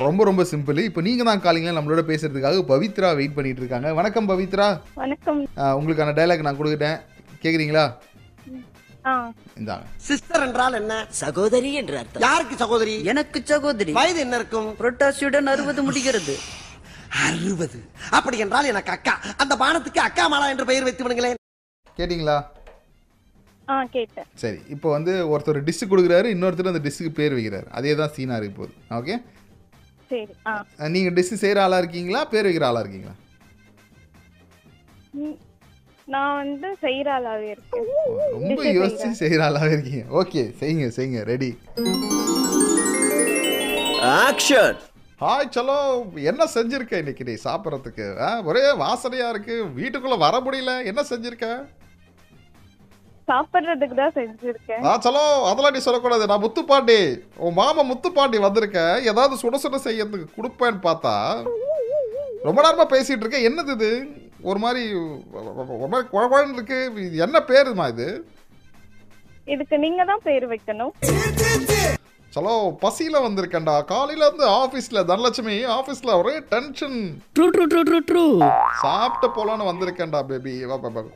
ரொம்ப 0.02 0.24
ரொம்ப 0.28 0.42
சிம்பிள் 0.50 0.80
இப்போ 0.88 1.00
நீங்கள் 1.06 1.28
தான் 1.30 1.42
காலிங்க 1.46 1.72
நம்மளோட 1.78 2.02
பேசுறதுக்காக 2.10 2.60
பவித்ரா 2.72 3.08
வெயிட் 3.20 3.36
பண்ணிட்டு 3.38 3.62
இருக்காங்க. 3.62 3.88
வணக்கம் 4.00 4.28
பவித்ரா. 4.30 4.68
வணக்கம். 5.02 5.40
உங்களுக்கான 5.78 6.14
டயலாக் 6.18 6.46
நான் 6.48 6.60
கொடுத்துட்டேன். 6.60 6.98
கேட்குறீங்களா 7.42 7.84
சிஸ்டர் 10.00 10.42
என்றால் 10.42 10.72
என்ன? 10.72 10.94
சகோதரி 11.20 11.72
என்று 11.72 11.98
அர்த்தம். 11.98 12.22
யாருக்கு 12.22 12.56
சகோதரி? 12.56 12.94
எனக்கு 13.04 13.38
சகோதரி. 13.44 13.92
வயது 13.92 14.20
என்ன 14.20 14.36
இருக்கும்? 14.36 14.68
புரட்டாசியுடன் 14.78 15.46
அறுபது 15.46 15.82
முடிகிறது. 15.82 16.34
அறுபது. 17.22 17.78
அப்படி 18.10 18.38
என்றால் 18.38 18.64
எனக்கு 18.64 18.90
அக்கா. 18.90 19.14
அந்த 19.36 19.56
பானத்துக்கு 19.56 20.00
அக்கா 20.00 20.28
மாலா 20.28 20.48
என்று 20.48 20.64
பெயர் 20.64 20.84
வைத்து 20.84 21.04
விடுங்களேன். 21.04 21.38
கேட்டிங்களா? 21.96 22.38
சரி 24.34 24.58
இப்போ 24.68 24.88
வந்து 24.90 25.12
ஒருத்தர் 25.32 25.66
டிஷ்ஷு 25.66 25.86
கொடுக்குறாரு 25.86 26.28
இன்னொருத்தர் 26.34 26.70
அந்த 26.70 26.82
டிஷ்ஷுக்கு 26.86 27.12
பேர் 27.14 27.34
வைக்கிறாரு. 27.34 27.66
அதே 27.70 27.94
தான் 27.94 28.14
சீனாக 28.14 28.38
இருக்கு 28.38 28.56
போகுது 28.56 28.74
ஓகே 28.96 29.14
சரி 30.10 30.32
ஆ. 30.46 30.52
நீங்கள் 30.88 31.14
டிஷ்ஷு 31.14 31.36
செய்கிற 31.42 31.58
ஆளாக 31.62 31.82
இருக்கீங்களா? 31.82 32.20
பேர் 32.26 32.46
வைக்கிற 32.46 32.64
ஆளாக 32.64 32.82
இருக்கீங்களா? 32.84 33.14
ம், 35.18 35.36
நான் 36.12 36.38
வந்து 36.42 36.68
செய்யறாளாவே 36.84 37.48
இருக்கேன். 37.54 37.88
ரொம்ப 38.36 38.62
யோசிச்சு 38.76 39.40
ஆளாக 39.46 39.68
இருக்கீங்க. 39.74 40.04
ஓகே 40.20 40.42
செய்யுங்க 40.60 40.86
செய்யுங்க 40.96 41.20
ரெடி 41.32 41.50
ஆக்ஷன் 44.22 44.78
ஹாய் 45.22 45.50
சலோ 45.54 45.76
என்ன 46.30 46.42
செஞ்சிருக்க 46.54 47.02
இன்னைக்கு 47.02 47.26
நீ 47.28 47.34
சாப்பிட்றதுக்கு? 47.46 48.06
ஆ 48.26 48.28
ஒரே 48.50 48.62
வாசனையா 48.84 49.26
இருக்கு. 49.32 49.56
வீட்டுக்குள்ள 49.78 50.16
வர 50.24 50.36
முடியல. 50.46 50.74
என்ன 50.90 51.00
செஞ்சிருக்க? 51.10 51.48
சாப்பிடுறதுக்கு 53.30 53.96
தான் 54.00 54.16
செஞ்சிருக்கேன். 54.20 54.82
ஆ 54.86 54.94
சலோ 55.06 55.24
அதெல்லாம் 55.50 55.74
நீ 55.76 55.82
சொல்லக்கூடாது. 55.86 56.30
நான் 56.30 56.44
முத்துப்பாண்டி. 56.46 56.98
உன் 57.44 57.58
மாமா 57.60 57.84
முத்துப்பாண்டி 57.90 58.40
வந்திருக்க. 58.46 58.80
ஏதாவது 59.10 59.36
சுட 59.42 59.60
சுட 59.64 59.78
செய்யறதுக்கு 59.86 60.36
கொடுப்பேன்னு 60.38 60.82
பார்த்தா 60.88 61.14
ரொம்ப 62.48 62.58
நேரமா 62.66 62.88
பேசிட்டு 62.94 63.24
இருக்கேன் 63.24 63.46
என்னது 63.50 63.72
இது? 63.78 63.92
ஒரு 64.44 64.58
மாதிரி 64.58 64.82
ஒரு 65.74 65.88
மாதிரி 65.88 66.06
குழகுழன்னு 66.12 66.56
இருக்கு 66.56 66.78
இது 67.04 67.24
என்ன 67.24 67.38
பேருமா 67.48 67.86
இது? 67.92 68.08
இதுக்கு 69.46 69.76
நீங்க 69.78 70.02
தான் 70.04 70.22
பேர் 70.24 70.44
வைக்கணும். 70.50 70.92
சலோ 72.32 72.52
பசியில 72.82 73.20
வந்திருக்கேன்டா. 73.22 73.74
காலையில 73.88 74.26
இருந்து 74.26 74.44
ஆபீஸ்ல 74.58 75.00
தனலட்சுமி 75.08 75.56
ஆபீஸ்ல 75.76 76.10
ஒரே 76.20 76.34
tension 76.52 76.98
true 77.36 77.46
true 77.54 77.64
true 77.72 77.80
true 77.88 77.98
true 78.10 78.24
சாப்பிட்ட 78.82 79.28
போலான்னு 79.36 79.70
வந்திருக்கேன்டா 79.70 80.20
பேபி 80.28 80.52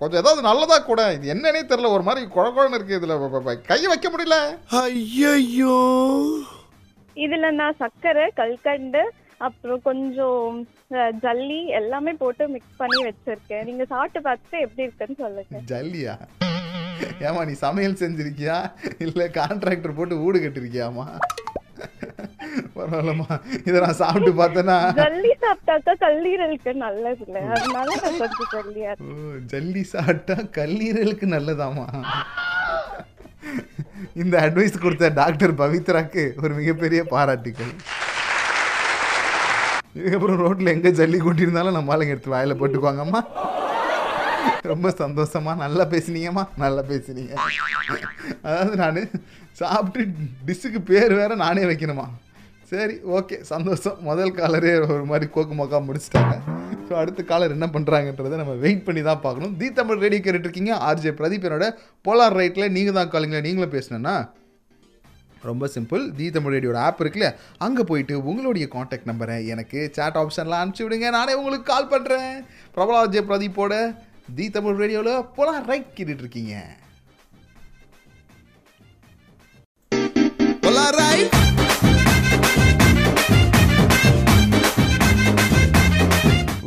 கொஞ்சம் 0.00 0.20
ஏதாவது 0.22 0.42
நல்லதா 0.48 0.78
கூட. 0.82 1.02
இது 1.16 1.32
என்னன்னே 1.34 1.62
தெரியல 1.64 1.92
ஒரு 1.96 2.06
மாதிரி 2.08 2.24
குழகுழன்னு 2.36 2.78
இருக்கு 2.80 2.98
இதுல. 3.00 3.16
கை 3.70 3.80
வைக்க 3.86 4.08
முடியல? 4.08 4.38
ஐயோ 4.82 5.76
இதுல 7.16 7.50
நான் 7.58 7.78
சர்க்கரை 7.78 8.26
கல்கண்டு 8.38 9.02
அப்புறம் 9.46 9.84
கொஞ்சம் 9.88 10.56
ஜல்லி 11.24 11.60
எல்லாமே 11.80 12.12
போட்டு 12.22 12.44
மிக்ஸ் 12.54 12.80
பண்ணி 12.82 13.00
வச்சிருக்கேன். 13.08 13.64
நீங்க 13.68 13.84
சாப்பிட்டு 13.92 14.20
பார்த்துட்டு 14.28 14.64
எப்படி 14.66 14.86
இருக்குன்னு 14.86 15.22
சொல்லுங்க. 15.24 15.60
ஜல்லியா? 15.72 16.14
ஏமா 17.28 17.40
நீ 17.48 17.54
சமையல் 17.66 18.00
செஞ்சிருக்கியா? 18.02 18.58
இல்ல 19.06 19.24
கான்ட்ராக்டர் 19.38 19.96
போட்டு 19.98 20.20
வீடு 20.24 20.44
கட்டிருக்கியாமா 20.44 21.06
பரவாயில்லம்மா. 22.76 23.34
இதை 23.68 23.76
நான் 23.84 24.00
சாப்பிட்டு 24.02 24.30
பார்த்தேன்னா. 24.40 24.76
ஜல்லி 25.00 25.32
சாப்பிட்டாக்கா 25.44 25.92
கல்லீரலுக்கு 26.04 26.72
நல்லது 26.84 27.24
இல்ல 27.26 27.40
அதனால 27.54 27.88
நான் 28.04 28.18
கொஞ்சம் 28.22 28.52
ஜல்லியா 28.54 28.92
ஜல்லி 29.52 29.82
சாப்பிட்டா 29.94 30.36
கல்லீரலுக்கு 30.58 31.28
நல்லதாமா 31.36 31.86
இந்த 34.22 34.34
அட்வைஸ் 34.46 34.82
கொடுத்த 34.82 35.08
டாக்டர் 35.20 35.52
பவித்ராக்கு 35.60 36.24
ஒரு 36.42 36.52
மிகப்பெரிய 36.58 37.00
பாராட்டுக்கள். 37.14 37.72
இதுக்கப்புறம் 39.98 40.40
ரோட்டில் 40.44 40.72
எங்கே 40.74 40.90
ஜல்லி 41.00 41.18
கொண்டிருந்தாலும் 41.24 41.76
நம்ம 41.76 41.92
ஆளுங்க 41.94 42.14
எடுத்து 42.14 42.34
வாயில 42.34 42.54
போட்டுக்குவாங்கம்மா. 42.60 43.20
ரொம்ப 44.72 44.88
சந்தோஷமா 45.02 45.52
நல்லா 45.62 45.84
பேசுனீங்கம்மா. 45.94 46.44
நல்லா 46.64 46.82
பேசுனீங்க. 46.90 47.32
அதாவது 48.46 48.76
நான் 48.82 49.00
சாப்பிட்டு 49.60 50.02
டிஷ்ஷுக்கு 50.48 50.80
பேர் 50.90 51.14
வேறு 51.20 51.34
நானே 51.44 51.64
வைக்கணுமா? 51.70 52.06
சரி 52.70 52.94
ஓகே 53.16 53.36
சந்தோஷம். 53.52 53.96
முதல் 54.08 54.36
காலரே 54.38 54.72
ஒரு 54.94 55.04
மாதிரி 55.10 55.26
கோக்கு 55.34 55.54
மோக்கா 55.58 55.80
முடிச்சிட்டாங்க. 55.88 56.34
ஸோ 56.86 56.92
அடுத்த 57.00 57.20
காலர் 57.32 57.54
என்ன 57.56 57.66
பண்ணுறாங்கன்றதை 57.74 58.36
நம்ம 58.40 58.54
வெயிட் 58.64 58.86
பண்ணி 58.86 59.02
தான் 59.08 59.22
பார்க்கணும். 59.26 59.52
தி 59.60 59.68
தமிழ் 59.78 60.02
ரேடியோ 60.04 60.22
கேட்டுட்டு 60.24 60.48
இருக்கீங்க. 60.48 60.72
ஆர்ஜே 60.88 61.12
பிரதீப் 61.20 61.46
என்னோட 61.48 61.68
போலார் 62.06 62.38
ரைட்டில் 62.40 62.72
நீங்கள் 62.76 62.96
தான் 62.98 63.12
காலிங்களா? 63.14 63.44
நீங்களும் 63.48 63.74
பேசினேன்னா 63.76 64.16
ரொம்ப 65.50 65.68
சிம்பிள் 65.74 66.04
தி 66.18 66.26
தமிழ் 66.36 66.76
ஆப் 66.86 67.02
இருக்குல்ல 67.04 67.28
அங்கே 67.66 67.84
போயிட்டு 67.90 68.14
உங்களுடைய 68.30 68.66
காண்டாக்ட் 68.74 69.10
நம்பரை 69.10 69.38
எனக்கு 69.54 69.80
சேட் 69.98 70.20
ஆப்ஷன்லாம் 70.22 70.62
அனுப்பிச்சி 70.62 70.86
விடுங்க. 70.86 71.10
நானே 71.18 71.34
உங்களுக்கு 71.40 71.68
கால் 71.72 71.92
பண்ணுறேன் 71.94 72.32
பிரபலா 72.76 73.02
ஜே 73.16 73.22
பிரதீப்போட 73.30 73.74
தி 74.38 74.46
தமிழ் 74.56 74.80
ரேடியோவில் 74.84 75.28
போலாம் 75.38 75.66
ரைட் 75.72 75.92
கேட்டுட்டு 75.98 76.24
இருக்கீங்க. 76.26 76.56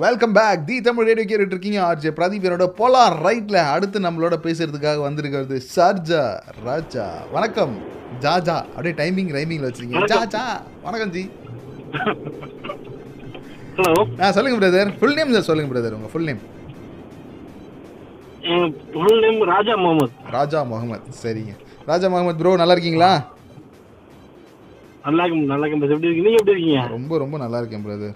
Welcome 0.02 0.34
back 0.38 0.66
the 0.68 0.76
Tamil 0.86 1.08
radio 1.10 1.26
கேட்டுட்டு 1.30 1.56
இருக்கீங்க 1.56 1.80
ஆர்ஜே 1.88 2.10
பிரதீப் 2.18 2.46
என்னோட 2.48 2.66
போலார் 2.80 3.16
ரைட்ல 3.26 3.58
அடுத்து 3.76 3.98
நம்மளோட 4.06 4.36
பேசுறதுக்காக 4.46 5.00
வந்திருக்கிறது 5.06 5.56
சர்ஜா 5.76 6.24
ராஜா 6.68 7.06
வணக்கம். 7.36 7.76
ஜாஜா 8.24 8.56
அப்படியே 8.74 8.94
டைமிங் 9.00 9.32
ரைமிங்ல 9.38 9.70
வச்சிருக்கீங்க. 9.70 10.10
ஜாஜா 10.14 10.44
வணக்கம் 10.86 11.14
ஜி. 11.16 11.24
ஹலோ 13.80 13.96
ஆ 14.22 14.32
சொல்லுங்க 14.38 14.60
பிரதர் 14.62 14.92
ஃபுல் 15.00 15.18
நேம் 15.18 15.34
சார் 15.36 15.48
சொல்லுங்க 15.50 15.72
பிரதர் 15.74 15.98
உங்க 15.98 16.12
full 16.14 16.28
name 16.30 16.44
full 18.96 19.22
name 19.26 19.42
Raja 19.54 19.74
Mohammed. 19.84 20.12
Raja 20.38 20.60
Mohammed. 20.72 21.06
சரிங்க. 21.24 21.54
ராஜா 21.90 22.08
முகமது 22.14 22.40
ப்ரோ 22.42 22.54
நல்லா 22.62 22.76
இருக்கீங்களா? 22.78 23.12
நல்லா 25.08 25.24
இருக்கும் 25.26 25.52
நல்லா 25.52 25.66
இருக்கும் 25.66 25.84
எப்படி 25.96 26.08
இருக்கீங்க? 26.10 26.32
எப்படி 26.40 26.54
இருக்கீங்க? 26.56 26.80
ரொம்ப 26.96 27.18
ரொம்ப 27.24 27.36
நல்லா 27.44 27.60
இருக்கேன் 27.62 27.86
பிரதர் 27.88 28.16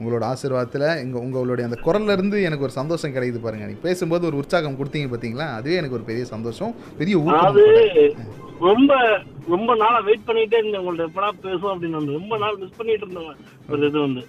உங்களோட 0.00 0.24
ஆசீர்வாதத்தில் 0.32 0.86
எங்க 1.04 1.16
உங்களுடைய 1.24 1.64
அந்த 1.68 1.78
குரல்ல 1.86 2.14
இருந்து 2.16 2.36
எனக்கு 2.48 2.66
ஒரு 2.68 2.74
சந்தோஷம் 2.80 3.14
கிடைக்குது 3.16 3.40
பாருங்க. 3.46 3.66
நீங்க 3.70 3.82
பேசும்போது 3.88 4.26
ஒரு 4.30 4.38
உற்சாகம் 4.42 4.78
கொடுத்தீங்க 4.80 5.08
பார்த்தீங்களா 5.12 5.48
அதுவே 5.58 5.78
எனக்கு 5.80 5.98
ஒரு 5.98 6.08
பெரிய 6.10 6.24
சந்தோஷம் 6.34 6.72
பெரிய. 7.00 7.16
ரொம்ப 8.68 8.94
ரொம்ப 9.52 9.74
நாளா 9.82 9.98
வெயிட் 10.06 10.26
பண்ணிட்டே 10.26 10.58
இருந்தேன். 10.60 10.80
உங்கள்ட்ட 10.82 11.04
எப்படா 11.10 11.28
பேசுவோம் 11.44 11.72
அப்படின்னு 11.74 12.16
ரொம்ப 12.18 12.34
நாள் 12.42 12.58
மிஸ் 12.62 12.76
பண்ணிட்டு 12.78 13.06
இருந்தேன் 13.06 13.38
ஒரு 13.70 13.86
இது 13.88 13.98
வந்து. 14.06 14.22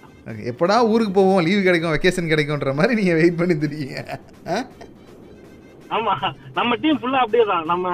எப்படா 0.50 0.76
ஊருக்கு 0.92 1.12
போவோம்? 1.18 1.42
லீவு 1.46 1.60
கிடைக்கும் 1.66 1.94
வெக்கேஷன் 1.94 2.30
கிடைக்கும்ன்ற 2.32 2.72
மாதிரி 2.78 2.96
நீங்க 3.00 3.14
வெயிட் 3.20 3.40
பண்ணி 3.40 3.54
தெரியுங்க 3.64 4.00
ஆமா 5.92 6.14
நம்ம 6.56 6.76
டீம் 6.82 7.00
ஃபுல்லா 7.00 7.22
அப்படியே 7.24 7.44
தான் 7.50 7.66
நம்ம 7.70 7.86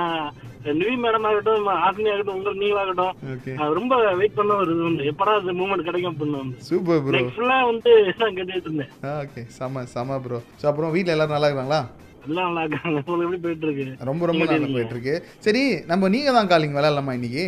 நிவி 0.78 0.94
மேடம் 1.02 1.26
ஆகட்டும் 1.28 1.68
ஆசினி 1.84 2.08
ஆகட்டும் 2.12 2.36
உங்க 2.36 2.50
நீங்களாகட்டும் 2.62 3.12
ஓகே 3.34 3.52
அது 3.58 3.78
ரொம்ப 3.78 3.92
வெயிட் 4.20 4.36
பண்ண 4.38 4.56
ஒரு 4.62 4.72
இது 4.74 4.82
வந்து 4.88 5.04
எப்படா 5.10 5.34
அந்த 5.40 5.52
மூமெண்ட் 5.60 5.86
கிடைக்கும் 5.88 6.12
அப்படின்னு 6.12 6.40
சூப்பர் 6.68 7.00
ப்ரோ 7.06 7.22
ஃபுல்லா 7.36 7.58
வந்து 7.70 7.92
நான் 8.20 8.36
கேட்டுட்டு 8.38 8.68
இருந்தேன். 8.68 8.90
ஓகே 9.22 9.42
செம 9.56 9.84
செம 9.94 10.18
ப்ரோ 10.24 10.40
ஸோ 10.60 10.66
அப்புறம் 10.70 10.92
வீட்டில் 10.96 11.14
எல்லாரும் 11.16 11.36
நல்லா 11.36 11.50
இருக்காங்களா? 11.50 11.80
எல்லாம் 12.26 12.48
நல்லா 12.48 12.62
இருக்காங்க. 12.64 12.98
உங்களுக்கு 13.02 13.28
எப்படி 13.28 13.42
போயிட்டு 13.44 13.66
இருக்கு 13.68 13.86
ரொம்ப 14.10 14.26
ரொம்ப 14.30 14.42
நீங்க 14.42 14.56
நல்லா 14.56 14.74
போயிட்டு 14.76 14.96
இருக்கு 14.96 15.14
சரி 15.46 15.62
நம்ம 15.92 16.08
நீங்க 16.16 16.32
தான் 16.38 16.50
காலிங் 16.52 16.76
விளையாடலாமா 16.76 17.14
இன்னைக்கு? 17.18 17.46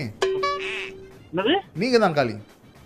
என்னது? 1.33 1.57
நீங்க 1.83 1.99
தான் 2.05 2.17
காலிங் 2.19 2.43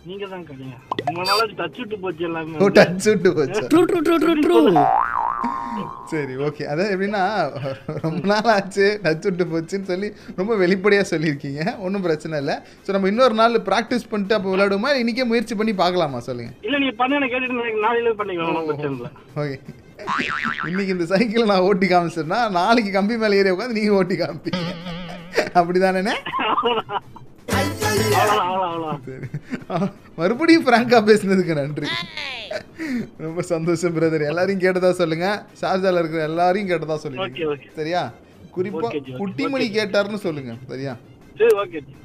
நீங்க 0.08 0.24
தான் 0.32 0.42
கடிங்க 0.48 0.74
ரொம்ப 1.04 1.20
நாளா 1.28 1.44
டச் 1.60 1.78
விட்டு 1.80 1.96
போச்சு 2.02 2.24
எல்லாமே 2.28 2.70
டச் 2.78 3.06
விட்டு 3.10 3.30
போச்சு? 3.36 3.62
True 3.70 3.82
true 3.90 4.00
true 4.06 4.16
true 4.24 4.34
true 4.42 4.58
சரி 6.10 6.34
ஓகே 6.46 6.64
அதான் 6.72 6.90
எப்படின்னா 6.94 7.22
ரொம்ப 8.04 8.20
நாள் 8.32 8.50
ஆச்சு 8.54 8.86
டச் 9.04 9.26
விட்டு 9.28 9.44
போச்சுன்னு 9.52 9.88
சொல்லி 9.92 10.08
ரொம்ப 10.38 10.52
வெளிப்படையாக 10.62 11.06
சொல்லியிருக்கீங்க. 11.12 11.62
ஒன்றும் 11.84 12.04
பிரச்சனை 12.06 12.38
இல்லை. 12.42 12.56
ஸோ 12.84 12.90
நம்ம 12.96 13.08
இன்னொரு 13.12 13.34
நாள் 13.40 13.64
ப்ராக்டிஸ் 13.68 14.10
பண்ணிட்டு 14.10 14.36
அப்போ 14.38 14.50
விளையாடுமா 14.54 14.90
இன்னைக்கே 15.02 15.26
முயற்சி 15.32 15.56
பண்ணி 15.60 15.74
பார்க்கலாமா? 15.82 16.20
சொல்லுங்க. 16.28 16.52
இல்ல 16.66 16.78
நீங்க 16.82 16.94
பண்ண 17.02 17.26
கேட்டுட்டு 17.32 17.84
நாளையில 17.86 18.12
பண்ணிக்கலாம் 18.20 19.16
ஓகே 19.42 19.56
இன்னைக்கு 20.70 20.94
இந்த 20.96 21.06
சைக்கிளை 21.12 21.46
நான் 21.52 21.66
ஓட்டி 21.68 21.86
காமிச்சேன்னா 21.94 22.40
நாளைக்கு 22.58 22.92
கம்பி 22.98 23.16
மேலே 23.24 23.38
ஏறி 23.42 23.54
உட்காந்து 23.54 23.78
நீங்கள் 23.80 23.98
ஓட்டி 24.00 24.16
காமிப்பீங்க. 24.22 24.72
அப்படிதானே 25.60 26.14
மறுபடியும் 30.16 30.66
ஃப்ராங்கா 30.66 30.98
பேசுனதுக்கு 31.08 31.54
நன்றி. 31.54 31.86
ரொம்ப 33.18 33.42
சந்தோஷம் 33.42 33.96
பிரதர் 33.96 34.26
எல்லாரையும் 34.26 34.62
கேட்டதா 34.64 34.90
சொல்லுங்க. 34.90 35.28
ஷார்ஜால 35.60 35.98
இருக்கிற 35.98 36.22
எல்லாரையும் 36.22 36.70
கேட்டதா 36.70 36.96
சொல்லுங்க. 36.96 37.56
சரியா? 37.76 38.02
குறிப்பா 38.56 38.88
குட்டிமணி. 39.20 39.66
கேட்டாருன்னு 39.78 40.24
சொல்லுங்க. 40.26 40.54
சரியா? 40.68 40.96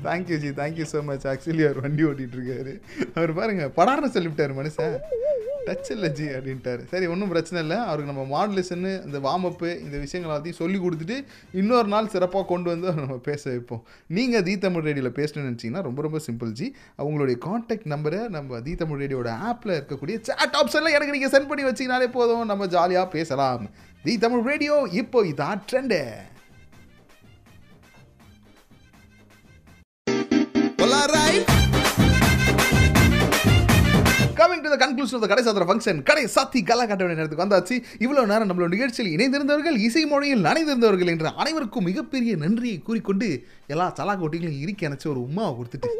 Thank you 0.08 0.38
ji 0.44 0.50
thank you 0.60 0.86
so 0.92 1.00
much 1.10 1.26
actually 1.32 1.64
அவர் 1.68 1.82
வண்டி 1.86 2.04
ஓட்டிட்டு 2.10 2.38
இருக்காரு 2.38 2.74
அவர் 3.18 3.32
பாருங்க 3.40 3.66
படார்னு 3.80 4.14
சொல்லிவிட்டார் 4.16 4.60
மனுஷன். 4.60 4.96
டச் 5.68 5.90
இல்லை 5.94 6.10
ஜி 6.18 6.26
அப்படின்ட்டாரு. 6.36 6.84
சரி 6.92 7.08
ஒன்றும் 7.14 7.32
பிரச்சனை 7.32 7.60
இல்லை. 7.64 7.78
அவருக்கு 7.90 8.12
நம்ம 8.12 8.24
மாடுலேஷன்னு 8.36 8.92
இந்த 9.08 9.18
வார்மப்பு 9.26 9.70
இந்த 9.86 9.96
விஷயங்கள் 10.04 10.30
எல்லாத்தையும் 10.30 10.60
சொல்லி 10.62 10.78
கொடுத்துட்டு 10.84 11.18
இன்னொரு 11.62 11.90
நாள் 11.94 12.10
சிறப்பாக 12.14 12.46
கொண்டு 12.52 12.68
வந்து 12.74 12.88
நம்ம 13.02 13.18
பேச 13.28 13.44
வைப்போம். 13.52 13.84
நீங்கள் 14.18 14.46
தி 14.48 14.56
தமிழ் 14.66 14.86
ரேடியோவில் 14.88 15.18
பேசணும்னு 15.20 15.50
நினச்சிங்கன்னா 15.50 15.84
ரொம்ப 15.90 16.02
ரொம்ப 16.08 16.22
சிம்பிள் 16.28 16.56
ஜி 16.62 16.70
அவங்களுடைய 17.02 17.38
காண்டாக்ட் 17.48 17.88
நம்பரை 17.94 18.22
நம்ம 18.38 18.62
தி 18.68 18.74
தமிழ் 18.82 19.02
ரேடியோட 19.04 19.32
ஆப்பில் 19.52 19.76
இருக்கக்கூடிய 19.78 20.18
சேட் 20.30 20.58
ஆப்ஷனில் 20.62 20.96
எனக்கு 20.98 21.16
நீங்கள் 21.18 21.34
சென்ட் 21.36 21.52
பண்ணி 21.52 21.66
வச்சிங்கனாலே 21.70 22.10
போதும். 22.18 22.44
நம்ம 22.54 22.72
ஜாலியாக 22.78 23.08
பேசலாம். 23.18 23.70
தி 24.08 24.16
தமிழ் 24.26 24.46
ரேடியோ 24.52 24.78
இப்போ 25.04 25.22
இதான் 25.34 25.64
trend 25.72 26.02
coming 34.40 34.64
to 34.64 34.70
the 34.74 34.78
conclusion 34.84 35.24
கடை 35.32 35.44
சாத்திர 35.46 35.66
ஃபங்க்ஷன் 35.70 36.04
கடை 36.04 36.24
சாத்தி 36.36 36.60
கலா 36.64 36.86
காட்ட 36.86 37.06
வேண்டிய 37.06 37.20
நேரத்துக்கு 37.20 37.46
வந்தாச்சு. 37.46 37.76
இவ்வளோ 38.06 38.26
நேரம் 38.32 38.50
நம்மளோட 38.50 38.68
நிகழ்ச்சியில் 38.68 39.12
இணைந்திருந்தவர்கள் 39.16 39.78
இசை 39.88 40.06
மொழியில் 40.06 40.44
நனைந்திருந்தவர்கள் 40.44 41.08
என்ற 41.08 41.30
அனைவருக்கும் 41.30 41.84
மிகப்பெரிய 41.84 42.36
நன்றியை 42.36 42.78
கூறிக்கொண்டு 42.80 43.46
எல்லா 43.68 43.94
சலா 43.98 44.16
கோட்டிகளையும் 44.22 44.62
இறுக்கி 44.62 44.88
அணைச்சு 44.88 45.08
ஒரு 45.08 45.24
உமாவை 45.24 45.54
கொடுத்துட்டு. 45.60 45.92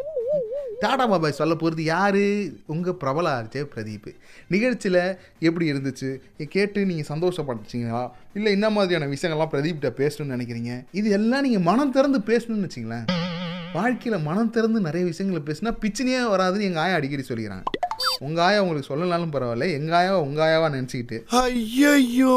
டாடா 0.80 1.06
பாபாய் 1.12 1.40
சொல்ல 1.40 1.56
போகிறது 1.56 1.84
யார்? 1.84 2.20
உங்கள் 2.66 2.94
பிரபல 2.94 3.42
ஆர்ஜே 3.42 3.64
பிரதீப். 3.76 4.16
நிகழ்ச்சியில் 4.48 5.18
எப்படி 5.40 5.72
இருந்துச்சு? 5.72 6.20
கேட்டு 6.50 6.86
நீங்கள் 6.86 7.10
சந்தோஷப்பட்டுச்சிங்களா? 7.14 8.12
இல்லை 8.34 8.52
என்ன 8.52 8.70
மாதிரியான 8.70 9.10
விஷயங்கள்லாம் 9.16 9.54
பிரதீப்கிட்ட 9.56 9.92
பேசணும்னு 10.02 10.36
நினைக்கிறீங்க? 10.38 10.86
இது 10.92 11.10
எல்லாம் 11.10 11.42
நீங்கள் 11.42 11.62
மனம் 11.62 11.92
திறந்து 11.92 12.20
பேசணும்னு 12.20 12.70
வச்சிங்களேன். 12.70 13.29
வாழ்க்கையில் 13.74 14.24
மனம் 14.28 14.52
திறந்து 14.56 14.80
நிறைய 14.86 15.04
விஷயங்களை 15.10 15.42
பேசினா 15.48 15.72
பிச்சினியே 15.82 16.20
வராதுன்னு 16.34 16.68
எங்கள் 16.68 16.84
ஆயா 16.84 16.96
அடிக்கடி 17.00 17.24
சொல்லிக்கிறாங்க. 17.28 17.66
உங்கள் 18.26 18.44
ஆயா 18.46 18.62
உங்களுக்கு 18.64 18.90
சொல்லலாலும் 18.92 19.34
பரவாயில்ல 19.34 19.66
எங்கள் 19.78 19.98
ஆயாவை 20.00 20.20
உங்கள் 20.28 20.46
ஆயாவா 20.46 20.68
நினச்சிக்கிட்டு 20.76 21.18
ஐயோ 21.42 22.34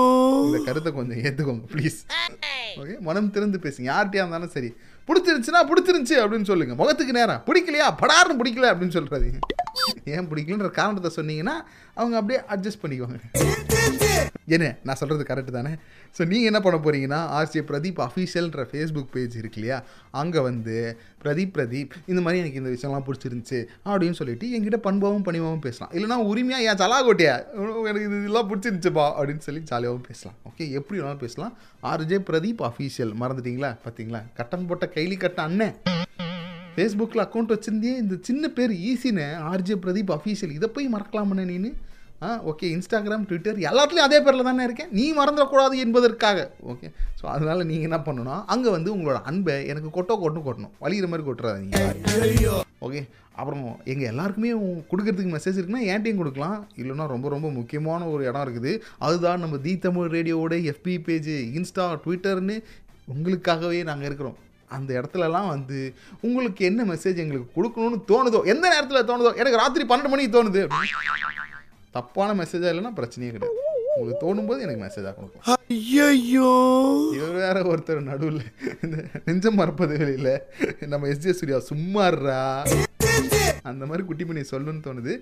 இந்த 0.47 0.59
கருத்தை 0.67 0.91
கொஞ்சம் 0.93 1.21
ஏற்றுக்கோங்க 1.25 1.65
ப்ளீஸ் 1.75 1.99
ஓகே 2.81 2.95
மனம் 3.09 3.31
திறந்து 3.31 3.59
பேசுங்க. 3.65 3.87
யார்கிட்டயா 3.93 4.25
இருந்தாலும் 4.25 4.55
சரி. 4.57 4.71
பிடிச்சிருந்துச்சுன்னா 5.09 5.63
பிடிச்சிருந்துச்சு 5.71 6.17
அப்படின்னு 6.23 6.49
சொல்லுங்க. 6.51 6.75
முகத்துக்கு 6.81 7.19
நேரம். 7.19 7.41
பிடிக்கலையா? 7.49 7.89
படார்னு 8.03 8.39
பிடிக்கல 8.41 8.69
அப்படின்னு 8.73 8.97
சொல்றாதீங்க. 8.99 9.41
ஏன் 10.15 10.29
பிடிக்கலன்ற 10.31 10.71
காரணத்தை 10.81 11.11
சொன்னீங்கன்னா 11.17 11.57
அவங்க 12.01 12.17
அப்படியே 12.21 12.41
அட்ஜஸ்ட் 12.55 12.83
பண்ணிக்குவாங்க. 12.83 13.19
என்ன? 14.55 14.67
நான் 14.87 14.99
சொல்கிறது 15.01 15.25
கரெக்டு 15.29 15.53
தானே? 15.57 15.73
ஸோ 16.17 16.23
நீங்கள் 16.31 16.49
என்ன 16.51 16.61
பண்ண 16.65 16.77
போகிறீங்கன்னா 16.85 17.19
ஆர்ஜே 17.39 17.63
பிரதீப் 17.71 18.01
அஃபீஷியல்ன்ற 18.07 18.63
ஃபேஸ்புக் 18.71 19.13
பேஜ் 19.15 19.37
இருக்கு 19.41 19.59
இல்லையா? 19.61 19.79
அங்கே 20.11 20.41
வந்து 20.47 20.77
பிரதீப் 21.25 21.53
பிரதீப் 21.57 21.93
இந்த 22.13 22.21
மாதிரி 22.25 22.41
எனக்கு 22.43 22.61
இந்த 22.63 22.73
விஷயம்லாம் 22.75 23.07
பிடிச்சிருந்துச்சு 23.09 23.61
அப்படின்னு 23.91 24.19
சொல்லிட்டு 24.21 24.49
என்கிட்ட 24.57 24.81
பண்பாவும் 24.89 25.27
பணிவாகவும் 25.29 25.65
பேசலாம். 25.69 25.93
இல்லைனா 25.97 26.19
உரிமையாக 26.33 26.69
ஏன் 26.71 26.81
சலாகோட்டியா 26.83 27.37
எனக்கு 27.89 28.07
இது 28.09 28.19
இதெல்லாம் 28.23 28.51
பிடிச்சிருந்துச்சுப்பா 28.53 29.07
அப்படின்னு 29.19 29.45
சொல்லி 29.49 29.63
ஜாலியாகவும் 29.73 30.09
பேசலாம். 30.11 30.37
ஓகே 30.51 30.71
எப்படி 30.81 31.01
வேணாலும் 31.01 31.25
பேசலாம். 31.27 31.55
ஆர்ஜே 31.93 32.21
பிரதீப் 32.31 32.65
அஃபீஷியல் 32.71 33.15
மறந்துட்டீங்களா? 33.23 33.73
பார்த்தீங்களா 33.87 34.23
கட்டன் 34.41 34.69
போட்ட 34.71 34.89
கைலி 34.97 35.19
கட்ட 35.25 35.43
அண்ணன். 35.43 35.77
ஃபேஸ்புக்கில் 36.75 37.25
அக்கௌண்ட் 37.25 37.55
வச்சிருந்தே 37.55 37.95
இந்த 38.03 38.15
சின்ன 38.29 38.49
பேர் 38.57 38.73
ஈஸின்னு 38.91 39.25
ஆர்ஜே 39.53 39.77
பிரதீப் 39.85 40.13
அஃபீஷியல் 40.19 40.55
இதை 40.59 40.69
போய் 40.77 40.93
மறக்கலாமண்ணே 40.95 41.45
நீனு. 41.53 41.71
ஆ 42.27 42.29
ஓகே 42.51 42.67
இன்ஸ்டாகிராம் 42.75 43.25
ட்விட்டர் 43.29 43.57
எல்லாத்துலேயும் 43.69 44.09
அதே 44.09 44.19
பேரில் 44.25 44.49
தானே 44.49 44.65
இருக்கேன். 44.67 44.91
நீ 44.99 45.05
மறந்துடக்கூடாது 45.17 45.75
என்பதற்காக. 45.85 46.45
ஓகே 46.73 46.89
ஸோ 47.21 47.25
அதனால் 47.33 47.67
நீங்கள் 47.71 47.89
என்ன 47.89 47.99
பண்ணணும் 48.09 48.43
அங்கே 48.55 48.71
வந்து 48.77 48.91
உங்களோட 48.97 49.19
அன்பை 49.31 49.57
எனக்கு 49.73 49.91
கொட்டோ 49.97 50.17
கொட்டும் 50.23 50.47
கொட்டணும். 50.47 50.75
வலிகிற 50.85 51.09
மாதிரி 51.13 51.27
கொட்டுறாதீங்க. 51.29 51.81
ஓகே 52.87 53.03
அப்புறம் 53.41 53.65
எங்கள் 53.93 54.11
எல்லாருக்குமே 54.13 54.53
கொடுக்கறதுக்கு 54.91 55.35
மெசேஜ் 55.35 55.59
இருக்குன்னா 55.59 55.83
ஏன்ட்டையும் 55.93 56.21
கொடுக்கலாம். 56.21 56.57
இல்லைன்னா 56.81 57.05
ரொம்ப 57.15 57.27
ரொம்ப 57.35 57.51
முக்கியமான 57.59 58.09
ஒரு 58.15 58.23
இடம் 58.31 58.45
இருக்குது. 58.47 58.73
அதுதான் 59.07 59.43
நம்ம 59.45 59.59
தி 59.67 59.75
தமிழ் 59.87 60.11
ரேடியோவோட 60.17 60.57
எஃபி 60.73 60.97
பேஜ் 61.09 61.33
இன்ஸ்டா 61.59 61.87
ட்விட்டர்னு 62.05 62.57
உங்களுக்காகவே 63.15 63.81
நாங்கள் 63.91 64.09
இருக்கிறோம். 64.11 64.39
அந்த 64.77 64.91
இடத்துலலாம் 64.99 65.49
வந்து 65.55 65.79
உங்களுக்கு 66.27 66.63
என்ன 66.71 66.85
மெசேஜ் 66.93 67.23
எங்களுக்கு 67.25 67.57
கொடுக்கணும்னு 67.57 68.01
தோணுதோ? 68.13 68.41
எந்த 68.55 68.65
நேரத்தில் 68.75 69.09
தோணுதோ? 69.11 69.33
எனக்கு 69.43 69.61
ராத்திரி 69.63 69.87
பன்னெண்டு 69.93 70.13
மணிக்கு 70.13 70.37
தோணுது. 70.37 70.63
தப்பான 71.99 72.31
மெசேஜாக 72.41 72.73
இல்லைன்னா 72.75 72.95
பிரச்சனையே 73.01 73.33
கிடையாது. 73.35 73.59
உங்களுக்கு 73.97 74.23
தோணும் 74.25 74.47
போது 74.49 74.65
எனக்கு 74.65 74.85
மெசேஜாக 74.85 75.15
கொடுக்கலாம். 75.17 75.59
ஐயோ 75.77 76.53
இவர் 77.17 77.37
வேற 77.43 77.59
ஒருத்தர் 77.73 78.09
நடுவில் 78.11 78.41
இந்த 78.85 78.97
நெஞ்சம் 79.27 79.59
மறப்பது 79.61 79.97
வெளியில் 80.03 80.33
நம்ம 80.93 81.11
எஸ்ஜே 81.15 81.35
சூர்யா 81.41 81.59
சும்மாறா 81.71 82.41
அந்த 83.71 83.85
மாதிரி 83.89 84.03
குட்டி 84.07 84.25
பண்ணி 84.29 84.43
சொல்லணும்னு 84.51 84.83
தோணுது. 84.87 85.13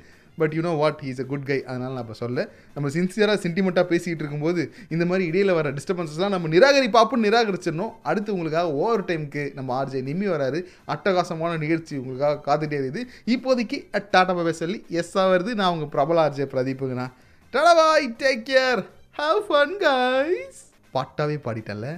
But 0.40 0.52
you 0.56 0.60
know 0.66 0.72
what 0.80 1.00
is 1.08 1.20
a 1.22 1.24
good 1.30 1.46
guy 1.48 1.56
அதனால் 1.70 1.94
நான் 1.96 2.04
இப்போ 2.04 2.16
சொல்ல 2.20 2.44
நம்ம 2.74 2.90
சின்சியராக 2.94 3.38
சென்டிமெண்ட்டாக 3.44 3.86
பேசிக்கிட்டு 3.90 4.22
இருக்கும்போது 4.22 4.62
இந்த 4.94 5.04
மாதிரி 5.10 5.24
இடையில 5.30 5.54
வர 5.58 5.70
டிஸ்டர்பன்ஸஸ்லாம் 5.78 6.34
நம்ம 6.34 6.50
நிராகரிப்பாப்புன்னு 6.54 7.26
நிராகரிச்சிடணும். 7.28 7.92
அடுத்து 8.10 8.34
உங்களுக்காக 8.34 8.72
ஓவர் 8.82 9.04
டைமுக்கு 9.10 9.42
நம்ம 9.58 9.74
ஆர்ஜே 9.80 10.00
நிம்மி 10.08 10.28
வராரு. 10.34 10.60
அட்டகாசமான 10.94 11.58
நிகழ்ச்சி 11.64 11.94
உங்களுக்காக 12.02 12.40
காத்துட்டே 12.46 12.78
இருக்குது. 12.80 13.02
இப்போதைக்கு 13.34 13.80
டாட்டா 14.14 14.34
பாபா 14.38 14.54
சொல்லி 14.62 14.78
எஸ் 15.02 15.12
வருது. 15.32 15.54
நான் 15.60 15.72
உங்கள் 15.74 15.92
பிரபல 15.96 16.24
RJ 16.26 16.48
பிரதீப்புங்கண்ணா. 16.54 17.08
Tata 17.54 17.74
bye 17.80 18.08
take 18.24 18.44
care 18.52 18.82
have 19.20 19.40
fun 19.50 19.76
guys 19.86 20.62
பாட்டாவே 20.96 21.38
பாடிட்டல 21.48 21.88